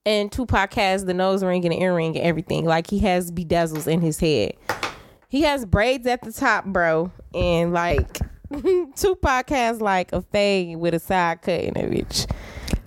And 0.07 0.33
Tupac 0.33 0.73
has 0.75 1.05
the 1.05 1.13
nose 1.13 1.45
ring 1.45 1.65
and 1.67 1.75
the 1.75 1.83
earring 1.83 2.17
and 2.17 2.25
everything. 2.25 2.65
Like 2.65 2.89
he 2.89 3.01
has 3.01 3.31
bedazzles 3.31 3.87
in 3.87 4.01
his 4.01 4.21
head. 4.21 4.55
He 5.29 5.43
has 5.43 5.67
braids 5.67 6.07
at 6.07 6.23
the 6.23 6.33
top, 6.33 6.65
bro. 6.65 7.11
And 7.35 7.75
like 7.75 8.21
Tupac 8.97 9.51
has 9.51 9.81
like 9.83 10.13
a 10.13 10.23
fade 10.23 10.79
with 10.79 10.95
a 10.95 11.01
side 11.01 11.43
cut 11.43 11.61
in 11.61 11.77
it, 11.77 11.91
bitch. 11.91 12.31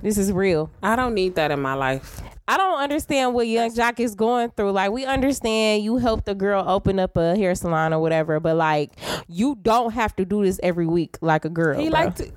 This 0.01 0.17
is 0.17 0.31
real. 0.31 0.71
I 0.81 0.95
don't 0.95 1.13
need 1.13 1.35
that 1.35 1.51
in 1.51 1.61
my 1.61 1.73
life. 1.73 2.21
I 2.47 2.57
don't 2.57 2.79
understand 2.79 3.35
what 3.35 3.47
Young 3.47 3.71
Joc 3.71 3.99
is 3.99 4.15
going 4.15 4.49
through. 4.49 4.71
Like, 4.71 4.91
we 4.91 5.05
understand 5.05 5.83
you 5.83 5.97
helped 5.97 6.27
a 6.27 6.33
girl 6.33 6.63
open 6.67 6.97
up 6.97 7.15
a 7.15 7.35
hair 7.35 7.53
salon 7.53 7.93
or 7.93 7.99
whatever, 7.99 8.39
but 8.39 8.55
like, 8.55 8.93
you 9.27 9.55
don't 9.61 9.91
have 9.91 10.15
to 10.15 10.25
do 10.25 10.43
this 10.43 10.59
every 10.63 10.87
week 10.87 11.17
like 11.21 11.45
a 11.45 11.49
girl. 11.49 11.79
He 11.79 11.91
bro. 11.91 11.99
like 11.99 12.15
to. 12.15 12.23
Ain't 12.23 12.33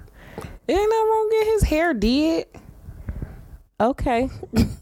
nothing 0.69 0.89
wrong 0.91 1.29
get 1.31 1.47
his 1.47 1.63
hair 1.63 1.95
did. 1.95 2.47
Okay, 3.83 4.31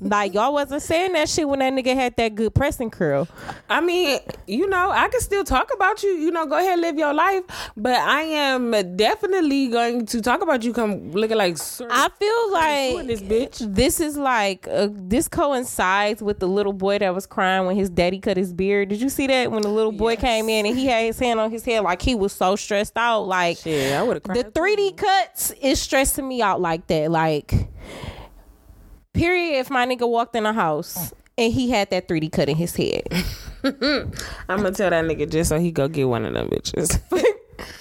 like 0.00 0.34
y'all 0.34 0.52
wasn't 0.52 0.82
saying 0.82 1.12
that 1.14 1.28
shit 1.28 1.48
when 1.48 1.58
that 1.60 1.72
nigga 1.72 1.94
had 1.94 2.16
that 2.16 2.34
good 2.34 2.54
pressing 2.54 2.90
curl. 2.90 3.26
I 3.68 3.80
mean, 3.80 4.20
you 4.46 4.66
know, 4.68 4.90
I 4.90 5.08
can 5.08 5.20
still 5.20 5.44
talk 5.44 5.70
about 5.74 6.02
you. 6.02 6.10
You 6.10 6.30
know, 6.30 6.46
go 6.46 6.56
ahead, 6.58 6.72
and 6.74 6.82
live 6.82 6.96
your 6.98 7.14
life. 7.14 7.44
But 7.76 7.96
I 7.96 8.22
am 8.22 8.70
definitely 8.96 9.68
going 9.68 10.06
to 10.06 10.20
talk 10.20 10.42
about 10.42 10.62
you. 10.62 10.72
Come 10.72 11.12
looking 11.12 11.36
like 11.36 11.56
Sir 11.58 11.88
I 11.90 12.08
feel 12.18 12.52
like 12.52 13.06
this 13.06 13.20
bitch. 13.22 13.74
this 13.74 14.00
is 14.00 14.16
like 14.16 14.68
uh, 14.70 14.88
this 14.92 15.28
coincides 15.28 16.22
with 16.22 16.38
the 16.40 16.46
little 16.48 16.72
boy 16.72 16.98
that 16.98 17.14
was 17.14 17.26
crying 17.26 17.66
when 17.66 17.76
his 17.76 17.90
daddy 17.90 18.18
cut 18.18 18.36
his 18.36 18.52
beard. 18.52 18.88
Did 18.90 19.00
you 19.00 19.08
see 19.08 19.26
that 19.28 19.50
when 19.50 19.62
the 19.62 19.68
little 19.68 19.92
boy 19.92 20.12
Yes. 20.12 20.20
came 20.20 20.48
in 20.48 20.66
and 20.66 20.76
he 20.76 20.86
had 20.86 21.04
his 21.06 21.18
hand 21.18 21.40
on 21.40 21.50
his 21.50 21.64
head 21.64 21.80
like 21.80 22.02
he 22.02 22.14
was 22.14 22.32
so 22.32 22.56
stressed 22.56 22.96
out? 22.96 23.22
Like 23.22 23.58
Shit, 23.58 23.92
I 23.94 24.02
would 24.02 24.16
have 24.16 24.22
cried. 24.22 24.38
the 24.38 24.44
3D 24.60 24.96
cuts 24.96 25.52
is 25.62 25.80
stressing 25.80 26.26
me 26.26 26.42
out 26.42 26.60
like 26.60 26.86
that. 26.88 27.10
Like, 27.10 27.52
period. 29.12 29.58
If 29.58 29.70
my 29.70 29.86
nigga 29.86 30.08
walked 30.08 30.36
in 30.36 30.46
a 30.46 30.52
house 30.52 31.12
and 31.36 31.52
he 31.52 31.70
had 31.70 31.90
that 31.90 32.08
3D 32.08 32.32
cut 32.32 32.48
in 32.48 32.56
his 32.56 32.74
head, 32.76 33.02
I'm 34.48 34.62
gonna 34.62 34.72
tell 34.72 34.90
that 34.90 35.04
nigga 35.04 35.30
just 35.30 35.48
so 35.48 35.58
he 35.58 35.70
go 35.70 35.88
get 35.88 36.08
one 36.08 36.24
of 36.24 36.34
them 36.34 36.48
bitches. 36.48 37.00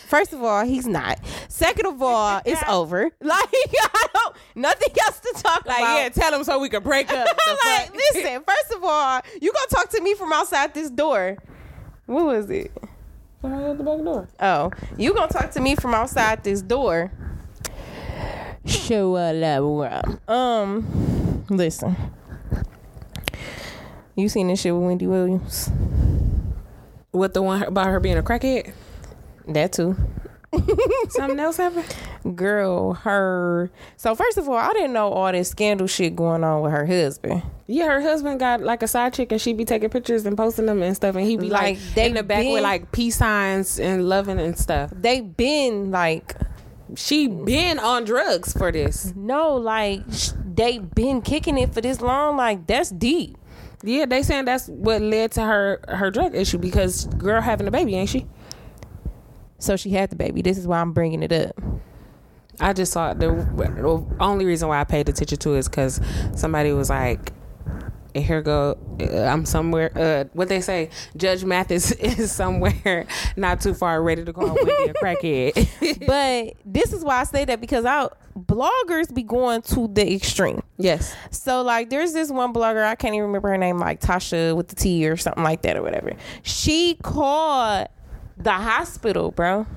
first 0.08 0.34
of 0.34 0.44
all, 0.44 0.66
he's 0.66 0.88
not. 0.88 1.20
Second 1.48 1.86
of 1.86 2.02
all, 2.02 2.42
it's 2.46 2.62
over. 2.68 3.04
Like, 3.22 3.50
I 3.54 4.08
don't, 4.14 4.36
nothing 4.56 4.94
else 5.06 5.20
to 5.20 5.34
talk 5.42 5.66
like, 5.66 5.80
about. 5.80 5.98
yeah, 5.98 6.10
tell 6.10 6.34
him 6.34 6.44
so 6.44 6.60
we 6.60 6.70
can 6.70 6.84
break 6.84 7.12
up. 7.12 7.28
Like, 7.66 7.94
listen, 7.94 8.44
first 8.46 8.74
of 8.76 8.84
all, 8.84 9.22
you 9.42 9.52
gonna 9.54 9.68
talk 9.70 9.90
to 9.90 10.02
me 10.02 10.16
from 10.16 10.34
outside 10.34 10.74
this 10.74 10.90
door. 10.90 11.38
What 12.06 12.26
was 12.26 12.50
it? 12.50 12.72
Somebody 13.42 13.66
at 13.66 13.78
the 13.78 13.84
back 13.84 14.04
door. 14.04 14.28
Oh, 14.40 14.72
you 14.98 15.14
gonna 15.14 15.32
talk 15.32 15.52
to 15.52 15.62
me 15.62 15.76
from 15.76 15.94
outside 15.94 16.44
this 16.44 16.62
door? 16.62 17.12
Show 18.66 19.16
a 19.16 19.32
love. 19.34 20.20
Um, 20.28 21.19
listen. 21.50 21.96
You 24.16 24.28
seen 24.30 24.48
this 24.48 24.62
shit 24.62 24.74
with 24.74 24.84
Wendy 24.84 25.08
Williams? 25.08 25.70
What 27.12 27.34
the 27.34 27.42
one 27.42 27.64
about 27.64 27.88
her 27.88 28.00
being 28.00 28.18
a 28.18 28.24
crackhead? 28.24 28.74
That 29.48 29.74
too. 29.74 29.96
Something 31.10 31.40
else 31.40 31.58
happened? 31.58 31.86
Girl, 32.36 32.94
her. 32.94 33.72
So 33.98 34.16
first 34.16 34.38
of 34.38 34.50
all, 34.50 34.56
I 34.58 34.72
didn't 34.74 34.94
know 34.94 35.10
all 35.12 35.32
this 35.32 35.50
scandal 35.50 35.88
shit 35.88 36.16
going 36.16 36.44
on 36.44 36.62
with 36.62 36.72
her 36.72 36.86
husband. 36.86 37.44
Yeah, 37.68 37.86
her 37.86 38.02
husband 38.02 38.40
got 38.40 38.62
like 38.62 38.82
a 38.84 38.88
side 38.88 39.14
chick, 39.14 39.32
and 39.32 39.40
she'd 39.40 39.58
be 39.58 39.66
taking 39.66 39.90
pictures 39.90 40.26
and 40.26 40.36
posting 40.36 40.66
them 40.66 40.82
and 40.82 40.96
stuff, 40.96 41.16
and 41.16 41.26
he'd 41.26 41.40
be 41.40 41.50
like, 41.50 41.78
Like, 41.78 41.80
they 41.96 42.08
in 42.08 42.16
the 42.16 42.24
back 42.24 42.42
been- 42.42 42.54
with 42.54 42.64
like 42.64 42.92
peace 42.92 43.16
signs 43.18 43.80
and 43.80 44.10
loving 44.10 44.40
and 44.40 44.58
stuff. 44.58 44.92
They 44.94 45.22
been 45.22 45.92
like, 45.92 46.36
She 46.96 47.28
been 47.28 47.78
on 47.80 48.04
drugs 48.06 48.52
for 48.54 48.72
this. 48.72 49.14
no, 49.16 49.56
like 49.56 50.02
they 50.60 50.78
been 50.78 51.22
kicking 51.22 51.58
it 51.58 51.74
for 51.74 51.80
this 51.80 52.02
long. 52.02 52.36
Like 52.36 52.68
that's 52.68 52.90
deep. 52.90 53.38
Yeah, 53.82 54.06
they 54.06 54.22
saying 54.24 54.44
that's 54.44 54.68
what 54.68 55.02
led 55.02 55.32
to 55.34 55.42
her 55.42 55.80
her 55.88 56.12
drug 56.12 56.36
issue 56.36 56.58
because 56.58 57.06
girl 57.06 57.42
having 57.42 57.68
a 57.68 57.72
baby, 57.72 57.96
ain't 57.96 58.10
she? 58.10 58.28
So 59.58 59.78
she 59.78 59.92
had 59.92 60.10
the 60.10 60.18
baby. 60.18 60.42
This 60.42 60.58
is 60.58 60.68
why 60.68 60.80
I'm 60.80 60.92
bringing 60.92 61.24
it 61.24 61.32
up. 61.32 61.56
I 62.60 62.74
just 62.74 62.92
saw 62.92 63.14
the, 63.14 63.30
the 63.30 64.06
only 64.20 64.46
reason 64.46 64.68
why 64.68 64.82
I 64.82 64.84
paid 64.84 65.08
attention 65.08 65.38
to 65.38 65.56
it 65.56 65.60
is 65.60 65.70
because 65.70 66.02
somebody 66.36 66.74
was 66.74 66.90
like, 66.90 67.32
and 68.16 68.24
here 68.24 68.42
go, 68.42 68.78
uh, 69.00 69.22
I'm 69.22 69.46
somewhere. 69.46 69.92
Uh, 69.96 70.26
what 70.34 70.50
they 70.50 70.62
say, 70.62 70.90
Judge 71.16 71.44
Mathis 71.44 71.92
is 72.00 72.32
somewhere 72.32 73.06
not 73.36 73.62
too 73.62 73.74
far, 73.74 74.02
ready 74.02 74.26
to 74.26 74.34
call 74.34 74.56
Wendy 74.56 74.90
a 74.90 74.94
crackhead. 74.94 76.06
but 76.08 76.56
this 76.66 76.94
is 76.94 77.04
why 77.04 77.20
I 77.22 77.24
say 77.24 77.46
that 77.46 77.62
because 77.62 77.86
I 77.86 78.08
bloggers 78.38 79.14
be 79.14 79.24
going 79.24 79.62
to 79.62 79.88
the 79.90 80.14
extreme. 80.14 80.62
yes, 80.78 81.16
So 81.32 81.62
like 81.62 81.90
there's 81.90 82.14
this 82.14 82.32
one 82.32 82.54
blogger, 82.54 82.84
I 82.84 82.96
can't 82.96 83.14
even 83.14 83.28
remember 83.28 83.50
her 83.50 83.58
name, 83.58 83.78
like 83.80 84.00
Tasha 84.00 84.56
with 84.56 84.70
the 84.70 84.76
T 84.76 85.08
or 85.08 85.18
something 85.18 85.44
like 85.44 85.62
that 85.64 85.78
or 85.78 85.82
whatever. 85.82 86.14
She 86.44 86.96
called 87.04 87.88
the 88.38 88.52
hospital, 88.54 89.32
bro. 89.32 89.68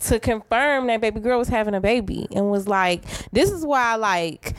To 0.00 0.20
confirm 0.20 0.86
that 0.88 1.00
baby 1.00 1.20
girl 1.20 1.38
was 1.38 1.48
having 1.48 1.74
a 1.74 1.80
baby 1.80 2.28
and 2.30 2.50
was 2.50 2.68
like, 2.68 3.02
this 3.32 3.50
is 3.50 3.64
why 3.64 3.94
like 3.96 4.54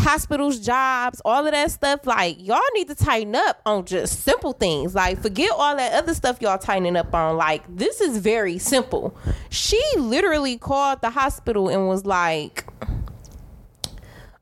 hospitals, 0.00 0.58
jobs, 0.58 1.20
all 1.24 1.46
of 1.46 1.52
that 1.52 1.70
stuff, 1.70 2.06
like 2.06 2.36
y'all 2.40 2.60
need 2.74 2.88
to 2.88 2.94
tighten 2.94 3.34
up 3.36 3.60
on 3.64 3.84
just 3.84 4.20
simple 4.20 4.52
things. 4.52 4.94
Like 4.94 5.20
forget 5.20 5.50
all 5.50 5.76
that 5.76 5.92
other 5.92 6.14
stuff 6.14 6.40
y'all 6.40 6.58
tightening 6.58 6.96
up 6.96 7.14
on. 7.14 7.36
Like 7.36 7.62
this 7.74 8.00
is 8.00 8.18
very 8.18 8.58
simple. 8.58 9.16
She 9.50 9.80
literally 9.96 10.58
called 10.58 11.00
the 11.02 11.10
hospital 11.10 11.68
and 11.68 11.86
was 11.88 12.04
like, 12.04 12.66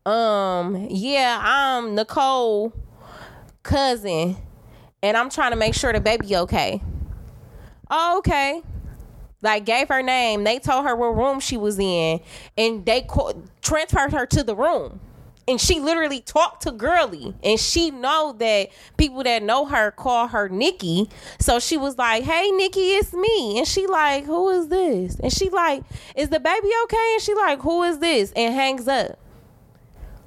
um, 0.07 0.87
yeah, 0.91 1.41
I'm 1.43 1.95
Nicole 1.95 2.73
cousin 3.63 4.37
and 5.03 5.17
I'm 5.17 5.31
trying 5.31 5.51
to 5.51 5.57
make 5.57 5.75
sure 5.75 5.93
the 5.93 6.01
baby 6.01 6.37
okay. 6.37 6.83
Oh, 7.91 8.19
okay. 8.19 8.63
Like 9.43 9.65
gave 9.65 9.89
her 9.89 10.03
name. 10.03 10.45
They 10.45 10.59
told 10.59 10.85
her 10.85 10.97
what 10.97 11.17
room 11.17 11.39
she 11.41 11.57
was 11.57 11.79
in, 11.79 12.21
and 12.57 12.85
they 12.85 13.03
co- 13.03 13.45
transferred 13.63 14.13
her 14.13 14.27
to 14.27 14.43
the 14.43 14.57
room. 14.57 15.01
And 15.49 15.59
she 15.59 15.81
literally 15.81 16.21
talked 16.21 16.65
to 16.65 16.71
Girly, 16.71 17.35
and 17.43 17.59
she 17.59 17.91
know 17.91 18.35
that 18.39 18.69
people 18.99 19.23
that 19.23 19.43
know 19.43 19.65
her 19.65 19.91
call 19.91 20.29
her 20.29 20.51
Nikki. 20.51 21.09
So 21.41 21.59
she 21.59 21.79
was 21.79 21.97
like, 21.97 22.23
"Hey, 22.25 22.51
Nikki, 22.51 22.91
it's 22.91 23.15
me." 23.15 23.57
And 23.57 23.67
she 23.67 23.87
like, 23.87 24.27
"Who 24.27 24.51
is 24.51 24.69
this?" 24.69 25.17
And 25.19 25.33
she 25.33 25.49
like, 25.49 25.85
"Is 26.15 26.29
the 26.29 26.39
baby 26.39 26.69
okay?" 26.85 27.13
And 27.15 27.23
she 27.23 27.35
like, 27.35 27.63
"Who 27.63 27.83
is 27.83 27.99
this?" 27.99 28.31
And 28.37 28.55
hangs 28.55 28.87
up. 28.87 29.19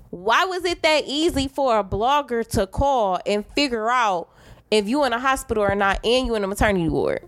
Why 0.09 0.43
was 0.45 0.65
it 0.65 0.82
that 0.82 1.03
easy 1.05 1.47
for 1.47 1.78
a 1.80 1.84
blogger 1.84 2.45
to 2.49 2.65
call 2.65 3.19
and 3.26 3.45
figure 3.55 3.89
out 3.89 4.28
if 4.72 4.88
you 4.88 5.03
in 5.03 5.13
a 5.13 5.19
hospital 5.19 5.63
or 5.63 5.76
not, 5.76 5.99
and 6.05 6.26
you 6.26 6.36
in 6.36 6.43
a 6.43 6.47
maternity 6.47 6.89
ward? 6.89 7.22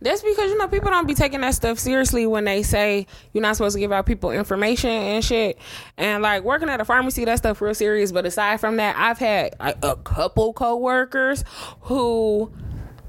that's 0.00 0.22
because 0.22 0.50
you 0.50 0.58
know 0.58 0.68
people 0.68 0.90
don't 0.90 1.06
be 1.06 1.14
taking 1.14 1.40
that 1.40 1.54
stuff 1.54 1.78
seriously 1.78 2.26
when 2.26 2.44
they 2.44 2.62
say 2.62 3.06
you're 3.32 3.42
not 3.42 3.56
supposed 3.56 3.74
to 3.74 3.80
give 3.80 3.90
out 3.90 4.06
people 4.06 4.30
information 4.30 4.90
and 4.90 5.24
shit. 5.24 5.58
And 5.96 6.22
like 6.22 6.44
working 6.44 6.68
at 6.68 6.80
a 6.80 6.84
pharmacy, 6.84 7.24
that 7.24 7.38
stuff 7.38 7.60
real 7.60 7.74
serious. 7.74 8.12
But 8.12 8.26
aside 8.26 8.60
from 8.60 8.76
that, 8.76 8.96
I've 8.96 9.18
had 9.18 9.54
like, 9.58 9.76
a 9.82 9.96
couple 9.96 10.52
coworkers 10.52 11.44
who 11.82 12.52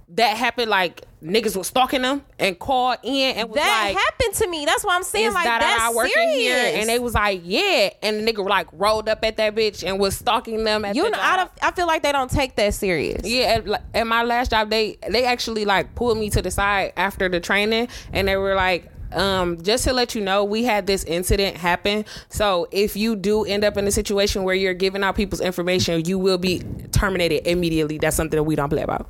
that 0.10 0.38
happened 0.38 0.70
like 0.70 1.04
niggas 1.24 1.56
was 1.56 1.68
stalking 1.68 2.02
them 2.02 2.24
and 2.40 2.58
called 2.58 2.98
in 3.04 3.36
and 3.38 3.50
was 3.50 3.56
That 3.56 3.86
like 3.88 3.98
happened 3.98 4.34
to 4.36 4.48
me. 4.48 4.66
That's 4.66 4.84
why 4.84 4.96
I'm 4.96 5.04
saying 5.04 5.34
like 5.34 5.46
that's 5.46 5.96
working 5.96 6.14
serious. 6.14 6.36
here 6.36 6.80
and 6.80 6.90
they 6.90 7.00
was 7.00 7.14
like 7.14 7.42
yeah 7.44 7.92
and 8.02 8.26
the 8.28 8.32
nigga 8.34 8.48
like 8.48 8.68
rolled 8.74 9.08
up 9.08 9.24
at 9.24 9.38
that 9.38 9.56
bitch 9.56 9.88
and 9.88 10.00
was 10.00 10.18
stalking 10.18 10.64
them 10.64 10.84
at 10.84 10.96
you 10.96 11.10
know. 11.10 11.18
I, 11.20 11.48
I 11.62 11.72
feel 11.72 11.88
like 11.88 12.02
they 12.04 12.12
don't 12.12 12.32
take 12.32 12.56
that 12.56 12.74
serious. 12.74 13.28
Yeah, 13.28 13.62
at, 13.66 13.84
at 13.94 14.08
my 14.08 14.24
last 14.24 14.52
job, 14.52 14.70
they 14.70 14.98
they 15.10 15.26
actually 15.26 15.66
like 15.66 15.94
pulled 15.96 16.18
me 16.18 16.30
to 16.32 16.42
the 16.42 16.52
side 16.52 16.94
after 16.98 17.30
the 17.30 17.40
training, 17.40 17.88
and 18.14 18.28
they 18.28 18.38
were 18.38 18.56
like, 18.56 18.92
um, 19.14 19.62
just 19.62 19.84
to 19.86 19.94
let 19.94 20.16
you 20.16 20.22
know, 20.22 20.44
we 20.44 20.64
had 20.64 20.88
this 20.88 21.04
incident 21.04 21.58
happen. 21.58 22.06
So 22.30 22.68
if 22.72 22.96
you 22.96 23.16
do 23.16 23.44
end 23.44 23.64
up 23.64 23.78
in 23.78 23.86
a 23.88 23.92
situation 23.92 24.44
where 24.44 24.56
you're 24.56 24.74
giving 24.74 25.04
out 25.04 25.16
people's 25.16 25.42
information, 25.42 26.06
you 26.06 26.18
will 26.18 26.38
be 26.38 26.64
terminated 26.92 27.48
immediately. 27.48 27.98
That's 27.98 28.16
something 28.16 28.38
that 28.38 28.44
we 28.44 28.56
don't 28.56 28.70
play 28.70 28.82
about. 28.84 29.10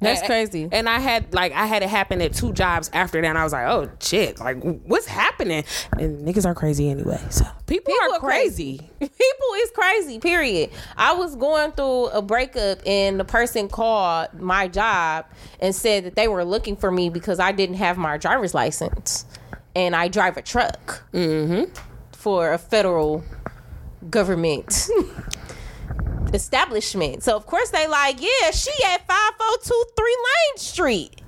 That's 0.00 0.20
And- 0.20 0.26
crazy. 0.28 0.68
And 0.70 0.88
I 0.88 1.00
had 1.00 1.34
like 1.34 1.52
I 1.52 1.66
had 1.66 1.82
it 1.82 1.88
happen 1.88 2.22
at 2.22 2.32
two 2.32 2.52
jobs 2.52 2.88
after 2.92 3.20
that. 3.20 3.26
And 3.26 3.36
I 3.36 3.42
was 3.42 3.52
like, 3.52 3.66
oh 3.66 3.90
shit, 4.00 4.38
like 4.38 4.62
what's 4.62 5.06
happening? 5.06 5.64
And 5.98 6.26
niggas 6.26 6.46
are 6.46 6.54
crazy 6.54 6.88
anyway. 6.88 7.20
So 7.30 7.44
people, 7.66 7.92
People 7.92 8.12
are 8.12 8.16
are 8.16 8.20
crazy. 8.20 8.78
People 9.00 9.54
is 9.56 9.70
crazy, 9.72 10.20
period. 10.20 10.70
I 10.96 11.14
was 11.14 11.34
going 11.34 11.72
through 11.72 12.06
a 12.08 12.22
breakup 12.22 12.78
and 12.86 13.18
the 13.18 13.24
person 13.24 13.68
called 13.68 14.34
my 14.34 14.68
job 14.68 15.26
and 15.60 15.74
said 15.74 16.04
that 16.04 16.14
they 16.14 16.28
were 16.28 16.44
looking 16.44 16.76
for 16.76 16.92
me 16.92 17.10
because 17.10 17.40
I 17.40 17.50
didn't 17.50 17.76
have 17.76 17.98
my 17.98 18.18
driver's 18.18 18.54
license 18.54 19.24
and 19.74 19.96
I 19.96 20.08
drive 20.08 20.36
a 20.36 20.42
truck 20.42 21.02
mm-hmm. 21.12 21.72
for 22.12 22.52
a 22.52 22.58
federal 22.58 23.24
government 24.10 24.88
establishment. 26.34 27.22
So 27.22 27.36
of 27.36 27.46
course 27.46 27.70
they 27.70 27.86
like, 27.86 28.20
yeah, 28.20 28.50
she 28.50 28.72
at 28.86 29.06
5023 29.06 30.04
Lane 30.06 30.58
Street. 30.58 31.22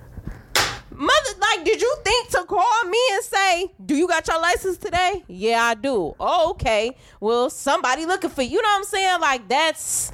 Mother, 1.00 1.30
like, 1.40 1.64
did 1.64 1.80
you 1.80 1.96
think 2.04 2.28
to 2.28 2.44
call 2.44 2.84
me 2.84 2.98
and 3.12 3.24
say, 3.24 3.72
"Do 3.86 3.96
you 3.96 4.06
got 4.06 4.28
your 4.28 4.38
license 4.38 4.76
today?" 4.76 5.24
Yeah, 5.28 5.62
I 5.62 5.74
do. 5.74 6.14
Oh, 6.20 6.50
okay. 6.50 6.94
Well, 7.20 7.48
somebody 7.48 8.04
looking 8.04 8.28
for 8.28 8.42
you. 8.42 8.50
You 8.50 8.62
know 8.62 8.68
what 8.68 8.78
I'm 8.80 8.84
saying? 8.84 9.20
Like, 9.20 9.48
that's 9.48 10.12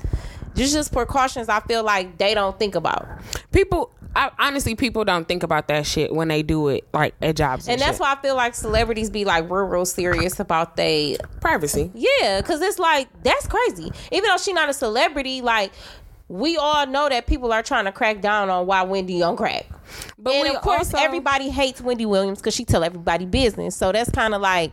just 0.54 0.72
just 0.72 0.92
precautions. 0.92 1.48
I 1.48 1.58
feel 1.58 1.82
like 1.82 2.18
they 2.18 2.34
don't 2.34 2.56
think 2.56 2.76
about, 2.76 3.08
People 3.50 3.90
I, 4.16 4.30
honestly 4.38 4.74
people 4.74 5.04
don't 5.04 5.28
think 5.28 5.42
about 5.42 5.68
that 5.68 5.86
shit 5.86 6.12
when 6.12 6.28
they 6.28 6.42
do 6.42 6.68
it 6.68 6.88
like 6.92 7.14
at 7.20 7.36
jobs. 7.36 7.68
And, 7.68 7.74
and 7.74 7.80
that's 7.82 7.98
shit. 7.98 8.00
why 8.00 8.14
I 8.14 8.16
feel 8.16 8.34
like 8.34 8.54
celebrities 8.54 9.10
be 9.10 9.24
like 9.24 9.44
real, 9.44 9.64
real 9.64 9.84
serious 9.84 10.40
about 10.40 10.76
they. 10.76 11.18
privacy. 11.40 11.90
Yeah, 11.94 12.40
because 12.40 12.60
it's 12.62 12.78
like 12.78 13.08
that's 13.22 13.46
crazy. 13.46 13.92
Even 14.10 14.30
though 14.30 14.38
she's 14.38 14.54
not 14.54 14.68
a 14.68 14.74
celebrity, 14.74 15.42
like. 15.42 15.72
We 16.28 16.56
all 16.56 16.88
know 16.88 17.08
that 17.08 17.28
people 17.28 17.52
are 17.52 17.62
trying 17.62 17.84
to 17.84 17.92
crack 17.92 18.20
down 18.20 18.50
on 18.50 18.66
why 18.66 18.82
Wendy 18.82 19.22
on 19.22 19.36
crack. 19.36 19.64
But 20.18 20.34
and 20.34 20.56
of 20.56 20.60
course, 20.60 20.92
also- 20.92 20.98
everybody 20.98 21.50
hates 21.50 21.80
Wendy 21.80 22.04
Williams 22.04 22.40
because 22.40 22.52
she 22.52 22.64
tell 22.64 22.82
everybody 22.82 23.26
business. 23.26 23.76
So 23.76 23.92
that's 23.92 24.10
kind 24.10 24.34
of 24.34 24.40
like, 24.40 24.72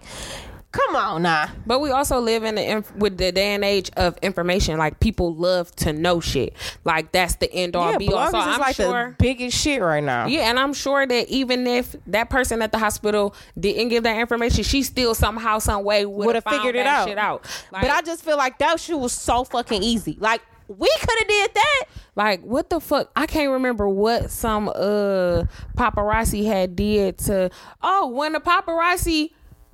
come 0.73 0.95
on 0.95 1.21
now. 1.21 1.49
But 1.65 1.79
we 1.79 1.91
also 1.91 2.19
live 2.19 2.43
in 2.43 2.55
the 2.55 2.69
inf- 2.69 2.93
with 2.95 3.17
the 3.17 3.31
day 3.31 3.53
and 3.53 3.63
age 3.63 3.89
of 3.95 4.17
information. 4.21 4.77
Like 4.77 4.99
people 4.99 5.33
love 5.33 5.73
to 5.77 5.93
know 5.93 6.19
shit. 6.19 6.53
Like 6.83 7.11
that's 7.11 7.35
the 7.35 7.51
end 7.53 7.75
all 7.75 7.97
be 7.97 8.11
all. 8.11 8.29
So 8.29 8.37
I'm 8.37 8.59
like 8.59 8.75
sure. 8.75 9.09
the 9.11 9.15
biggest 9.23 9.57
shit 9.57 9.81
right 9.81 10.03
now. 10.03 10.25
Yeah, 10.27 10.49
and 10.49 10.59
I'm 10.59 10.73
sure 10.73 11.05
that 11.05 11.29
even 11.29 11.65
if 11.67 11.95
that 12.07 12.29
person 12.29 12.61
at 12.61 12.71
the 12.71 12.79
hospital 12.79 13.35
didn't 13.57 13.89
give 13.89 14.03
that 14.03 14.17
information, 14.17 14.63
she 14.63 14.83
still 14.83 15.15
somehow, 15.15 15.59
some 15.59 15.83
way 15.83 16.05
would 16.05 16.35
have 16.35 16.43
figured 16.43 16.75
it 16.75 16.87
out. 16.87 17.07
Shit 17.07 17.17
out. 17.17 17.45
Like, 17.71 17.83
but 17.83 17.91
I 17.91 18.01
just 18.01 18.25
feel 18.25 18.37
like 18.37 18.57
that 18.57 18.79
shit 18.79 18.99
was 18.99 19.13
so 19.13 19.43
fucking 19.43 19.83
easy. 19.83 20.17
Like 20.19 20.41
we 20.67 20.89
could 20.99 21.19
have 21.19 21.27
did 21.27 21.51
that. 21.53 21.83
like 22.15 22.41
what 22.41 22.69
the 22.69 22.79
fuck? 22.79 23.11
I 23.15 23.27
can't 23.27 23.51
remember 23.51 23.87
what 23.87 24.31
some 24.31 24.69
uh 24.69 25.43
paparazzi 25.77 26.45
had 26.45 26.75
did 26.75 27.19
to. 27.19 27.51
Oh, 27.81 28.07
when 28.07 28.33
the 28.33 28.39
paparazzi 28.39 29.31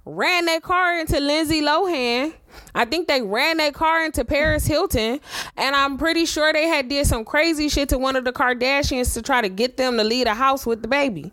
ran 0.09 0.45
that 0.45 0.63
car 0.63 0.99
into 0.99 1.19
Lindsay 1.19 1.61
Lohan. 1.61 2.33
I 2.73 2.85
think 2.85 3.07
they 3.07 3.21
ran 3.21 3.57
that 3.57 3.73
car 3.73 4.03
into 4.03 4.25
Paris 4.25 4.65
Hilton, 4.65 5.19
and 5.55 5.75
I'm 5.75 5.97
pretty 5.97 6.25
sure 6.25 6.51
they 6.51 6.67
had 6.67 6.89
did 6.89 7.05
some 7.05 7.23
crazy 7.23 7.69
shit 7.69 7.89
to 7.89 7.97
one 7.97 8.15
of 8.15 8.25
the 8.25 8.33
Kardashians 8.33 9.13
to 9.13 9.21
try 9.21 9.41
to 9.41 9.49
get 9.49 9.77
them 9.77 9.97
to 9.97 10.03
leave 10.03 10.25
the 10.25 10.33
house 10.33 10.65
with 10.65 10.81
the 10.81 10.87
baby. 10.87 11.31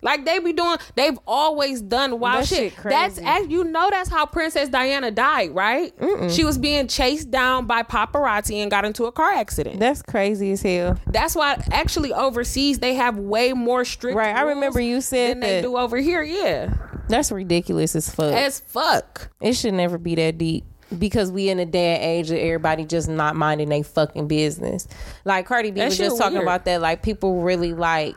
Like 0.00 0.24
they 0.24 0.38
be 0.38 0.52
doing, 0.52 0.78
they've 0.94 1.18
always 1.26 1.80
done 1.82 2.20
wild 2.20 2.42
That 2.42 2.46
shit. 2.48 2.72
shit 2.72 2.82
That's 2.84 3.18
act- 3.18 3.48
you 3.50 3.64
know 3.64 3.88
that's 3.90 4.08
how 4.08 4.26
Princess 4.26 4.68
Diana 4.68 5.10
died, 5.10 5.54
right? 5.54 5.92
She 6.30 6.44
was 6.44 6.56
being 6.56 6.86
chased 6.86 7.30
down 7.30 7.66
by 7.66 7.82
paparazzi 7.82 8.56
and 8.62 8.70
got 8.70 8.84
into 8.84 9.06
a 9.06 9.12
car 9.12 9.32
accident. 9.32 9.80
That's 9.80 10.02
crazy 10.02 10.52
as 10.52 10.62
hell. 10.62 10.98
That's 11.06 11.34
why 11.34 11.62
actually 11.72 12.12
overseas 12.12 12.78
they 12.78 12.94
have 12.94 13.18
way 13.18 13.52
more 13.54 13.84
strict. 13.84 14.16
Right, 14.16 14.34
I 14.36 14.42
remember 14.42 14.80
you 14.80 15.00
said 15.00 15.32
than 15.32 15.40
they 15.40 15.56
that. 15.56 15.62
do 15.62 15.76
over 15.76 15.96
here. 15.96 16.22
Yeah, 16.22 16.72
That's 17.08 17.32
ridiculous 17.32 17.96
as 17.96 18.08
fuck. 18.12 18.32
as 18.34 18.60
fuck. 18.60 19.30
it 19.40 19.54
should 19.54 19.74
never 19.74 19.98
be 19.98 20.14
that 20.14 20.38
deep. 20.38 20.64
Because 20.96 21.30
we 21.30 21.50
in 21.50 21.58
a 21.58 21.66
day 21.66 21.96
and 21.96 22.02
age 22.04 22.30
of 22.30 22.38
everybody 22.38 22.86
just 22.86 23.08
not 23.10 23.36
minding 23.36 23.68
they 23.68 23.82
fucking 23.82 24.26
business. 24.26 24.88
Like 25.26 25.44
Cardi 25.46 25.70
B 25.70 25.80
That 25.80 25.86
was 25.86 25.98
just 25.98 26.16
talking 26.16 26.34
weird. 26.34 26.44
about 26.44 26.64
that. 26.64 26.80
Like 26.80 27.02
people 27.02 27.42
really 27.42 27.74
like 27.74 28.16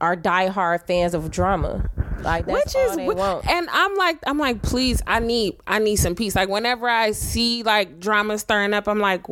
are 0.00 0.16
diehard 0.16 0.86
fans 0.86 1.14
of 1.14 1.30
drama. 1.30 1.88
Like 2.22 2.44
that's 2.46 2.74
Which 2.74 2.84
is, 2.84 2.96
they 2.96 3.06
want. 3.08 3.48
and 3.48 3.68
I'm 3.72 3.94
like, 3.96 4.18
I'm 4.26 4.38
like, 4.38 4.60
please, 4.62 5.00
I 5.06 5.20
need, 5.20 5.56
I 5.66 5.78
need 5.78 5.96
some 5.96 6.14
peace. 6.14 6.36
Like 6.36 6.50
whenever 6.50 6.86
I 6.88 7.12
see 7.12 7.62
like 7.62 7.98
drama 7.98 8.38
stirring 8.38 8.74
up, 8.74 8.88
I'm 8.88 8.98
like, 8.98 9.22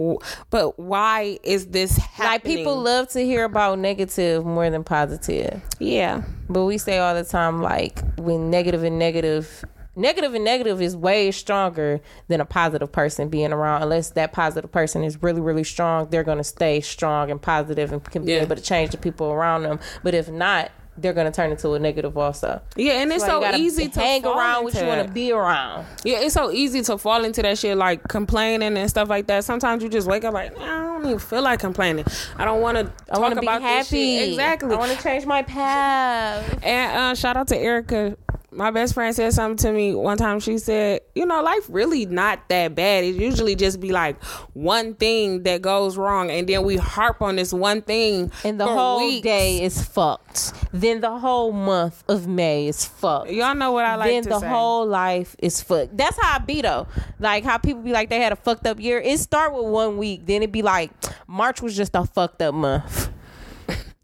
but 0.50 0.78
why 0.78 1.38
is 1.42 1.66
this 1.66 1.96
happening? 1.98 2.32
Like 2.32 2.44
people 2.44 2.80
love 2.80 3.08
to 3.10 3.20
hear 3.24 3.44
about 3.44 3.78
negative 3.78 4.44
more 4.46 4.70
than 4.70 4.84
positive. 4.84 5.60
yeah, 5.78 6.22
But 6.48 6.64
we 6.64 6.78
say 6.78 6.98
all 6.98 7.14
the 7.14 7.24
time, 7.24 7.60
like 7.62 8.00
when 8.16 8.50
negative 8.50 8.82
and 8.82 8.98
negative, 8.98 9.64
negative 9.96 10.34
and 10.34 10.44
negative 10.44 10.80
is 10.80 10.96
way 10.96 11.30
stronger 11.30 12.00
than 12.28 12.40
a 12.40 12.44
positive 12.44 12.92
person 12.92 13.28
being 13.28 13.52
around. 13.52 13.82
Unless 13.82 14.10
that 14.10 14.32
positive 14.32 14.70
person 14.72 15.02
is 15.04 15.22
really, 15.22 15.40
really 15.40 15.64
strong, 15.64 16.08
they're 16.10 16.24
gonna 16.24 16.44
stay 16.44 16.80
strong 16.80 17.30
and 17.30 17.40
positive 17.40 17.92
and 17.92 18.02
can 18.04 18.24
be 18.24 18.32
Yeah. 18.32 18.42
able 18.42 18.56
to 18.56 18.62
change 18.62 18.90
the 18.90 18.98
people 18.98 19.28
around 19.30 19.62
them. 19.64 19.80
But 20.02 20.14
if 20.14 20.30
not, 20.30 20.70
they're 21.00 21.12
gonna 21.12 21.30
turn 21.30 21.52
into 21.52 21.72
a 21.74 21.78
negative 21.78 22.18
also. 22.18 22.60
yeah, 22.74 22.94
and 22.94 23.12
it's 23.12 23.22
why 23.22 23.52
so 23.52 23.54
easy 23.56 23.86
to 23.88 24.00
hang 24.00 24.26
around 24.26 24.64
what 24.64 24.74
you 24.74 24.84
want 24.84 25.06
to 25.06 25.12
be 25.12 25.30
around. 25.30 25.86
Yeah, 26.02 26.18
it's 26.18 26.34
so 26.34 26.50
easy 26.50 26.82
to 26.82 26.98
fall 26.98 27.24
into 27.24 27.40
that 27.42 27.56
shit, 27.56 27.76
like 27.76 28.02
complaining 28.08 28.76
and 28.76 28.90
stuff 28.90 29.08
like 29.08 29.28
that. 29.28 29.44
Sometimes 29.44 29.84
you 29.84 29.88
just 29.88 30.08
wake 30.08 30.24
up 30.24 30.34
like, 30.34 30.58
"Nah, 30.58 30.64
I 30.64 30.82
don't 30.98 31.06
even 31.06 31.18
feel 31.20 31.42
like 31.42 31.60
complaining. 31.60 32.04
I 32.36 32.44
don't 32.44 32.60
want 32.60 32.78
to 32.78 32.90
I 33.12 33.18
want 33.20 33.34
talk 33.34 33.44
to 33.44 33.60
be 33.60 33.64
happy. 33.64 34.18
Exactly. 34.30 34.74
I 34.74 34.78
want 34.78 34.90
to 34.90 35.00
change 35.00 35.24
my 35.24 35.42
path. 35.42 36.58
And 36.64 36.96
uh, 36.98 37.14
shout 37.14 37.36
out 37.36 37.46
to 37.48 37.56
Erica. 37.56 38.16
My 38.50 38.70
best 38.70 38.94
friend 38.94 39.14
said 39.14 39.34
something 39.34 39.58
to 39.58 39.72
me 39.72 39.94
one 39.94 40.16
time. 40.16 40.40
She 40.40 40.56
said, 40.56 41.02
"You 41.14 41.26
know, 41.26 41.42
life 41.42 41.66
really 41.68 42.06
not 42.06 42.48
that 42.48 42.74
bad. 42.74 43.04
It 43.04 43.16
usually 43.16 43.54
just 43.54 43.78
be 43.78 43.92
like 43.92 44.22
one 44.54 44.94
thing 44.94 45.42
that 45.42 45.60
goes 45.60 45.98
wrong, 45.98 46.30
and 46.30 46.48
then 46.48 46.64
we 46.64 46.76
harp 46.76 47.20
on 47.20 47.36
this 47.36 47.52
one 47.52 47.82
thing, 47.82 48.32
And 48.44 48.58
the 48.58 48.66
whole 48.66 49.00
weeks. 49.00 49.22
day 49.22 49.62
is 49.62 49.82
fucked. 49.82 50.54
Then 50.72 51.00
the 51.02 51.18
whole 51.18 51.52
month 51.52 52.02
of 52.08 52.26
May 52.26 52.68
is 52.68 52.86
fucked. 52.86 53.30
Y'all 53.30 53.54
know 53.54 53.72
what 53.72 53.84
I 53.84 53.96
like 53.96 54.10
then 54.12 54.22
the 54.24 54.40
say. 54.40 54.48
whole 54.48 54.86
life 54.86 55.36
is 55.40 55.60
fucked. 55.60 55.94
That's 55.96 56.18
how 56.18 56.36
I 56.36 56.38
be 56.38 56.62
though. 56.62 56.86
Like 57.20 57.44
how 57.44 57.58
people 57.58 57.82
be 57.82 57.92
like 57.92 58.08
they 58.08 58.18
had 58.20 58.32
a 58.32 58.36
fucked 58.36 58.66
up 58.66 58.80
year. 58.80 58.98
It 58.98 59.18
start 59.18 59.52
with 59.54 59.66
one 59.66 59.98
week, 59.98 60.24
then 60.24 60.42
it 60.42 60.50
be 60.52 60.62
like 60.62 60.90
March 61.26 61.60
was 61.60 61.76
just 61.76 61.94
a 61.94 62.06
fucked 62.06 62.40
up 62.40 62.54
month. 62.54 63.10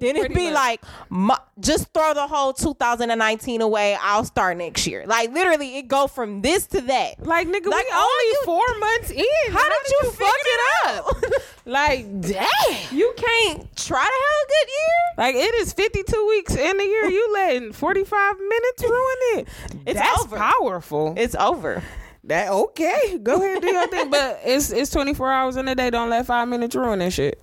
Then 0.04 0.16
it 0.16 0.20
Pretty 0.20 0.34
be 0.34 0.44
much. 0.44 0.54
like, 0.54 0.82
Ma- 1.08 1.38
just 1.60 1.92
throw 1.92 2.14
the 2.14 2.26
whole 2.26 2.52
2019 2.52 3.60
away. 3.60 3.96
I'll 4.00 4.24
start 4.24 4.56
next 4.56 4.86
year. 4.86 5.04
Like 5.06 5.32
literally, 5.32 5.78
it 5.78 5.88
go 5.88 6.06
from 6.06 6.42
this 6.42 6.66
to 6.68 6.80
that. 6.82 7.26
like 7.26 7.46
nigga, 7.48 7.66
Like, 7.66 7.84
we 7.86 7.92
only 7.92 8.24
you- 8.32 8.42
four 8.44 8.64
months 8.78 9.10
in. 9.10 9.24
How, 9.52 9.68
did, 9.68 9.90
you, 9.90 10.10
fuck 10.10 10.18
figure 10.18 10.30
it 10.44 10.86
up? 10.86 11.24
Like, 11.66 12.20
damn. 12.20 12.44
you 12.92 13.14
can't 13.16 13.74
try 13.74 14.04
to 14.04 14.04
have 14.04 14.38
a 14.44 14.48
good 14.48 14.68
year. 14.68 15.00
Like 15.16 15.34
it 15.34 15.54
is 15.54 15.72
52 15.72 16.26
weeks 16.28 16.54
in 16.54 16.76
the 16.76 16.84
year. 16.84 17.06
You 17.06 17.32
letting 17.32 17.72
45 17.72 18.34
minutes 18.38 18.82
ruin 18.82 19.16
it. 19.38 19.48
It's 19.86 19.98
That's 19.98 20.20
over. 20.24 20.36
powerful. 20.36 21.14
It's 21.16 21.34
over. 21.34 21.82
that 22.24 22.50
okay. 22.50 23.16
Go 23.22 23.36
ahead 23.36 23.52
and 23.52 23.60
do 23.62 23.68
your 23.72 23.86
thing. 23.88 24.10
But 24.10 24.40
it's 24.44 24.70
it's 24.72 24.90
24 24.90 25.32
hours 25.32 25.56
in 25.56 25.66
a 25.68 25.74
day. 25.74 25.88
Don't 25.88 26.10
let 26.10 26.26
five 26.26 26.48
minutes 26.48 26.74
ruin 26.76 26.98
that 26.98 27.14
shit. 27.14 27.42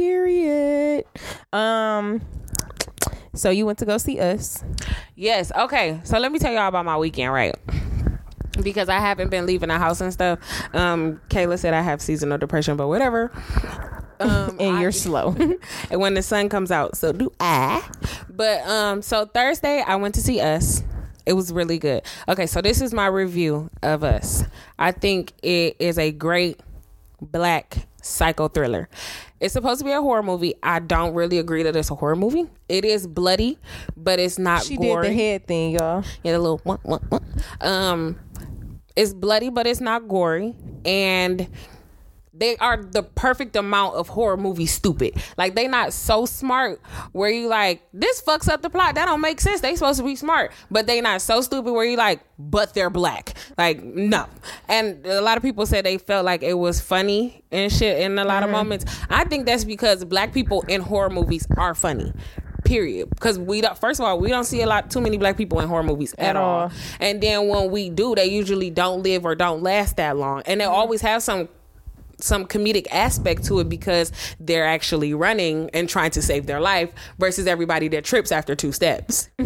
Period. 0.00 1.04
Um. 1.52 2.22
So 3.34 3.50
you 3.50 3.66
went 3.66 3.78
to 3.80 3.84
go 3.84 3.98
see 3.98 4.18
us. 4.18 4.64
Yes. 5.14 5.52
Okay. 5.54 6.00
So 6.04 6.18
let 6.18 6.32
me 6.32 6.38
tell 6.38 6.50
y'all 6.50 6.68
about 6.68 6.86
my 6.86 6.96
weekend, 6.96 7.34
right? 7.34 7.54
Because 8.62 8.88
I 8.88 8.98
haven't 8.98 9.28
been 9.28 9.44
leaving 9.44 9.68
the 9.68 9.76
house 9.76 10.00
and 10.00 10.10
stuff. 10.10 10.38
Um, 10.74 11.20
Kayla 11.28 11.58
said 11.58 11.74
I 11.74 11.82
have 11.82 12.00
seasonal 12.00 12.38
depression, 12.38 12.78
but 12.78 12.88
whatever. 12.88 13.30
Um, 14.20 14.56
and 14.60 14.76
I- 14.76 14.80
you're 14.80 14.90
slow. 15.06 15.36
and 15.90 16.00
when 16.00 16.14
the 16.14 16.22
sun 16.22 16.48
comes 16.48 16.70
out, 16.70 16.96
so 16.96 17.12
do 17.12 17.30
I. 17.38 17.86
But 18.30 18.66
um, 18.66 19.02
so 19.02 19.26
Thursday 19.26 19.84
I 19.86 19.96
went 19.96 20.14
to 20.14 20.22
see 20.22 20.40
Us. 20.40 20.82
It 21.26 21.34
was 21.34 21.52
really 21.52 21.78
good. 21.78 22.02
Okay, 22.26 22.46
so 22.46 22.62
this 22.62 22.80
is 22.80 22.94
my 22.94 23.06
review 23.06 23.68
of 23.82 24.02
Us. 24.02 24.44
I 24.78 24.92
think 24.92 25.34
it 25.42 25.76
is 25.78 25.98
a 25.98 26.10
great 26.10 26.58
black 27.20 27.86
psycho 28.02 28.48
thriller. 28.48 28.88
It's 29.40 29.54
supposed 29.54 29.78
to 29.80 29.84
be 29.84 29.92
a 29.92 30.00
horror 30.00 30.22
movie. 30.22 30.54
I 30.62 30.80
don't 30.80 31.14
really 31.14 31.38
agree 31.38 31.62
that 31.62 31.74
it's 31.74 31.90
a 31.90 31.94
horror 31.94 32.16
movie. 32.16 32.46
It 32.68 32.84
is 32.84 33.06
bloody, 33.06 33.58
but 33.96 34.18
it's 34.18 34.38
not 34.38 34.62
she 34.62 34.76
gory. 34.76 35.08
did 35.08 35.16
the 35.16 35.22
head 35.22 35.46
thing, 35.46 35.72
y'all. 35.72 36.04
Yeah, 36.22 36.32
the 36.32 36.38
little 36.38 36.60
wah, 36.64 36.76
wah, 36.84 36.98
wah. 37.10 37.18
um 37.60 38.18
it's 38.96 39.14
bloody 39.14 39.50
but 39.50 39.66
it's 39.66 39.80
not 39.80 40.08
gory 40.08 40.54
and 40.84 41.48
they 42.40 42.56
are 42.56 42.78
the 42.78 43.02
perfect 43.02 43.54
amount 43.54 43.94
of 43.94 44.08
horror 44.08 44.36
movie 44.36 44.66
stupid. 44.66 45.14
Like 45.36 45.54
they 45.54 45.68
not 45.68 45.92
so 45.92 46.26
smart 46.26 46.80
where 47.12 47.30
you 47.30 47.48
like 47.48 47.86
this 47.92 48.22
fucks 48.22 48.48
up 48.48 48.62
the 48.62 48.70
plot. 48.70 48.94
That 48.96 49.06
don't 49.06 49.20
make 49.20 49.40
sense. 49.40 49.60
They 49.60 49.76
supposed 49.76 50.00
to 50.00 50.04
be 50.04 50.16
smart, 50.16 50.52
but 50.70 50.86
they 50.86 51.00
not 51.00 51.20
so 51.20 51.42
stupid 51.42 51.72
where 51.72 51.84
you 51.84 51.96
like, 51.96 52.20
but 52.38 52.74
they're 52.74 52.90
black. 52.90 53.34
Like 53.56 53.84
no. 53.84 54.26
And 54.68 55.06
a 55.06 55.20
lot 55.20 55.36
of 55.36 55.42
people 55.42 55.66
said 55.66 55.84
they 55.84 55.98
felt 55.98 56.24
like 56.24 56.42
it 56.42 56.54
was 56.54 56.80
funny 56.80 57.44
and 57.52 57.70
shit 57.70 58.00
in 58.00 58.18
a 58.18 58.24
lot 58.24 58.42
of 58.42 58.48
mm. 58.48 58.52
moments. 58.52 58.86
I 59.10 59.24
think 59.24 59.46
that's 59.46 59.64
because 59.64 60.04
black 60.04 60.32
people 60.32 60.62
in 60.62 60.80
horror 60.80 61.10
movies 61.10 61.46
are 61.56 61.74
funny. 61.74 62.12
Period. 62.64 63.10
Because 63.10 63.38
we 63.38 63.60
don't. 63.60 63.76
First 63.76 64.00
of 64.00 64.06
all, 64.06 64.18
we 64.18 64.28
don't 64.28 64.44
see 64.44 64.62
a 64.62 64.66
lot 64.66 64.90
too 64.90 65.00
many 65.00 65.18
black 65.18 65.36
people 65.36 65.60
in 65.60 65.68
horror 65.68 65.82
movies 65.82 66.14
at, 66.18 66.30
At 66.30 66.36
all. 66.36 66.60
all. 66.60 66.72
And 67.00 67.20
then 67.20 67.48
when 67.48 67.70
we 67.70 67.90
do, 67.90 68.14
they 68.14 68.26
usually 68.26 68.70
don't 68.70 69.02
live 69.02 69.24
or 69.24 69.34
don't 69.34 69.62
last 69.62 69.96
that 69.96 70.16
long, 70.16 70.42
and 70.46 70.60
they 70.60 70.64
mm-hmm. 70.64 70.74
always 70.74 71.00
have 71.00 71.22
some 71.22 71.48
some 72.22 72.46
comedic 72.46 72.86
aspect 72.90 73.44
to 73.44 73.60
it 73.60 73.68
because 73.68 74.12
they're 74.38 74.66
actually 74.66 75.14
running 75.14 75.70
and 75.72 75.88
trying 75.88 76.10
to 76.12 76.22
save 76.22 76.46
their 76.46 76.60
life 76.60 76.92
versus 77.18 77.46
everybody 77.46 77.88
that 77.88 78.04
trips 78.04 78.32
after 78.32 78.54
two 78.54 78.72
steps. 78.72 79.28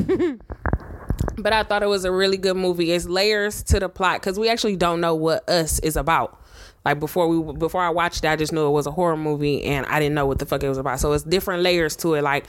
but 1.38 1.52
I 1.52 1.62
thought 1.62 1.82
it 1.82 1.88
was 1.88 2.04
a 2.04 2.12
really 2.12 2.36
good 2.36 2.56
movie. 2.56 2.92
It's 2.92 3.06
layers 3.06 3.62
to 3.64 3.80
the 3.80 3.88
plot 3.88 4.20
because 4.20 4.38
we 4.38 4.48
actually 4.48 4.76
don't 4.76 5.00
know 5.00 5.14
what 5.14 5.48
us 5.48 5.78
is 5.80 5.96
about. 5.96 6.40
Like 6.84 7.00
before 7.00 7.28
we 7.28 7.52
before 7.54 7.80
I 7.80 7.88
watched 7.88 8.24
it, 8.24 8.28
I 8.28 8.36
just 8.36 8.52
knew 8.52 8.66
it 8.66 8.70
was 8.70 8.86
a 8.86 8.90
horror 8.90 9.16
movie 9.16 9.62
and 9.64 9.86
I 9.86 9.98
didn't 10.00 10.14
know 10.14 10.26
what 10.26 10.38
the 10.38 10.44
fuck 10.46 10.62
it 10.62 10.68
was 10.68 10.76
about. 10.76 11.00
So 11.00 11.12
it's 11.14 11.24
different 11.24 11.62
layers 11.62 11.96
to 11.96 12.12
it. 12.14 12.22
Like 12.22 12.44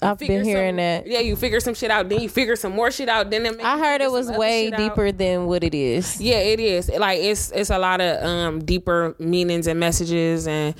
I've 0.00 0.16
been 0.18 0.44
hearing 0.44 0.70
some- 0.72 0.76
that. 0.76 1.06
Yeah, 1.08 1.18
you 1.20 1.34
figure 1.34 1.58
some 1.58 1.74
shit 1.74 1.90
out, 1.90 2.08
then 2.08 2.20
you 2.20 2.28
figure 2.28 2.54
some 2.54 2.72
more 2.72 2.90
shit 2.92 3.08
out, 3.08 3.30
then 3.30 3.46
it 3.46 3.58
I 3.60 3.78
heard 3.78 4.00
it 4.00 4.10
was 4.12 4.30
way 4.30 4.66
shit 4.66 4.74
out. 4.74 4.78
deeper 4.78 5.10
than 5.10 5.46
what 5.46 5.64
it 5.64 5.74
is. 5.74 6.20
Yeah, 6.20 6.36
it 6.36 6.60
is. 6.60 6.88
Like 6.88 7.18
it's 7.20 7.50
it's 7.50 7.70
a 7.70 7.78
lot 7.78 8.00
of 8.00 8.22
um 8.24 8.64
deeper 8.64 9.16
meanings 9.18 9.66
and 9.66 9.80
messages 9.80 10.46
and 10.46 10.74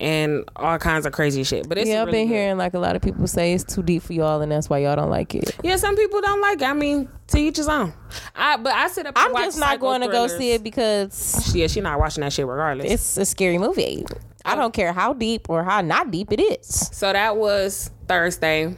and 0.00 0.44
all 0.56 0.78
kinds 0.78 1.06
of 1.06 1.12
crazy 1.12 1.44
shit. 1.44 1.68
But 1.68 1.78
it's 1.78 1.88
yeah, 1.88 2.02
I've 2.02 2.06
really 2.08 2.18
been 2.20 2.28
good. 2.28 2.34
hearing 2.34 2.58
like 2.58 2.74
a 2.74 2.78
lot 2.78 2.96
of 2.96 3.02
people 3.02 3.26
say 3.26 3.52
it's 3.52 3.64
too 3.64 3.82
deep 3.82 4.02
for 4.02 4.12
y'all, 4.12 4.40
and 4.40 4.50
that's 4.50 4.68
why 4.68 4.78
y'all 4.78 4.96
don't 4.96 5.10
like 5.10 5.34
it. 5.34 5.56
Yeah, 5.62 5.76
some 5.76 5.96
people 5.96 6.20
don't 6.20 6.40
like. 6.40 6.60
it. 6.62 6.68
I 6.68 6.72
mean, 6.72 7.08
to 7.28 7.38
each 7.38 7.56
his 7.56 7.68
own. 7.68 7.92
I 8.34 8.56
but 8.56 8.72
I 8.74 8.88
sit 8.88 9.06
up. 9.06 9.16
And 9.16 9.36
I'm 9.36 9.44
just 9.44 9.58
not 9.58 9.80
going 9.80 10.00
to 10.00 10.08
go 10.08 10.26
see 10.26 10.52
it 10.52 10.62
because 10.62 11.54
Yeah, 11.54 11.66
she's 11.68 11.82
not 11.82 11.98
watching 11.98 12.22
that 12.22 12.32
shit 12.32 12.46
regardless. 12.46 12.90
it's 12.90 13.16
a 13.16 13.24
scary 13.24 13.58
movie. 13.58 14.04
I 14.44 14.56
don't 14.56 14.74
care 14.74 14.92
how 14.92 15.14
deep 15.14 15.48
or 15.48 15.64
how 15.64 15.80
not 15.80 16.10
deep 16.10 16.30
it 16.32 16.40
is. 16.40 16.66
so 16.96 17.12
that 17.12 17.36
was 17.36 17.90
Thursday. 18.08 18.76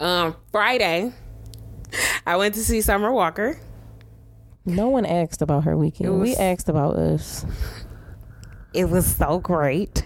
Um, 0.00 0.34
Friday, 0.50 1.12
I 2.26 2.36
went 2.36 2.54
to 2.54 2.60
see 2.64 2.80
Summer 2.80 3.12
Walker. 3.12 3.58
No 4.64 4.88
one 4.88 5.04
asked 5.06 5.42
about 5.42 5.64
her 5.64 5.76
weekend. 5.76 6.20
we 6.20 6.34
asked 6.36 6.68
about 6.68 6.96
us. 6.96 7.44
It 8.72 8.88
was 8.88 9.04
so 9.16 9.38
great. 9.38 10.04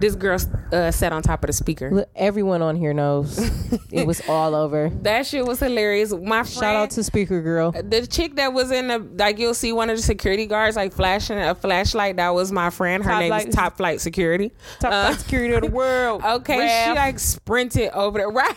This 0.00 0.14
girl 0.14 0.38
uh, 0.72 0.90
sat 0.90 1.12
on 1.12 1.22
top 1.22 1.42
of 1.44 1.48
the 1.48 1.52
speaker. 1.52 1.90
Look, 1.90 2.08
everyone 2.16 2.62
on 2.62 2.76
here 2.76 2.92
knows 2.94 3.38
it 3.90 4.06
was 4.06 4.20
all 4.28 4.54
over. 4.54 4.90
That 5.02 5.26
shit 5.26 5.44
was 5.46 5.60
hilarious. 5.60 6.12
My 6.12 6.42
friend, 6.42 6.48
Shout 6.48 6.76
out 6.76 6.90
to 6.92 7.04
Speaker 7.04 7.40
Girl. 7.42 7.72
the 7.72 8.06
chick 8.06 8.36
that 8.36 8.52
was 8.52 8.70
in 8.70 8.88
the 8.88 8.98
like 8.98 9.38
you'll 9.38 9.54
see 9.54 9.72
one 9.72 9.90
of 9.90 9.96
the 9.96 10.02
security 10.02 10.46
guards 10.46 10.76
like 10.76 10.92
flashing 10.92 11.38
a 11.38 11.54
flashlight 11.54 12.16
that 12.16 12.30
was 12.30 12.50
my 12.52 12.70
friend 12.70 13.04
her 13.04 13.10
Top 13.10 13.20
name 13.20 13.28
Flight- 13.30 13.48
is 13.48 13.54
top 13.54 13.76
flight 13.76 14.00
security 14.00 14.52
Top 14.78 14.92
Uh, 14.92 15.06
five 15.08 15.20
security 15.20 15.54
of 15.54 15.62
the 15.62 15.70
world. 15.70 16.22
okay 16.24 16.58
Raph. 16.58 16.84
she 16.86 16.92
like 16.94 17.18
sprinted 17.18 17.90
over 17.92 18.18
there 18.18 18.30
right 18.30 18.56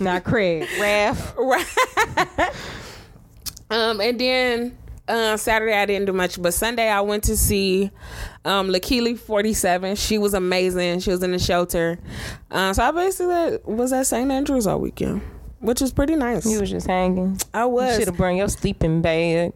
not 0.00 0.24
Craig. 0.24 0.66
Raph. 0.78 1.36
right 1.36 2.52
um 3.70 4.00
and 4.00 4.18
then 4.20 4.78
uh, 5.08 5.36
Saturday 5.36 5.74
I 5.74 5.86
didn't 5.86 6.06
do 6.06 6.12
much, 6.12 6.40
but 6.40 6.54
Sunday 6.54 6.88
I 6.88 7.00
went 7.02 7.24
to 7.24 7.36
see 7.36 7.90
um, 8.44 8.68
Lakili 8.68 9.18
47. 9.18 9.96
She 9.96 10.18
was 10.18 10.34
amazing. 10.34 11.00
She 11.00 11.10
was 11.10 11.22
in 11.22 11.32
the 11.32 11.38
shelter. 11.38 11.98
Uh, 12.50 12.72
so 12.72 12.82
I 12.82 12.90
basically 12.90 13.58
was 13.64 13.92
at 13.92 14.06
St. 14.06 14.30
Andrews 14.30 14.66
all 14.66 14.80
weekend, 14.80 15.22
which 15.60 15.80
was 15.80 15.92
pretty 15.92 16.16
nice. 16.16 16.46
You 16.46 16.60
was 16.60 16.70
just 16.70 16.86
hanging. 16.86 17.38
I 17.52 17.62
You 17.62 17.68
was. 17.68 17.96
should 17.98 18.08
have 18.08 18.16
brought 18.16 18.34
your 18.34 18.48
sleeping 18.48 19.02
bag. 19.02 19.52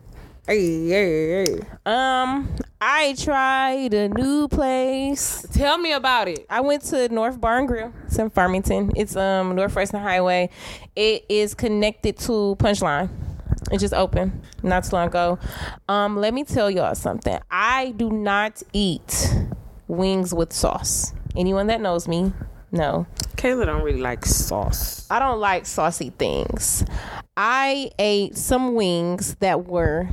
Hey, 0.46 0.88
hey, 0.88 1.44
hey. 1.44 1.61
Um, 1.84 2.49
I 2.80 3.14
tried 3.18 3.92
a 3.92 4.09
new 4.09 4.49
place. 4.49 5.44
Tell 5.53 5.76
me 5.76 5.92
about 5.92 6.26
it. 6.28 6.46
I 6.49 6.62
went 6.62 6.84
to 6.84 7.07
North 7.11 7.38
Barn 7.38 7.66
Grill. 7.66 7.92
It's 8.07 8.18
in 8.18 8.30
Farmington. 8.30 8.92
It's 8.96 9.14
um 9.14 9.55
Northwestern 9.55 10.01
Highway. 10.01 10.49
It 10.96 11.26
is 11.28 11.55
connected 11.55 12.16
to 12.20 12.57
Punchline. 12.59 13.11
It 13.71 13.79
just 13.79 13.95
opened 13.95 14.41
not 14.62 14.85
too 14.85 14.97
long 14.97 15.09
ago. 15.09 15.39
Um, 15.89 16.16
let 16.16 16.33
me 16.33 16.45
tell 16.45 16.71
y'all 16.71 16.95
something. 16.95 17.39
I 17.51 17.93
do 17.97 18.11
not 18.11 18.62
eat 18.73 19.35
wings 19.89 20.33
with 20.33 20.53
sauce. 20.53 21.12
Anyone 21.37 21.66
that 21.69 21.81
knows 21.81 22.09
me, 22.09 22.33
no. 22.73 23.07
Kayla 23.37 23.66
don't 23.66 23.83
really 23.83 24.01
like 24.01 24.25
sauce. 24.25 25.07
I 25.11 25.19
don't 25.19 25.39
like 25.41 25.66
saucy 25.66 26.11
things. 26.19 26.85
I 27.37 27.91
ate 27.99 28.37
some 28.37 28.75
wings 28.75 29.37
that 29.37 29.66
were 29.66 30.09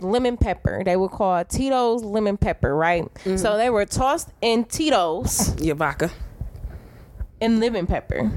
lemon 0.00 0.36
pepper. 0.36 0.82
They 0.84 0.96
were 0.96 1.08
called 1.08 1.48
Tito's 1.48 2.02
lemon 2.02 2.36
pepper, 2.36 2.74
right? 2.74 3.08
So 3.36 3.56
they 3.56 3.70
were 3.70 3.84
tossed 3.86 4.28
in 4.42 4.64
Tito's 4.64 5.54
Your 5.62 5.74
vodka. 5.76 6.10
and 7.40 7.60
lemon 7.60 7.86
pepper. 7.86 8.30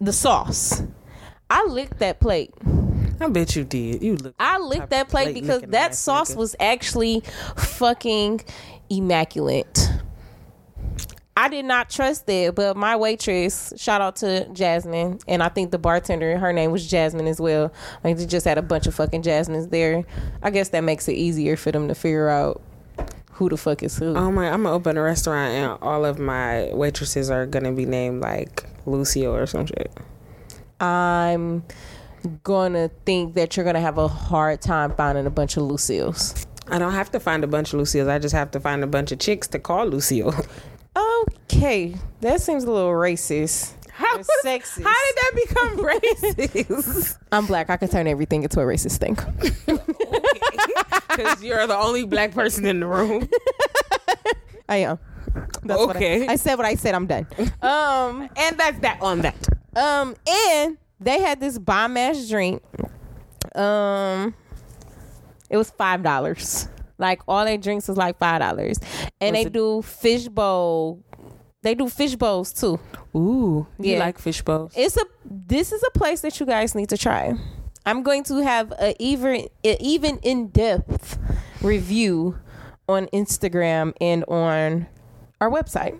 The 0.00 0.12
sauce. 0.12 0.82
I 1.48 1.64
licked 1.66 1.98
that 2.00 2.20
plate. 2.20 2.52
I 3.22 3.28
bet 3.28 3.56
you 3.56 3.64
did. 3.64 4.02
You 4.02 4.16
look. 4.16 4.34
I 4.38 4.58
licked 4.58 4.90
that 4.90 5.08
plate 5.08 5.34
because 5.34 5.62
that 5.62 5.92
ass 5.92 5.98
sauce 5.98 6.32
nigga. 6.32 6.38
was 6.38 6.56
actually 6.58 7.22
fucking 7.56 8.42
immaculate. 8.90 9.90
I 11.34 11.48
did 11.48 11.64
not 11.64 11.88
trust 11.88 12.28
it, 12.28 12.54
but 12.54 12.76
my 12.76 12.94
waitress, 12.94 13.72
shout 13.76 14.02
out 14.02 14.16
to 14.16 14.46
Jasmine, 14.50 15.18
and 15.26 15.42
I 15.42 15.48
think 15.48 15.70
the 15.70 15.78
bartender, 15.78 16.38
her 16.38 16.52
name 16.52 16.70
was 16.70 16.86
Jasmine 16.86 17.26
as 17.26 17.40
well. 17.40 17.72
Like 18.04 18.18
they 18.18 18.26
just 18.26 18.44
had 18.44 18.58
a 18.58 18.62
bunch 18.62 18.86
of 18.86 18.94
fucking 18.94 19.22
Jasmines 19.22 19.68
there. 19.68 20.04
I 20.42 20.50
guess 20.50 20.68
that 20.70 20.82
makes 20.82 21.08
it 21.08 21.14
easier 21.14 21.56
for 21.56 21.72
them 21.72 21.88
to 21.88 21.94
figure 21.94 22.28
out 22.28 22.60
who 23.32 23.48
the 23.48 23.56
fuck 23.56 23.82
is 23.82 23.96
who. 23.96 24.14
Oh 24.14 24.30
my! 24.30 24.50
I'm 24.50 24.64
gonna 24.64 24.74
open 24.74 24.98
a 24.98 25.02
restaurant 25.02 25.52
and 25.52 25.78
all 25.80 26.04
of 26.04 26.18
my 26.18 26.70
waitresses 26.74 27.30
are 27.30 27.46
gonna 27.46 27.72
be 27.72 27.86
named 27.86 28.20
like 28.20 28.66
Lucio 28.84 29.34
or 29.34 29.46
some 29.46 29.66
shit. 29.66 29.90
I'm 30.80 31.64
gonna 32.42 32.90
think 33.06 33.34
that 33.34 33.56
you're 33.56 33.64
gonna 33.64 33.80
have 33.80 33.98
a 33.98 34.08
hard 34.08 34.60
time 34.60 34.94
finding 34.94 35.26
a 35.26 35.30
bunch 35.30 35.56
of 35.56 35.62
Lucille's. 35.64 36.46
I 36.68 36.78
don't 36.78 36.92
have 36.92 37.10
to 37.12 37.20
find 37.20 37.42
a 37.44 37.46
bunch 37.46 37.72
of 37.72 37.78
Lucille's. 37.80 38.08
I 38.08 38.18
just 38.18 38.34
have 38.34 38.50
to 38.52 38.60
find 38.60 38.82
a 38.84 38.86
bunch 38.86 39.12
of 39.12 39.18
chicks 39.18 39.48
to 39.48 39.58
call 39.58 39.86
Lucille. 39.86 40.34
Okay, 41.54 41.94
that 42.20 42.40
seems 42.40 42.64
a 42.64 42.70
little 42.70 42.90
racist. 42.92 43.72
How, 43.92 44.18
sexist. 44.44 44.82
how 44.82 44.94
did 44.94 45.16
that 45.16 45.32
become 45.34 45.76
racist? 45.78 47.16
I'm 47.30 47.46
black. 47.46 47.70
I 47.70 47.76
can 47.76 47.88
turn 47.88 48.06
everything 48.06 48.42
into 48.42 48.60
a 48.60 48.64
racist 48.64 48.98
thing. 48.98 49.14
Because 51.08 51.42
you're 51.42 51.66
the 51.66 51.76
only 51.76 52.04
black 52.04 52.32
person 52.32 52.64
in 52.66 52.80
the 52.80 52.86
room. 52.86 53.28
I 54.68 54.76
am. 54.76 54.98
That's 55.62 55.78
what 55.80 55.96
I- 55.96 55.98
Okay. 55.98 56.26
I, 56.26 56.36
said 56.36 56.54
what 56.56 56.66
I 56.66 56.74
said. 56.74 56.94
I'm 56.94 57.06
done. 57.06 57.26
Um, 57.60 58.28
And 58.36 58.58
that's 58.58 58.78
that 58.80 58.98
on 59.02 59.20
that. 59.22 59.48
um, 59.76 60.14
and 60.26 60.76
they 61.04 61.20
had 61.20 61.40
this 61.40 61.58
bomb 61.58 61.96
ass 61.96 62.28
drink. 62.28 62.62
Um, 63.54 64.34
it 65.50 65.56
was 65.56 65.70
five 65.70 66.02
dollars. 66.02 66.68
Like 66.98 67.20
all 67.26 67.44
their 67.44 67.58
drinks 67.58 67.88
was 67.88 67.96
like 67.96 68.18
five 68.18 68.40
dollars, 68.40 68.78
and 69.20 69.34
Was 69.34 69.42
they 69.44 69.46
it- 69.48 69.52
do 69.52 69.82
fish 69.82 70.28
bowl. 70.28 71.02
They 71.62 71.74
do 71.76 71.88
fish 71.88 72.16
bowls 72.16 72.52
too. 72.52 72.80
Ooh, 73.14 73.66
you 73.78 73.92
Yeah. 73.94 73.98
like 74.00 74.18
fish 74.18 74.42
bowls? 74.42 74.72
It's 74.76 74.96
a 74.96 75.04
this 75.24 75.72
is 75.72 75.82
a 75.82 75.90
place 75.98 76.20
that 76.22 76.38
you 76.40 76.46
guys 76.46 76.74
need 76.74 76.88
to 76.88 76.98
try. 76.98 77.34
I'm 77.86 78.02
going 78.02 78.24
to 78.24 78.36
have 78.42 78.72
a 78.72 78.94
even 79.02 79.48
a 79.64 79.76
even 79.80 80.18
in 80.18 80.48
depth 80.48 81.18
review 81.62 82.36
on 82.88 83.06
Instagram 83.06 83.94
and 84.00 84.24
on 84.26 84.86
our 85.40 85.50
website. 85.50 85.98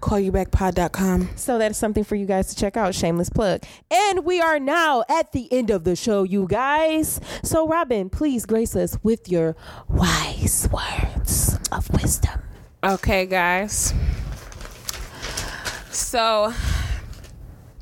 Callyoubackpod.com. 0.00 1.30
So 1.36 1.58
that 1.58 1.70
is 1.70 1.76
something 1.76 2.04
for 2.04 2.14
you 2.14 2.26
guys 2.26 2.48
to 2.48 2.56
check 2.56 2.76
out. 2.76 2.94
Shameless 2.94 3.30
plug. 3.30 3.62
And 3.90 4.24
we 4.24 4.40
are 4.40 4.58
now 4.58 5.04
at 5.08 5.32
the 5.32 5.52
end 5.52 5.70
of 5.70 5.84
the 5.84 5.96
show, 5.96 6.22
you 6.22 6.46
guys. 6.46 7.20
So 7.42 7.66
Robin, 7.66 8.10
please 8.10 8.46
grace 8.46 8.76
us 8.76 8.98
with 9.02 9.28
your 9.28 9.56
wise 9.88 10.68
words 10.72 11.58
of 11.72 11.90
wisdom. 11.90 12.42
Okay, 12.82 13.26
guys. 13.26 13.92
So, 15.90 16.54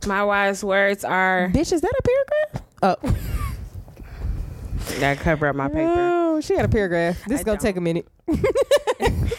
my 0.06 0.24
wise 0.24 0.64
words 0.64 1.04
are 1.04 1.50
Bitch, 1.54 1.72
is 1.72 1.82
that 1.82 1.92
a 1.92 2.02
paragraph? 2.02 2.62
Oh. 2.82 3.34
That 5.00 5.18
cover 5.18 5.46
up 5.46 5.56
my 5.56 5.68
paper. 5.68 5.92
Oh, 5.96 6.40
she 6.40 6.56
got 6.56 6.64
a 6.64 6.68
paragraph. 6.68 7.22
This 7.26 7.38
I 7.38 7.40
is 7.40 7.44
gonna 7.44 7.56
don't. 7.56 7.62
take 7.62 7.76
a 7.76 7.80
minute. 7.80 8.08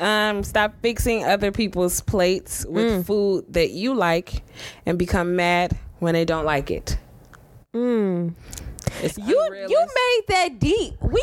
Um, 0.00 0.42
stop 0.44 0.74
fixing 0.80 1.24
other 1.24 1.52
people's 1.52 2.00
plates 2.00 2.64
with 2.66 3.06
food 3.06 3.44
that 3.52 3.70
you 3.70 3.94
like, 3.94 4.42
and 4.86 4.98
become 4.98 5.36
mad 5.36 5.76
when 5.98 6.14
they 6.14 6.24
don't 6.24 6.46
like 6.46 6.70
it. 6.70 6.96
Mm. 7.74 8.34
It's 9.02 9.18
You 9.18 9.66
you 9.68 9.78
made 9.78 10.22
that 10.28 10.58
deep. 10.58 10.94
We 11.02 11.22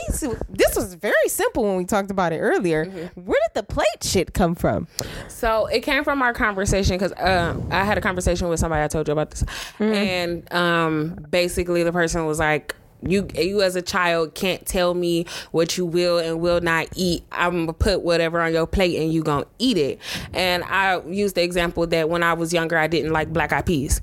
this 0.50 0.76
was 0.76 0.94
very 0.94 1.14
simple 1.28 1.64
when 1.64 1.76
we 1.76 1.86
talked 1.86 2.12
about 2.12 2.34
it 2.34 2.40
earlier. 2.40 2.86
Mm-hmm. 2.86 3.22
Where 3.22 3.40
did 3.48 3.56
the 3.56 3.64
plate 3.64 4.04
shit 4.04 4.34
come 4.36 4.54
from? 4.54 4.88
So 5.28 5.66
it 5.66 5.82
came 5.82 6.04
from 6.04 6.22
our 6.22 6.34
conversation 6.34 6.98
because 6.98 7.14
um, 7.18 7.68
I 7.72 7.84
had 7.84 7.98
a 7.98 8.02
conversation 8.02 8.48
with 8.48 8.60
somebody 8.60 8.84
I 8.84 8.88
told 8.88 9.08
you 9.08 9.12
about 9.12 9.32
this, 9.32 9.44
and 9.80 10.52
um, 10.54 11.26
basically 11.32 11.82
the 11.82 11.92
person 11.92 12.28
was 12.28 12.38
like. 12.38 12.76
You, 13.02 13.28
you 13.36 13.62
as 13.62 13.76
a 13.76 13.82
child 13.82 14.34
can't 14.34 14.66
tell 14.66 14.94
me 14.94 15.26
what 15.52 15.78
you 15.78 15.86
will 15.86 16.18
and 16.18 16.40
will 16.40 16.62
not 16.62 16.88
eat. 16.96 17.24
I'm 17.32 17.66
gonna 17.66 17.74
put 17.74 18.02
whatever 18.02 18.42
on 18.42 18.54
your 18.54 18.68
plate 18.68 19.00
and 19.00 19.14
you 19.14 19.24
gonna 19.24 19.46
eat 19.60 19.78
it. 19.78 20.00
And 20.34 20.64
I 20.64 21.02
used 21.06 21.36
the 21.36 21.44
example 21.44 21.86
that 21.88 22.10
when 22.10 22.24
I 22.24 22.34
was 22.34 22.54
younger, 22.54 22.78
I 22.78 22.88
didn't 22.88 23.12
like 23.14 23.32
black 23.32 23.54
eyed 23.54 23.66
peas. 23.66 24.02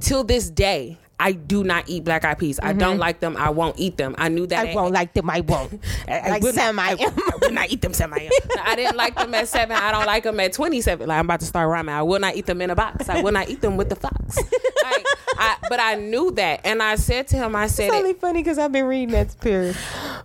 Till 0.00 0.24
this 0.24 0.50
day, 0.50 0.98
I 1.18 1.32
do 1.32 1.62
not 1.62 1.88
eat 1.88 2.04
black 2.04 2.24
eyed 2.24 2.38
peas. 2.38 2.58
I 2.62 2.72
don't 2.72 2.98
like 2.98 3.20
them. 3.20 3.36
I 3.36 3.50
won't 3.50 3.78
eat 3.78 3.96
them. 3.96 4.14
I 4.18 4.28
knew 4.28 4.46
that. 4.48 4.68
I 4.68 4.74
won't 4.74 4.92
like 4.92 5.14
them. 5.14 5.30
I 5.30 5.40
won't. 5.40 5.80
I 6.08 6.28
like 6.28 6.42
Sam, 6.42 6.78
I 6.78 6.88
I, 6.88 6.90
am. 6.92 7.12
I 7.16 7.36
will 7.40 7.52
not 7.52 7.70
eat 7.70 7.80
them 7.82 7.94
semi. 7.94 8.28
I 8.62 8.76
didn't 8.76 8.96
like 8.96 9.16
them 9.16 9.32
at 9.34 9.48
seven. 9.48 9.76
I 9.76 9.92
don't 9.92 10.06
like 10.06 10.24
them 10.24 10.38
at 10.40 10.52
twenty 10.52 10.80
seven. 10.80 11.08
Like 11.08 11.18
I'm 11.18 11.24
about 11.24 11.40
to 11.40 11.46
start 11.46 11.68
rhyming. 11.68 11.94
I 11.94 12.02
will 12.02 12.18
not 12.18 12.36
eat 12.36 12.46
them 12.46 12.60
in 12.60 12.70
a 12.70 12.74
box. 12.74 13.08
I 13.08 13.22
will 13.22 13.32
not 13.32 13.48
eat 13.48 13.60
them 13.60 13.76
with 13.76 13.88
the 13.88 13.96
fox. 13.96 14.36
Like, 14.36 15.06
I, 15.38 15.56
but 15.68 15.80
I 15.80 15.94
knew 15.96 16.30
that, 16.32 16.60
and 16.64 16.82
I 16.82 16.96
said 16.96 17.28
to 17.28 17.36
him, 17.36 17.56
I 17.56 17.66
said, 17.66 17.86
It's 17.86 17.94
only 17.94 18.14
funny 18.14 18.42
because 18.42 18.58
I've 18.58 18.72
been 18.72 18.86
reading 18.86 19.10
that 19.10 19.30
spirit. 19.32 19.76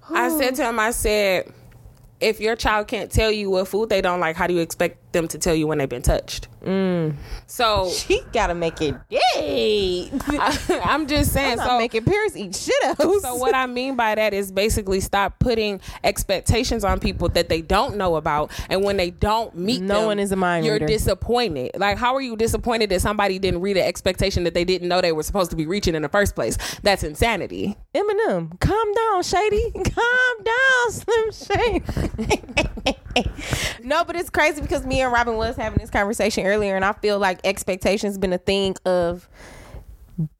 I 0.09 0.29
said 0.37 0.55
to 0.55 0.69
him, 0.69 0.79
I 0.79 0.91
said, 0.91 1.51
if 2.19 2.39
your 2.39 2.55
child 2.55 2.87
can't 2.87 3.11
tell 3.11 3.31
you 3.31 3.49
what 3.49 3.67
food 3.67 3.89
they 3.89 4.01
don't 4.01 4.19
like, 4.19 4.35
how 4.35 4.47
do 4.47 4.53
you 4.53 4.59
expect 4.59 5.08
them 5.11 5.27
to 5.29 5.37
tell 5.37 5.55
you 5.55 5.67
when 5.67 5.77
they've 5.79 5.89
been 5.89 6.01
touched? 6.01 6.47
Mm. 6.63 7.15
So 7.47 7.89
She 7.93 8.21
gotta 8.33 8.53
make 8.55 8.81
it 8.81 8.95
yay. 9.09 10.09
I, 10.21 10.81
I'm 10.83 11.07
just 11.07 11.31
saying. 11.31 11.53
I'm 11.53 11.57
not 11.57 11.67
so 11.67 11.77
making 11.77 12.03
Paris 12.05 12.35
eat 12.35 12.51
shitos. 12.51 13.21
So 13.21 13.35
what 13.35 13.55
I 13.55 13.65
mean 13.65 13.95
by 13.95 14.15
that 14.15 14.33
is 14.33 14.51
basically 14.51 14.99
stop 14.99 15.39
putting 15.39 15.79
expectations 16.03 16.83
on 16.83 16.99
people 16.99 17.29
that 17.29 17.49
they 17.49 17.61
don't 17.61 17.95
know 17.97 18.15
about, 18.15 18.51
and 18.69 18.83
when 18.83 18.97
they 18.97 19.09
don't 19.11 19.55
meet 19.55 19.81
No 19.81 19.99
them, 19.99 20.05
one 20.05 20.19
is 20.19 20.31
a 20.31 20.35
mind 20.35 20.65
You're 20.65 20.75
reader. 20.75 20.87
disappointed. 20.87 21.71
Like, 21.77 21.97
how 21.97 22.13
are 22.15 22.21
you 22.21 22.35
disappointed 22.35 22.89
that 22.89 23.01
somebody 23.01 23.39
didn't 23.39 23.61
read 23.61 23.77
an 23.77 23.85
expectation 23.85 24.43
that 24.43 24.53
they 24.53 24.65
didn't 24.65 24.87
know 24.87 25.01
they 25.01 25.11
were 25.11 25.23
supposed 25.23 25.49
to 25.51 25.57
be 25.57 25.65
reaching 25.65 25.95
in 25.95 26.01
the 26.01 26.09
first 26.09 26.35
place? 26.35 26.57
That's 26.83 27.03
insanity. 27.03 27.77
Eminem, 27.95 28.59
calm 28.59 28.93
down, 28.93 29.23
Shady. 29.23 29.71
Calm 29.71 30.43
down, 30.43 30.91
Slim 30.91 31.31
Shady. 31.31 31.83
no, 33.83 34.03
but 34.03 34.15
it's 34.15 34.29
crazy 34.29 34.61
because 34.61 34.85
me 34.85 34.98
and 35.01 35.11
Robin 35.11 35.35
was 35.35 35.55
having 35.55 35.79
this 35.79 35.89
conversation 35.89 36.45
earlier, 36.45 36.75
and 36.75 36.85
I 36.85 36.93
feel 36.93 37.19
like 37.19 37.39
expectations 37.43 38.17
been 38.17 38.33
a 38.33 38.37
thing 38.37 38.75
of 38.85 39.27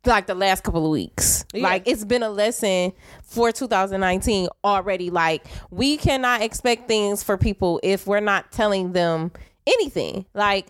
like 0.06 0.28
the 0.28 0.36
last 0.36 0.64
couple 0.64 0.86
of 0.86 0.92
weeks. 0.92 1.46
Yeah. 1.54 1.64
Like 1.64 1.84
it's 1.86 2.04
been 2.04 2.24
a 2.24 2.30
lesson 2.30 2.92
for 3.24 3.52
2019 3.52 4.50
already. 4.64 5.10
Like 5.10 5.46
we 5.72 5.98
cannot 5.98 6.42
expect 6.42 6.88
things 6.88 7.24
for 7.24 7.38
people 7.38 7.80
if 7.84 8.06
we're 8.06 8.20
not 8.20 8.52
telling 8.52 8.92
them 8.92 9.32
anything. 9.66 10.26
Like 10.34 10.68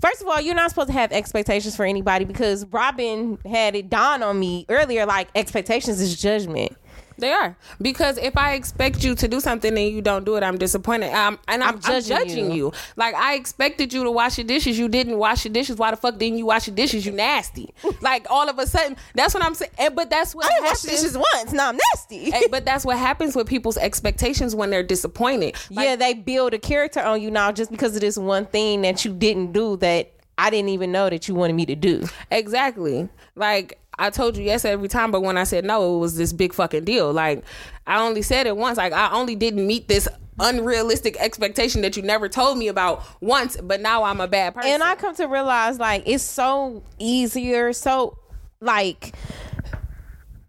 First 0.00 0.22
of 0.22 0.28
all, 0.28 0.40
you're 0.40 0.54
not 0.54 0.70
supposed 0.70 0.88
to 0.88 0.94
have 0.94 1.12
expectations 1.12 1.76
for 1.76 1.84
anybody 1.84 2.24
because 2.24 2.64
Robin 2.66 3.38
had 3.44 3.74
it 3.74 3.90
dawn 3.90 4.22
on 4.22 4.40
me 4.40 4.64
earlier 4.70 5.04
like 5.04 5.28
expectations 5.34 6.00
is 6.00 6.18
judgment. 6.20 6.74
They 7.20 7.32
are 7.32 7.56
because 7.80 8.18
if 8.18 8.36
I 8.36 8.54
expect 8.54 9.04
you 9.04 9.14
to 9.14 9.28
do 9.28 9.40
something 9.40 9.76
and 9.76 9.88
you 9.88 10.00
don't 10.02 10.24
do 10.24 10.36
it, 10.36 10.42
I'm 10.42 10.58
disappointed. 10.58 11.12
Um, 11.12 11.38
and 11.48 11.62
I'm, 11.62 11.68
I'm 11.70 11.74
I'm 11.76 11.80
judging 11.80 12.16
judging, 12.16 12.50
you. 12.50 12.66
you. 12.66 12.72
Like 12.96 13.14
I 13.14 13.34
expected 13.34 13.92
you 13.92 14.04
to 14.04 14.10
wash 14.10 14.38
your 14.38 14.46
dishes, 14.46 14.78
you 14.78 14.88
didn't 14.88 15.18
wash 15.18 15.44
your 15.44 15.52
dishes. 15.52 15.76
Why 15.76 15.90
the 15.90 15.96
fuck 15.96 16.18
didn't 16.18 16.38
you 16.38 16.46
wash 16.46 16.66
your 16.66 16.76
dishes? 16.76 17.04
You 17.06 17.12
nasty. 17.12 17.74
like 18.00 18.26
all 18.30 18.48
of 18.48 18.58
a 18.58 18.66
sudden, 18.66 18.96
that's 19.14 19.34
what 19.34 19.44
I'm 19.44 19.54
saying. 19.54 19.70
But 19.94 20.10
that's 20.10 20.34
what 20.34 20.46
I 20.46 20.48
didn't 20.48 20.64
wash 20.64 20.82
happens. 20.82 21.00
dishes 21.02 21.18
once. 21.34 21.52
Now 21.52 21.68
I'm 21.68 21.78
nasty. 21.94 22.32
But 22.50 22.64
that's 22.64 22.84
what 22.84 22.98
happens 22.98 23.36
with 23.36 23.46
people's 23.46 23.76
expectations 23.76 24.54
when 24.54 24.70
they're 24.70 24.82
disappointed. 24.82 25.56
Like, 25.70 25.84
yeah, 25.84 25.96
they 25.96 26.14
build 26.14 26.54
a 26.54 26.58
character 26.58 27.00
on 27.00 27.20
you 27.22 27.30
now 27.30 27.52
just 27.52 27.70
because 27.70 27.94
of 27.94 28.00
this 28.00 28.16
one 28.16 28.46
thing 28.46 28.82
that 28.82 29.04
you 29.04 29.12
didn't 29.12 29.52
do 29.52 29.76
that 29.78 30.12
I 30.38 30.48
didn't 30.48 30.70
even 30.70 30.90
know 30.90 31.10
that 31.10 31.28
you 31.28 31.34
wanted 31.34 31.52
me 31.52 31.66
to 31.66 31.76
do. 31.76 32.06
exactly. 32.30 33.08
Like 33.36 33.78
I 34.00 34.10
told 34.10 34.36
you 34.36 34.42
yes 34.42 34.64
every 34.64 34.88
time, 34.88 35.10
but 35.10 35.20
when 35.20 35.36
I 35.36 35.44
said 35.44 35.64
no, 35.64 35.96
it 35.96 35.98
was 35.98 36.16
this 36.16 36.32
big 36.32 36.52
fucking 36.54 36.84
deal. 36.84 37.12
Like 37.12 37.44
I 37.86 38.00
only 38.00 38.22
said 38.22 38.46
it 38.46 38.56
once. 38.56 38.78
Like 38.78 38.92
I 38.92 39.12
only 39.12 39.36
didn't 39.36 39.66
meet 39.66 39.88
this 39.88 40.08
unrealistic 40.40 41.16
expectation 41.20 41.82
that 41.82 41.96
you 41.96 42.02
never 42.02 42.28
told 42.28 42.56
me 42.56 42.68
about 42.68 43.04
once, 43.20 43.56
but 43.62 43.80
now 43.80 44.04
I'm 44.04 44.20
a 44.20 44.26
bad 44.26 44.54
person. 44.54 44.70
And 44.70 44.82
I 44.82 44.94
come 44.94 45.14
to 45.16 45.26
realize 45.26 45.78
like 45.78 46.02
it's 46.06 46.24
so 46.24 46.82
easier, 46.98 47.72
so 47.72 48.18
like 48.60 49.14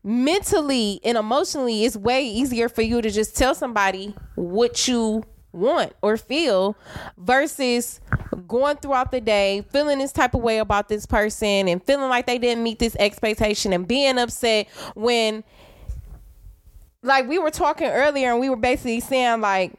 mentally 0.03 0.99
and 1.03 1.17
emotionally 1.17 1.85
it's 1.85 1.95
way 1.95 2.25
easier 2.25 2.67
for 2.67 2.81
you 2.81 3.01
to 3.01 3.11
just 3.11 3.37
tell 3.37 3.53
somebody 3.53 4.15
what 4.35 4.87
you 4.87 5.23
want 5.53 5.93
or 6.01 6.17
feel 6.17 6.77
versus 7.17 7.99
going 8.47 8.77
throughout 8.77 9.11
the 9.11 9.19
day 9.19 9.63
feeling 9.71 9.99
this 9.99 10.11
type 10.11 10.33
of 10.33 10.41
way 10.41 10.59
about 10.59 10.87
this 10.87 11.05
person 11.05 11.67
and 11.67 11.83
feeling 11.83 12.09
like 12.09 12.25
they 12.25 12.37
didn't 12.37 12.63
meet 12.63 12.79
this 12.79 12.95
expectation 12.97 13.73
and 13.73 13.87
being 13.87 14.17
upset 14.17 14.67
when 14.95 15.43
like 17.03 17.27
we 17.27 17.37
were 17.37 17.51
talking 17.51 17.87
earlier 17.87 18.31
and 18.31 18.39
we 18.39 18.49
were 18.49 18.55
basically 18.55 18.99
saying 18.99 19.41
like 19.41 19.73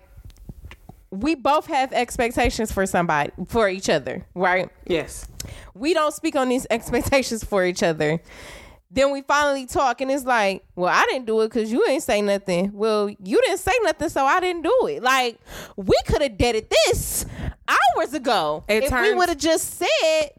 we 1.11 1.35
both 1.35 1.67
have 1.67 1.93
expectations 1.93 2.73
for 2.73 2.87
somebody 2.87 3.31
for 3.47 3.69
each 3.69 3.89
other 3.89 4.27
right 4.35 4.71
yes. 4.87 5.27
we 5.75 5.95
don't 5.95 6.13
speak 6.13 6.37
on 6.37 6.49
these 6.49 6.67
expectations 6.71 7.45
for 7.45 7.65
each 7.65 7.83
other. 7.83 8.21
Then 8.95 9.11
we 9.11 9.23
finally 9.23 9.65
talk, 9.65 10.03
and 10.03 10.11
it's 10.11 10.25
like, 10.25 10.65
well, 10.77 10.93
I 10.93 11.07
didn't 11.07 11.25
do 11.25 11.41
it 11.41 11.49
because 11.49 11.73
you 11.73 11.83
ain't 11.89 12.03
say 12.03 12.21
nothing. 12.21 12.73
Well, 12.75 13.09
you 13.09 13.41
didn't 13.41 13.59
say 13.59 13.73
nothing, 13.83 14.11
so 14.11 14.25
I 14.27 14.39
didn't 14.39 14.63
do 14.63 14.87
it. 14.87 15.03
Like, 15.03 15.41
we 15.77 15.97
could 16.07 16.21
have 16.21 16.37
did 16.37 16.57
it 16.57 16.71
this 16.87 17.25
hours 17.67 18.13
ago 18.13 18.65
It 18.69 18.85
if 18.85 18.93
we 18.93 19.15
would 19.15 19.31
have 19.31 19.39
just 19.39 19.79
said 19.79 20.31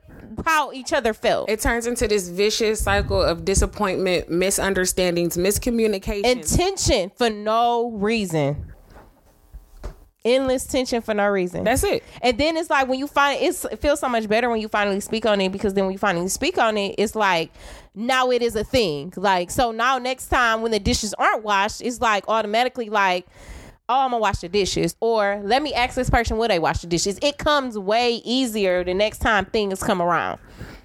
how 0.46 0.72
each 0.72 0.94
other 0.94 1.14
felt. 1.14 1.50
It 1.50 1.62
turns 1.62 1.88
into 1.88 2.08
this 2.08 2.30
vicious 2.30 2.80
cycle 2.80 3.22
of 3.22 3.44
disappointment, 3.44 4.30
misunderstandings, 4.30 5.36
miscommunication. 5.36 6.26
and 6.26 6.44
tension 6.44 7.12
for 7.16 7.30
no 7.30 7.92
reason. 7.92 8.73
Endless 10.26 10.66
tension 10.66 11.02
for 11.02 11.14
no 11.14 11.28
reason. 11.28 11.66
That's 11.66 11.84
it. 11.84 12.04
And 12.22 12.38
then 12.38 12.56
it's 12.56 12.70
like 12.70 12.88
when 12.88 12.98
you 12.98 13.08
find 13.08 13.42
it's, 13.42 13.66
it 13.66 13.80
feels 13.80 14.00
so 14.00 14.08
much 14.08 14.30
better 14.30 14.50
when 14.50 14.62
you 14.62 14.70
finally 14.70 15.02
speak 15.02 15.26
on 15.26 15.42
it 15.42 15.52
because 15.52 15.74
then 15.74 15.84
when 15.84 15.92
you 15.92 15.98
finally 15.98 16.30
speak 16.30 16.58
on 16.58 16.78
it, 16.78 16.96
it's 16.98 17.14
like 17.14 17.52
now 17.94 18.32
it 18.32 18.42
is 18.42 18.56
a 18.56 18.64
thing. 18.64 19.12
Like 19.18 19.52
so 19.52 19.72
now 19.72 19.98
next 19.98 20.28
time 20.28 20.62
when 20.62 20.72
the 20.72 20.80
dishes 20.80 21.14
aren't 21.16 21.44
washed, 21.44 21.82
it's 21.82 22.00
like 22.00 22.24
automatically 22.30 22.90
like, 22.90 23.28
oh, 23.90 24.06
I'm 24.06 24.12
gonna 24.12 24.20
wash 24.20 24.40
the 24.40 24.48
dishes, 24.50 24.96
or 25.02 25.42
let 25.44 25.62
me 25.62 25.74
ask 25.74 25.96
this 25.96 26.10
person 26.10 26.38
will 26.38 26.48
they 26.48 26.60
wash 26.60 26.80
the 26.80 26.88
dishes. 26.88 27.20
It 27.22 27.38
comes 27.38 27.78
way 27.78 28.22
easier 28.24 28.84
the 28.86 28.94
next 28.94 29.20
time 29.20 29.46
things 29.46 29.84
come 29.84 30.02
around. 30.02 30.40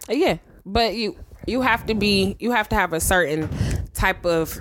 Yeah, 0.08 0.38
but 0.66 0.94
you 0.96 1.16
you 1.46 1.60
have 1.62 1.86
to 1.86 1.94
be 1.94 2.36
you 2.40 2.50
have 2.50 2.68
to 2.70 2.76
have 2.76 2.92
a 2.92 3.00
certain 3.00 3.48
type 3.94 4.26
of 4.26 4.60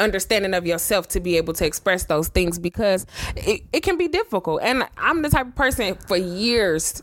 understanding 0.00 0.54
of 0.54 0.66
yourself 0.66 1.08
to 1.08 1.20
be 1.20 1.36
able 1.36 1.52
to 1.54 1.66
express 1.66 2.04
those 2.04 2.28
things 2.28 2.58
because 2.58 3.06
it, 3.36 3.62
it 3.72 3.82
can 3.82 3.96
be 3.96 4.08
difficult. 4.08 4.62
And 4.62 4.88
I'm 4.96 5.22
the 5.22 5.28
type 5.28 5.48
of 5.48 5.54
person 5.54 5.94
for 6.06 6.16
years 6.16 7.00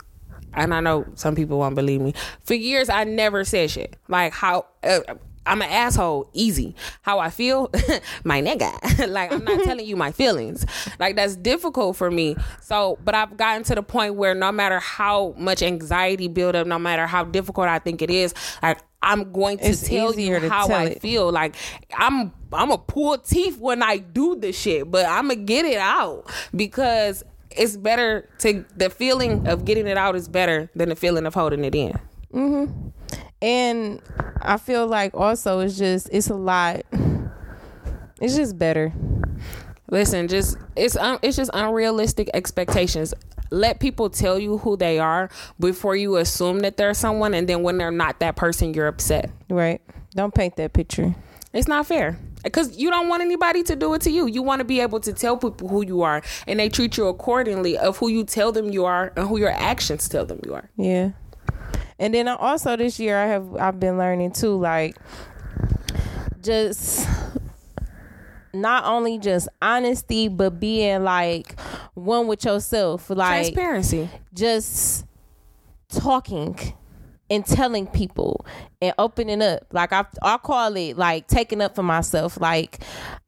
and 0.53 0.73
I 0.73 0.79
know 0.79 1.05
some 1.13 1.35
people 1.35 1.59
won't 1.59 1.75
believe 1.75 2.01
me. 2.01 2.13
For 2.43 2.55
years 2.55 2.89
I 2.89 3.03
never 3.03 3.43
said 3.43 3.69
shit. 3.69 3.95
Like 4.07 4.33
how 4.33 4.65
uh, 4.83 4.99
I'm 5.47 5.61
an 5.61 5.69
asshole, 5.69 6.29
easy. 6.33 6.75
How 7.01 7.19
I 7.19 7.29
feel, 7.29 7.69
my 8.23 8.41
nigga. 8.41 9.07
like 9.09 9.31
I'm 9.31 9.43
not 9.43 9.63
telling 9.63 9.85
you 9.85 9.95
my 9.95 10.11
feelings. 10.11 10.65
Like 10.99 11.15
that's 11.15 11.35
difficult 11.35 11.95
for 11.95 12.11
me. 12.11 12.35
So, 12.61 12.97
but 13.03 13.15
I've 13.15 13.37
gotten 13.37 13.63
to 13.63 13.75
the 13.75 13.83
point 13.83 14.15
where 14.15 14.35
no 14.35 14.51
matter 14.51 14.79
how 14.79 15.33
much 15.37 15.61
anxiety 15.61 16.27
build 16.27 16.55
up, 16.55 16.67
no 16.67 16.77
matter 16.79 17.07
how 17.07 17.23
difficult 17.23 17.67
I 17.67 17.79
think 17.79 18.01
it 18.01 18.09
is, 18.09 18.33
like 18.61 18.79
I'm 19.01 19.31
going 19.31 19.59
to 19.59 19.65
It's 19.65 19.87
tell 19.87 20.13
you 20.15 20.39
how 20.49 20.67
tell 20.67 20.75
I 20.75 20.83
it. 20.85 21.01
feel. 21.01 21.31
Like 21.31 21.55
I'm 21.95 22.33
I'm 22.51 22.71
a 22.71 22.77
pull 22.77 23.17
teeth 23.17 23.57
when 23.59 23.83
I 23.83 23.97
do 23.97 24.35
the 24.35 24.51
shit, 24.51 24.89
but 24.89 25.05
I'm 25.05 25.27
gonna 25.29 25.35
get 25.35 25.65
it 25.65 25.77
out 25.77 26.31
because 26.55 27.23
it's 27.51 27.77
better 27.77 28.27
to 28.39 28.65
the 28.75 28.89
feeling 28.89 29.47
of 29.47 29.65
getting 29.65 29.87
it 29.87 29.97
out 29.97 30.15
is 30.15 30.27
better 30.27 30.69
than 30.75 30.89
the 30.89 30.95
feeling 30.95 31.25
of 31.25 31.33
holding 31.33 31.63
it 31.63 31.73
in. 31.75 31.93
Mm-hmm. 32.33 32.89
And 33.41 34.01
I 34.41 34.57
feel 34.57 34.87
like 34.87 35.13
also 35.13 35.59
it's 35.59 35.77
just 35.77 36.09
it's 36.11 36.29
a 36.29 36.35
lot. 36.35 36.81
It's 38.19 38.35
just 38.35 38.57
better. 38.57 38.91
Listen, 39.89 40.27
just 40.27 40.57
it's 40.75 40.95
un, 40.95 41.19
it's 41.21 41.37
just 41.37 41.51
unrealistic 41.53 42.29
expectations. 42.33 43.13
Let 43.49 43.79
people 43.79 44.09
tell 44.09 44.37
you 44.37 44.57
who 44.57 44.75
they 44.75 44.99
are 44.99 45.29
before 45.59 45.95
you 45.95 46.17
assume 46.17 46.59
that 46.59 46.75
they're 46.77 46.93
someone, 46.93 47.33
and 47.33 47.47
then 47.47 47.63
when 47.63 47.77
they're 47.77 47.91
not 47.91 48.19
that 48.19 48.35
person, 48.35 48.73
you're 48.73 48.87
upset. 48.87 49.29
Right. 49.49 49.81
Don't 50.15 50.33
paint 50.33 50.57
that 50.57 50.73
picture. 50.73 51.15
It's 51.53 51.67
not 51.67 51.85
fair 51.85 52.19
because 52.43 52.77
you 52.77 52.89
don't 52.89 53.07
want 53.07 53.21
anybody 53.21 53.63
to 53.63 53.75
do 53.75 53.93
it 53.93 54.01
to 54.01 54.11
you. 54.11 54.27
You 54.27 54.41
want 54.41 54.59
to 54.59 54.65
be 54.65 54.81
able 54.81 54.99
to 55.01 55.13
tell 55.13 55.37
people 55.37 55.69
who 55.69 55.85
you 55.85 56.01
are, 56.01 56.21
and 56.45 56.59
they 56.59 56.69
treat 56.69 56.97
you 56.97 57.07
accordingly 57.07 57.77
of 57.77 57.97
who 57.97 58.09
you 58.09 58.25
tell 58.25 58.51
them 58.51 58.71
you 58.71 58.85
are 58.85 59.13
and 59.15 59.27
who 59.27 59.39
your 59.39 59.51
actions 59.51 60.09
tell 60.09 60.25
them 60.25 60.39
you 60.45 60.53
are. 60.53 60.69
Yeah. 60.75 61.11
And 61.99 62.13
then 62.13 62.27
I 62.27 62.35
also 62.35 62.75
this 62.75 62.99
year 62.99 63.17
I 63.17 63.27
have 63.27 63.55
I've 63.55 63.79
been 63.79 63.97
learning 63.97 64.31
too 64.33 64.55
like 64.57 64.95
just 66.41 67.07
not 68.53 68.85
only 68.85 69.19
just 69.19 69.47
honesty, 69.61 70.27
but 70.27 70.59
being 70.59 71.03
like 71.03 71.59
one 71.93 72.27
with 72.27 72.45
yourself, 72.45 73.09
like 73.09 73.53
Transparency. 73.53 74.09
just 74.33 75.05
talking 75.89 76.57
and 77.29 77.45
telling 77.45 77.87
people 77.87 78.45
and 78.81 78.93
opening 78.97 79.41
up. 79.41 79.65
Like 79.71 79.91
I, 79.93 80.05
I 80.21 80.37
call 80.37 80.75
it 80.75 80.97
like 80.97 81.27
taking 81.27 81.61
up 81.61 81.75
for 81.75 81.83
myself. 81.83 82.39
Like 82.39 82.79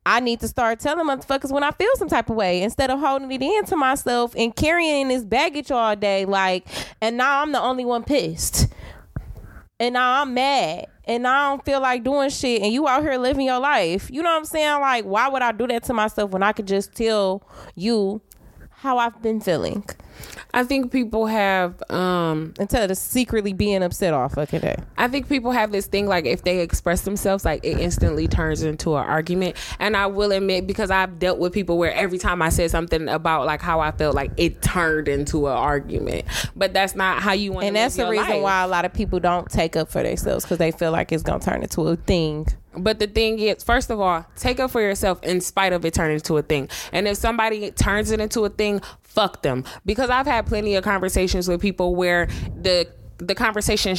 I 0.06 0.20
need 0.20 0.40
to 0.42 0.48
start 0.48 0.80
telling 0.80 1.06
motherfuckers 1.06 1.52
when 1.52 1.64
I 1.64 1.72
feel 1.72 1.90
some 1.96 2.08
type 2.08 2.30
of 2.30 2.36
way 2.36 2.62
instead 2.62 2.90
of 2.90 3.00
holding 3.00 3.32
it 3.32 3.42
in 3.42 3.66
to 3.66 3.76
myself 3.76 4.34
and 4.36 4.56
carrying 4.56 5.08
this 5.08 5.24
baggage 5.24 5.72
all 5.72 5.96
day. 5.96 6.26
Like, 6.26 6.68
and 7.02 7.18
now 7.18 7.42
I'm 7.42 7.52
the 7.52 7.62
only 7.62 7.86
one 7.86 8.04
pissed. 8.04 8.68
And 9.80 9.94
now 9.94 10.22
I'm 10.22 10.34
mad. 10.34 10.88
And 11.06 11.24
now 11.24 11.48
I 11.48 11.50
don't 11.52 11.66
feel 11.66 11.82
like 11.82 12.04
doing 12.04 12.30
shit. 12.30 12.62
And 12.62 12.74
you 12.74 12.88
out 12.88 13.02
here 13.02 13.18
living 13.18 13.46
your 13.46 13.60
life. 13.60 14.10
You 14.12 14.22
know 14.22 14.30
what 14.30 14.38
I'm 14.38 14.46
saying? 14.46 14.82
Like, 14.82 15.06
why 15.06 15.30
would 15.30 15.42
I 15.42 15.52
do 15.52 15.68
that 15.68 15.84
to 15.86 15.94
myself 15.94 16.32
when 16.32 16.44
I 16.44 16.52
could 16.52 16.68
just 16.68 16.94
tell 16.94 17.48
you 17.76 18.22
how 18.70 18.98
I've 18.98 19.22
been 19.22 19.40
feeling? 19.40 19.86
I 20.54 20.64
think 20.64 20.92
people 20.92 21.28
have 21.28 21.82
um 21.92 22.54
instead 22.60 22.90
of 22.90 22.98
secretly 22.98 23.54
being 23.54 23.84
upset 23.84 24.14
all 24.14 24.30
fucking 24.30 24.62
day. 24.62 24.76
I 24.98 25.08
think 25.08 25.30
people 25.30 25.52
have 25.52 25.72
this 25.72 25.86
thing 25.86 26.08
like 26.08 26.26
if 26.26 26.44
they 26.44 26.60
express 26.60 27.02
themselves, 27.02 27.46
like 27.46 27.64
it 27.64 27.80
instantly 27.80 28.28
turns 28.28 28.64
into 28.64 28.96
an 28.96 29.06
argument. 29.06 29.56
And 29.80 29.96
I 29.96 30.08
will 30.08 30.32
admit, 30.32 30.68
because 30.68 30.90
I've 30.92 31.20
dealt 31.20 31.40
with 31.40 31.54
people 31.54 31.78
where 31.78 31.94
every 31.94 32.18
time 32.18 32.42
I 32.42 32.50
said 32.50 32.72
something 32.72 33.08
about 33.08 33.46
like 33.46 33.62
how 33.62 33.80
I 33.80 33.92
felt, 33.92 34.16
like 34.16 34.32
it 34.38 34.62
turned 34.62 35.08
into 35.08 35.48
an 35.48 35.54
argument. 35.54 36.26
But 36.56 36.74
that's 36.74 36.96
not 36.96 37.22
how 37.22 37.34
you 37.34 37.52
want. 37.54 37.68
And 37.68 37.76
that's 37.76 37.96
the 37.96 38.10
reason 38.10 38.42
why 38.42 38.64
a 38.64 38.68
lot 38.68 38.86
of 38.86 38.94
people 38.94 39.20
don't 39.20 39.50
take 39.50 39.76
up 39.76 39.90
for 39.90 40.04
themselves 40.04 40.46
because 40.46 40.58
they 40.58 40.72
feel 40.72 40.92
like 40.92 41.12
it's 41.12 41.24
gonna 41.24 41.40
turn 41.40 41.62
into 41.62 41.88
a 41.88 41.96
thing. 41.96 42.48
But 42.78 43.00
the 43.00 43.08
thing 43.08 43.40
is, 43.40 43.64
first 43.64 43.90
of 43.90 44.00
all, 44.00 44.26
take 44.36 44.60
up 44.60 44.72
for 44.72 44.82
yourself 44.82 45.22
in 45.24 45.42
spite 45.42 45.74
of 45.74 45.86
it 45.86 45.94
turning 45.94 46.16
into 46.16 46.38
a 46.38 46.42
thing. 46.42 46.70
And 46.92 47.08
if 47.08 47.18
somebody 47.18 47.72
turns 47.72 48.12
it 48.12 48.20
into 48.20 48.46
a 48.46 48.50
thing, 48.50 48.82
fuck 49.02 49.42
them. 49.42 49.64
Because 49.86 50.10
I've 50.10 50.28
had 50.28 50.46
plenty 50.46 50.76
of 50.76 50.84
conversations 50.84 51.48
with 51.48 51.62
people 51.62 51.96
where 51.96 52.28
the 52.56 52.88
the 53.18 53.36
conversation 53.36 53.98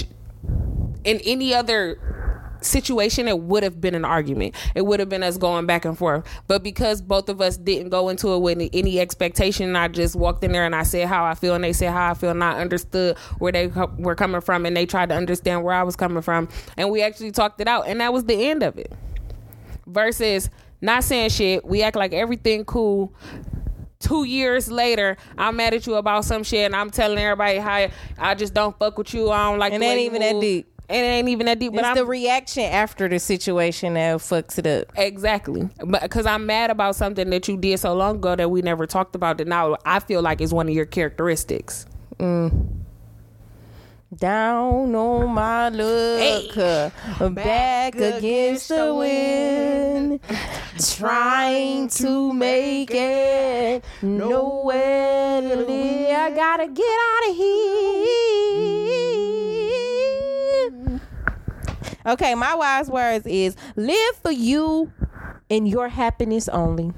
in 1.04 1.20
any 1.24 1.52
other 1.52 2.19
situation 2.62 3.28
it 3.28 3.38
would 3.38 3.62
have 3.62 3.80
been 3.80 3.94
an 3.94 4.04
argument 4.04 4.54
it 4.74 4.84
would 4.84 5.00
have 5.00 5.08
been 5.08 5.22
us 5.22 5.36
going 5.36 5.66
back 5.66 5.84
and 5.84 5.96
forth 5.96 6.26
but 6.46 6.62
because 6.62 7.00
both 7.00 7.28
of 7.28 7.40
us 7.40 7.56
didn't 7.56 7.88
go 7.90 8.08
into 8.08 8.32
it 8.34 8.38
with 8.38 8.70
any 8.72 9.00
expectation 9.00 9.74
i 9.76 9.88
just 9.88 10.14
walked 10.14 10.44
in 10.44 10.52
there 10.52 10.66
and 10.66 10.74
i 10.74 10.82
said 10.82 11.08
how 11.08 11.24
i 11.24 11.34
feel 11.34 11.54
and 11.54 11.64
they 11.64 11.72
said 11.72 11.92
how 11.92 12.10
i 12.10 12.14
feel 12.14 12.30
and 12.30 12.44
i 12.44 12.58
understood 12.60 13.16
where 13.38 13.52
they 13.52 13.68
co- 13.68 13.92
were 13.98 14.14
coming 14.14 14.40
from 14.40 14.66
and 14.66 14.76
they 14.76 14.86
tried 14.86 15.08
to 15.08 15.14
understand 15.14 15.62
where 15.64 15.74
i 15.74 15.82
was 15.82 15.96
coming 15.96 16.22
from 16.22 16.48
and 16.76 16.90
we 16.90 17.02
actually 17.02 17.30
talked 17.30 17.60
it 17.60 17.68
out 17.68 17.86
and 17.86 18.00
that 18.00 18.12
was 18.12 18.24
the 18.24 18.48
end 18.48 18.62
of 18.62 18.78
it 18.78 18.92
versus 19.86 20.50
not 20.80 21.04
saying 21.04 21.30
shit 21.30 21.64
we 21.64 21.82
act 21.82 21.96
like 21.96 22.12
everything 22.12 22.64
cool 22.64 23.12
two 24.00 24.24
years 24.24 24.70
later, 24.70 25.16
I'm 25.38 25.56
mad 25.56 25.74
at 25.74 25.86
you 25.86 25.94
about 25.94 26.24
some 26.24 26.42
shit, 26.42 26.66
and 26.66 26.74
I'm 26.74 26.90
telling 26.90 27.18
everybody 27.18 27.58
how 27.58 27.88
I 28.18 28.34
just 28.34 28.52
don't 28.52 28.76
fuck 28.78 28.98
with 28.98 29.14
you. 29.14 29.30
I 29.30 29.50
don't 29.50 29.58
like. 29.58 29.72
And 29.72 29.82
the 29.82 29.86
it 29.86 29.88
way 29.90 29.94
ain't 29.94 30.14
even 30.14 30.22
that 30.22 30.34
move. 30.34 30.64
Deep. 30.90 30.96
It 30.96 31.04
ain't 31.04 31.28
even 31.28 31.46
that 31.46 31.58
deep. 31.58 31.72
But 31.72 31.80
It's 31.80 31.88
I'm 31.88 31.96
the 31.96 32.04
reaction 32.04 32.64
after 32.64 33.08
the 33.08 33.18
situation 33.18 33.94
that 33.94 34.18
fucks 34.18 34.58
it 34.58 34.66
up. 34.66 34.92
exactly, 34.96 35.68
but 35.84 36.02
because 36.02 36.26
I'm 36.26 36.46
mad 36.46 36.70
about 36.70 36.96
something 36.96 37.30
that 37.30 37.48
you 37.48 37.56
did 37.56 37.78
so 37.80 37.94
long 37.94 38.16
ago 38.16 38.36
that 38.36 38.50
we 38.50 38.62
never 38.62 38.86
talked 38.86 39.14
about. 39.14 39.38
That 39.38 39.48
now 39.48 39.76
I 39.84 40.00
feel 40.00 40.22
like 40.22 40.40
is 40.40 40.52
one 40.52 40.68
of 40.68 40.74
your 40.74 40.86
characteristics. 40.86 41.86
Down 44.16 44.92
on 44.96 45.30
my 45.32 45.68
luck, 45.68 46.56
uh, 46.58 46.90
back 47.28 47.94
against 47.94 48.68
the 48.68 48.92
wind, 48.92 50.18
trying 50.96 51.86
to 51.90 52.32
make 52.32 52.90
it 52.92 53.84
nowhere. 54.02 55.30
I 56.12 56.30
gotta 56.34 56.66
get 56.66 56.84
out 56.84 57.30
of 57.30 57.36
here. 57.36 59.59
Okay, 62.10 62.34
my 62.34 62.54
wise 62.56 62.90
words 62.90 63.24
is 63.26 63.54
live 63.76 64.16
for 64.20 64.32
you 64.32 64.92
and 65.48 65.68
your 65.68 65.88
happiness 65.88 66.48
only. 66.48 66.92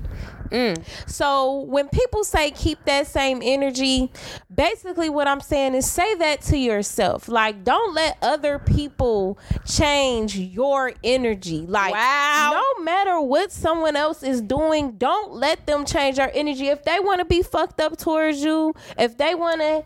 Mm. 0.50 0.82
So 1.06 1.60
when 1.60 1.88
people 1.88 2.24
say 2.24 2.50
keep 2.50 2.84
that 2.84 3.06
same 3.06 3.40
energy, 3.42 4.10
basically 4.54 5.08
what 5.08 5.26
I'm 5.26 5.40
saying 5.40 5.74
is 5.74 5.90
say 5.90 6.14
that 6.16 6.42
to 6.42 6.58
yourself. 6.58 7.28
Like 7.28 7.64
don't 7.64 7.94
let 7.94 8.18
other 8.22 8.58
people 8.58 9.38
change 9.66 10.36
your 10.36 10.92
energy. 11.02 11.66
Like 11.66 11.94
Wow. 11.94 12.50
no 12.52 12.84
matter 12.84 13.20
what 13.20 13.50
someone 13.50 13.96
else 13.96 14.22
is 14.22 14.40
doing, 14.42 14.92
don't 14.92 15.32
let 15.32 15.66
them 15.66 15.84
change 15.84 16.18
your 16.18 16.30
energy. 16.34 16.68
If 16.68 16.84
they 16.84 17.00
want 17.00 17.20
to 17.20 17.24
be 17.24 17.42
fucked 17.42 17.80
up 17.80 17.96
towards 17.98 18.42
you, 18.42 18.74
if 18.98 19.16
they 19.16 19.34
want 19.34 19.60
to 19.62 19.84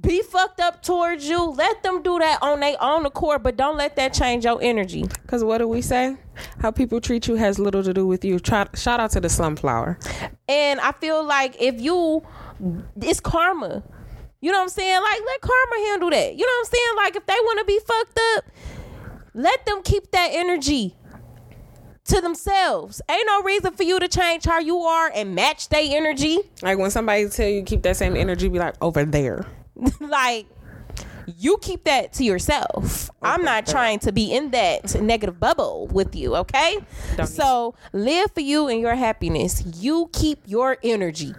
be 0.00 0.22
fucked 0.22 0.60
up 0.60 0.82
towards 0.82 1.28
you, 1.28 1.50
let 1.50 1.82
them 1.82 2.02
do 2.02 2.18
that 2.18 2.38
on 2.42 2.60
their 2.60 2.76
own 2.80 3.04
accord, 3.06 3.42
but 3.42 3.56
don't 3.56 3.76
let 3.76 3.96
that 3.96 4.12
change 4.12 4.44
your 4.44 4.60
energy. 4.62 5.02
Because 5.02 5.42
what 5.42 5.58
do 5.58 5.68
we 5.68 5.82
say? 5.82 6.16
How 6.60 6.70
people 6.70 7.00
treat 7.00 7.26
you 7.26 7.34
has 7.34 7.58
little 7.58 7.82
to 7.82 7.92
do 7.92 8.06
with 8.06 8.24
you. 8.24 8.38
Try, 8.38 8.66
shout 8.74 9.00
out 9.00 9.10
to 9.12 9.20
the 9.20 9.28
Slumflower. 9.28 9.98
And 10.48 10.80
I 10.80 10.92
feel 10.92 11.24
like 11.24 11.60
if 11.60 11.80
you, 11.80 12.24
it's 13.00 13.20
karma. 13.20 13.82
You 14.40 14.52
know 14.52 14.58
what 14.58 14.64
I'm 14.64 14.68
saying? 14.68 15.02
Like, 15.02 15.20
let 15.26 15.40
karma 15.40 15.76
handle 15.88 16.10
that. 16.10 16.36
You 16.36 16.46
know 16.46 16.52
what 16.52 16.68
I'm 16.68 16.72
saying? 16.72 16.96
Like, 16.96 17.16
if 17.16 17.26
they 17.26 17.34
want 17.34 17.58
to 17.58 17.64
be 17.64 17.80
fucked 17.80 18.20
up, 18.36 18.44
let 19.34 19.66
them 19.66 19.82
keep 19.82 20.12
that 20.12 20.30
energy 20.32 20.96
to 22.04 22.20
themselves. 22.20 23.02
Ain't 23.08 23.26
no 23.26 23.42
reason 23.42 23.74
for 23.74 23.82
you 23.82 23.98
to 23.98 24.08
change 24.08 24.44
how 24.44 24.60
you 24.60 24.78
are 24.78 25.10
and 25.14 25.34
match 25.34 25.68
their 25.68 25.84
energy. 25.84 26.38
Like 26.62 26.78
when 26.78 26.90
somebody 26.90 27.28
tell 27.28 27.48
you 27.48 27.62
keep 27.62 27.82
that 27.82 27.96
same 27.96 28.16
energy, 28.16 28.48
be 28.48 28.58
like 28.58 28.76
over 28.80 29.04
there. 29.04 29.46
like, 30.00 30.46
you 31.36 31.58
keep 31.60 31.84
that 31.84 32.12
to 32.14 32.24
yourself. 32.24 33.10
I'm 33.22 33.42
not 33.44 33.66
trying 33.66 33.98
to 34.00 34.12
be 34.12 34.32
in 34.32 34.50
that 34.52 35.00
negative 35.00 35.38
bubble 35.38 35.86
with 35.88 36.14
you, 36.14 36.36
okay? 36.36 36.78
So 37.26 37.74
live 37.92 38.32
for 38.32 38.40
you 38.40 38.68
and 38.68 38.80
your 38.80 38.94
happiness. 38.94 39.62
You 39.76 40.08
keep 40.12 40.40
your 40.46 40.78
energy. 40.82 41.34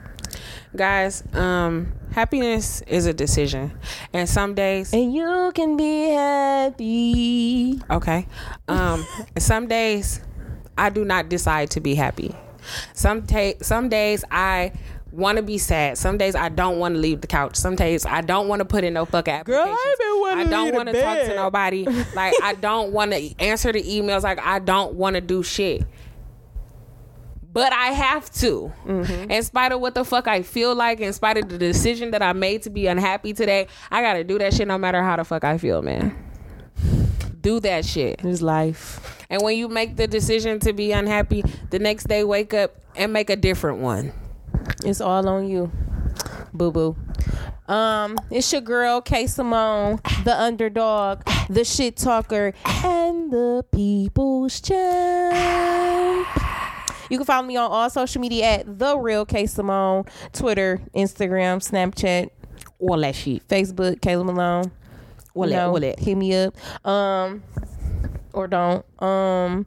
Guys, 0.76 1.24
um, 1.34 1.92
happiness 2.12 2.82
is 2.82 3.08
a 3.08 3.14
decision, 3.14 3.72
and 4.14 4.30
some 4.30 4.54
days 4.54 4.94
And 4.94 5.12
you 5.12 5.52
can 5.56 5.76
be 5.76 6.10
happy. 6.10 7.82
Okay. 7.90 8.28
Um, 8.68 9.04
some 9.40 9.68
days 9.68 10.22
I 10.78 10.92
do 10.92 11.04
not 11.04 11.30
decide 11.30 11.72
to 11.72 11.80
be 11.80 11.96
happy. 11.96 12.36
Some 12.94 13.26
ta- 13.26 13.58
some 13.64 13.90
days 13.90 14.24
I 14.30 14.74
want 15.12 15.38
to 15.38 15.44
be 15.44 15.58
sad. 15.58 15.98
Some 15.98 16.18
days 16.18 16.36
I 16.36 16.50
don't 16.50 16.80
want 16.80 16.96
to 16.96 17.00
leave 17.02 17.22
the 17.22 17.28
couch. 17.28 17.56
Some 17.56 17.76
days 17.76 18.06
I 18.06 18.22
don't 18.22 18.48
want 18.48 18.60
to 18.60 18.66
put 18.66 18.84
in 18.84 18.94
no 18.94 19.06
fuck 19.06 19.28
applications. 19.28 19.78
I 19.78 19.96
I 20.38 20.44
don't 20.46 20.74
want 20.74 20.90
to 20.90 21.02
talk 21.02 21.18
to 21.20 21.36
nobody. 21.36 21.88
Like 22.16 22.34
I 22.42 22.54
don't 22.54 22.92
want 22.92 23.12
to 23.12 23.40
answer 23.40 23.72
the 23.72 23.82
emails. 23.84 24.24
Like 24.24 24.40
I 24.40 24.60
don't 24.60 24.96
want 24.96 25.16
to 25.16 25.22
do 25.22 25.44
shit. 25.44 25.84
But 27.52 27.74
I 27.74 27.88
have 27.88 28.30
to. 28.36 28.72
Mm-hmm. 28.86 29.32
In 29.32 29.44
spite 29.44 29.72
of 29.72 29.82
what 29.82 29.96
the 29.96 30.06
fuck 30.06 30.28
I 30.28 30.44
feel 30.44 30.76
like, 30.76 31.00
in 31.00 31.14
spite 31.14 31.38
of 31.38 31.50
the 31.50 31.58
decision 31.58 32.12
that 32.12 32.22
I 32.22 32.34
made 32.34 32.64
to 32.64 32.70
be 32.70 32.88
unhappy 32.88 33.34
today, 33.34 33.68
I 33.90 34.02
gotta 34.02 34.24
do 34.24 34.38
that 34.40 34.54
shit 34.54 34.68
no 34.68 34.78
matter 34.78 35.02
how 35.02 35.16
the 35.16 35.24
fuck 35.24 35.44
I 35.44 35.58
feel, 35.58 35.82
man. 35.82 36.16
Do 37.42 37.60
that 37.62 37.86
shit. 37.86 38.24
It's 38.24 38.42
life. 38.42 39.26
And 39.30 39.42
when 39.42 39.58
you 39.58 39.68
make 39.68 39.96
the 39.96 40.08
decision 40.08 40.60
to 40.62 40.74
be 40.74 40.92
unhappy, 40.92 41.44
the 41.70 41.80
next 41.80 42.08
day 42.08 42.24
wake 42.24 42.54
up 42.54 42.76
and 42.96 43.14
make 43.14 43.30
a 43.30 43.36
different 43.36 43.80
one. 43.80 44.12
It's 44.84 45.02
all 45.02 45.28
on 45.28 45.48
you. 45.48 45.72
Boo 46.54 46.72
boo. 46.72 46.96
Um, 47.68 48.18
it's 48.32 48.52
your 48.52 48.62
girl 48.62 49.02
K 49.02 49.28
Simone, 49.28 50.00
the 50.24 50.36
underdog, 50.36 51.22
the 51.50 51.64
shit 51.64 51.98
talker, 51.98 52.54
and 52.84 53.32
the 53.32 53.64
people's 53.72 54.60
champ. 54.60 56.28
You 57.12 57.18
can 57.18 57.26
follow 57.26 57.46
me 57.46 57.58
on 57.58 57.70
all 57.72 57.90
social 57.90 58.22
media 58.22 58.46
at 58.46 58.80
the 58.80 58.98
real 58.98 59.26
K 59.26 59.46
Simone, 59.46 60.06
Twitter, 60.34 60.82
Instagram, 60.96 61.58
Snapchat, 61.60 62.30
All 62.80 62.98
that 63.02 63.16
shit. 63.16 63.48
Facebook, 63.48 64.00
Kayla 64.00 64.26
Malone. 64.26 64.72
All 65.36 65.46
You 65.46 65.52
that, 65.54 65.68
all 65.68 65.80
that. 65.80 66.00
hit 66.00 66.16
me 66.16 66.34
up. 66.36 66.56
Um 66.88 67.44
or 68.34 68.48
don't. 68.48 68.84
Um 69.02 69.66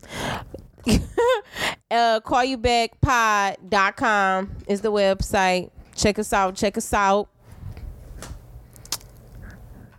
uh 1.93 2.20
callyoubackpod.com 2.24 4.51
is 4.66 4.80
the 4.80 4.90
website. 4.93 5.70
Check 5.95 6.18
us 6.18 6.32
out. 6.32 6.55
Check 6.55 6.76
us 6.78 6.93
out. 6.93 7.28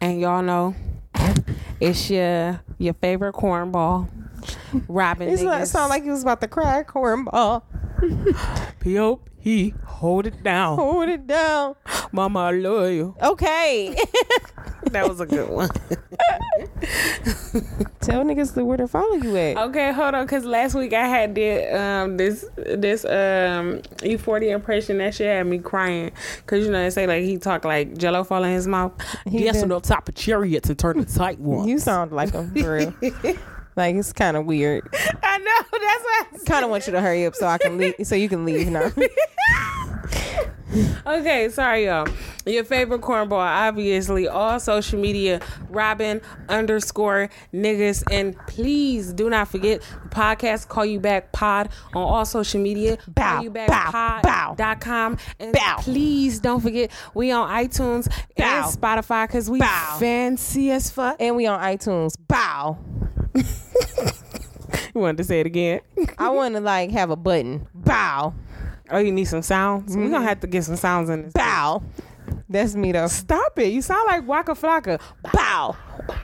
And 0.02 0.20
y'all 0.20 0.42
know 0.44 0.76
it's 1.80 2.10
your 2.10 2.60
your 2.78 2.94
favorite 2.96 3.36
cornball. 3.36 4.10
Robin 4.90 5.30
It 5.30 5.40
niggas. 5.40 5.68
sound 5.68 5.90
like 5.90 6.04
he 6.04 6.10
was 6.10 6.24
about 6.24 6.42
to 6.42 6.48
cry 6.48 6.84
cornball. 6.84 7.62
P.O.P. 8.82 9.74
Hold 9.86 10.26
it 10.26 10.44
down. 10.44 10.78
Hold 10.78 11.08
it 11.08 11.26
down. 11.26 11.76
Mama, 12.12 12.40
I 12.40 12.52
love 12.52 12.92
you. 12.92 13.16
Okay. 13.22 13.96
That 14.92 15.08
was 15.08 15.22
a 15.22 15.26
good 15.26 15.50
one. 15.50 15.70
Tell 18.04 18.24
niggas 18.24 18.54
the 18.54 18.66
where 18.66 18.78
to 18.78 18.88
follow 18.88 19.16
you 19.16 19.36
at. 19.38 19.58
Okay, 19.58 19.92
hold 19.92 20.14
on, 20.16 20.28
cause 20.28 20.46
last 20.46 20.76
week 20.76 20.94
I 20.94 21.08
had 21.08 21.34
did 21.34 21.74
um 21.74 22.18
this 22.18 22.46
this 22.58 23.06
um 23.06 23.82
E-40 24.04 24.52
impression 24.54 24.98
that 25.00 25.16
shit 25.16 25.28
had 25.28 25.48
me 25.48 25.60
crying, 25.60 26.12
cause 26.46 26.66
you 26.66 26.72
know 26.72 26.84
they 26.84 26.90
say 26.90 27.08
like 27.08 27.24
he 27.24 27.38
talk 27.38 27.66
like 27.66 27.98
Jello 27.98 28.24
fall 28.24 28.44
in 28.44 28.52
his 28.54 28.68
mouth. 28.68 28.92
He 29.26 29.44
yes, 29.46 29.56
did. 29.56 29.64
on 29.64 29.70
the 29.70 29.80
top 29.80 30.10
of 30.10 30.16
chariots 30.16 30.70
and 30.70 30.78
turn 30.78 31.00
the 31.00 31.06
tight 31.18 31.40
one. 31.40 31.68
You 31.68 31.80
sound 31.80 32.12
like 32.12 32.32
him 32.34 32.54
for 32.54 32.74
real. 32.76 32.94
like 33.76 33.96
it's 33.96 34.14
kind 34.14 34.38
of 34.38 34.46
weird. 34.46 34.88
I 35.24 35.38
know 35.38 35.80
that's 35.80 36.04
what. 36.04 36.28
I 36.42 36.44
Kind 36.46 36.66
of 36.66 36.72
want 36.72 36.86
you 36.88 36.94
to 36.94 37.02
hurry 37.02 37.26
up 37.26 37.36
so 37.36 37.48
I 37.48 37.58
can 37.58 37.78
leave, 37.78 37.96
so 38.04 38.16
you 38.16 38.28
can 38.30 38.44
leave 38.46 38.68
now. 38.68 38.92
Okay, 41.06 41.50
sorry 41.50 41.86
y'all. 41.86 42.08
Your 42.46 42.64
favorite 42.64 43.02
cornball, 43.02 43.34
obviously, 43.34 44.28
all 44.28 44.60
social 44.60 45.00
media, 45.00 45.40
Robin 45.70 46.22
underscore 46.50 47.30
niggas, 47.54 48.04
and 48.12 48.36
please 48.48 49.14
do 49.14 49.30
not 49.30 49.48
forget 49.50 49.82
the 50.04 50.10
podcast. 50.10 50.68
Call 50.70 50.86
you 50.86 51.00
back 51.00 51.32
pod 51.32 51.70
on 51.94 52.02
all 52.04 52.26
social 52.26 52.60
media. 52.62 52.98
Bow, 53.08 53.36
call 53.36 53.44
you 53.44 53.50
back 53.50 53.68
bow, 53.68 53.92
pod 53.92 54.22
bow. 54.24 54.56
dot 54.58 54.82
com. 54.82 55.18
And 55.40 55.54
Bow. 55.54 55.78
please 55.80 56.40
don't 56.40 56.62
forget 56.62 56.90
we 57.14 57.32
on 57.32 57.50
iTunes 57.50 58.08
Bow. 58.36 58.66
and 58.66 58.66
Spotify 58.66 59.28
because 59.28 59.50
we 59.50 59.60
Bow. 59.60 59.98
fancy 60.00 60.72
as 60.72 60.90
fuck. 60.90 61.18
and 61.20 61.36
we 61.36 61.46
on 61.46 61.60
iTunes. 61.62 62.16
Bow. 62.28 62.78
You 64.96 65.02
wanted 65.02 65.18
to 65.18 65.24
say 65.24 65.40
it 65.40 65.48
again? 65.48 65.82
I 66.20 66.30
want 66.30 66.54
to 66.56 66.62
like 66.62 66.92
have 66.92 67.10
a 67.10 67.16
button. 67.16 67.68
Bow. 67.74 68.34
Oh, 68.90 69.00
you 69.00 69.12
need 69.12 69.26
some 69.26 69.42
sounds. 69.42 69.96
We're 69.96 70.10
gonna 70.10 70.26
have 70.26 70.40
to 70.42 70.48
get 70.48 70.64
some 70.66 70.76
sounds 70.76 71.10
in 71.10 71.24
this. 71.24 71.34
Bow. 71.34 71.82
That's 72.50 72.76
me 72.76 72.92
though. 72.92 73.08
Stop 73.08 73.58
it! 73.60 73.68
You 73.74 73.82
sound 73.82 74.06
like 74.08 74.28
Waka 74.28 74.52
Flocka. 74.54 75.00
Bow. 75.34 75.76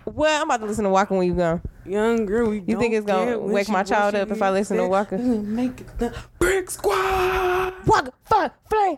Well, 0.05 0.41
I'm 0.41 0.47
about 0.49 0.59
to 0.61 0.65
listen 0.65 0.83
to 0.83 0.89
Walking 0.89 1.17
When 1.17 1.27
You 1.27 1.33
Go. 1.35 1.61
Young 1.85 2.25
girl, 2.25 2.49
we 2.49 2.61
You 2.67 2.77
think 2.77 2.93
it's 2.93 3.05
gonna 3.05 3.39
wake 3.39 3.69
my 3.69 3.83
child 3.83 4.15
up 4.15 4.29
if 4.29 4.41
I 4.41 4.51
listen 4.51 4.77
to 4.77 4.87
Waka? 4.87 5.17
Make 5.17 5.81
it 5.81 5.97
the 5.97 6.15
brick 6.37 6.69
squad. 6.69 7.73
Waka, 7.87 8.11
fun, 8.25 8.51
flame. 8.69 8.97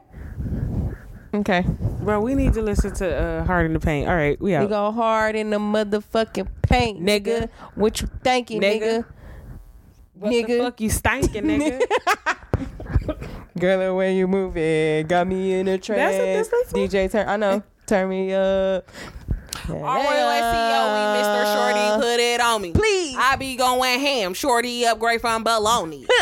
Okay. 1.33 1.65
Bro, 2.01 2.21
we 2.21 2.35
need 2.35 2.53
to 2.53 2.61
listen 2.61 2.93
to 2.95 3.15
uh, 3.15 3.43
Hard 3.45 3.65
in 3.65 3.73
the 3.73 3.79
Paint. 3.79 4.09
All 4.09 4.15
right, 4.15 4.39
we 4.41 4.49
We 4.51 4.55
out. 4.55 4.69
go 4.69 4.91
hard 4.91 5.35
in 5.35 5.49
the 5.49 5.57
motherfucking 5.59 6.47
paint, 6.63 6.99
nigga. 7.01 7.43
Nigga. 7.43 7.49
What 7.75 8.01
you 8.01 8.09
thinking, 8.23 8.59
nigga? 8.61 8.81
Nigga. 8.81 9.05
What 10.21 10.31
nigga. 10.31 10.47
the 10.47 10.57
fuck 10.59 10.79
you 10.81 10.89
stinking, 10.91 11.45
nigga? 11.45 11.81
Girl, 13.59 13.79
the 13.79 13.91
way 13.95 14.15
you 14.15 14.27
move 14.27 14.55
it 14.55 15.07
got 15.07 15.25
me 15.25 15.53
in 15.55 15.67
a 15.67 15.79
trance. 15.79 16.15
That's 16.15 16.51
what 16.51 16.67
this 16.67 16.67
is 16.67 16.71
for? 16.71 16.77
DJ, 16.77 17.11
turn. 17.11 17.27
I 17.27 17.37
know. 17.37 17.63
Turn 17.87 18.07
me 18.07 18.31
up. 18.31 18.87
Mr. 19.65 19.81
Shorty, 21.55 22.01
put 22.03 22.19
it 22.19 22.39
on 22.39 22.61
me. 22.61 22.71
Please. 22.71 23.15
I 23.17 23.35
be 23.35 23.55
going 23.55 23.99
ham. 23.99 24.35
Shorty 24.35 24.85
upgrade 24.85 25.21
from 25.21 25.43
baloney. 25.43 26.05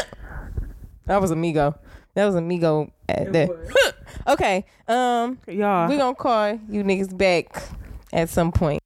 That 1.06 1.20
was 1.22 1.32
Amigo. 1.32 1.74
That 2.14 2.26
was 2.26 2.36
Amigo 2.36 2.94
at 3.10 3.34
that. 3.34 3.50
okay. 4.28 4.64
Um, 4.88 5.40
Y'all. 5.48 5.90
we 5.90 5.98
gonna 5.98 6.14
call 6.14 6.52
you 6.70 6.84
niggas 6.84 7.18
back 7.18 7.64
at 8.14 8.30
some 8.30 8.52
point. 8.52 8.79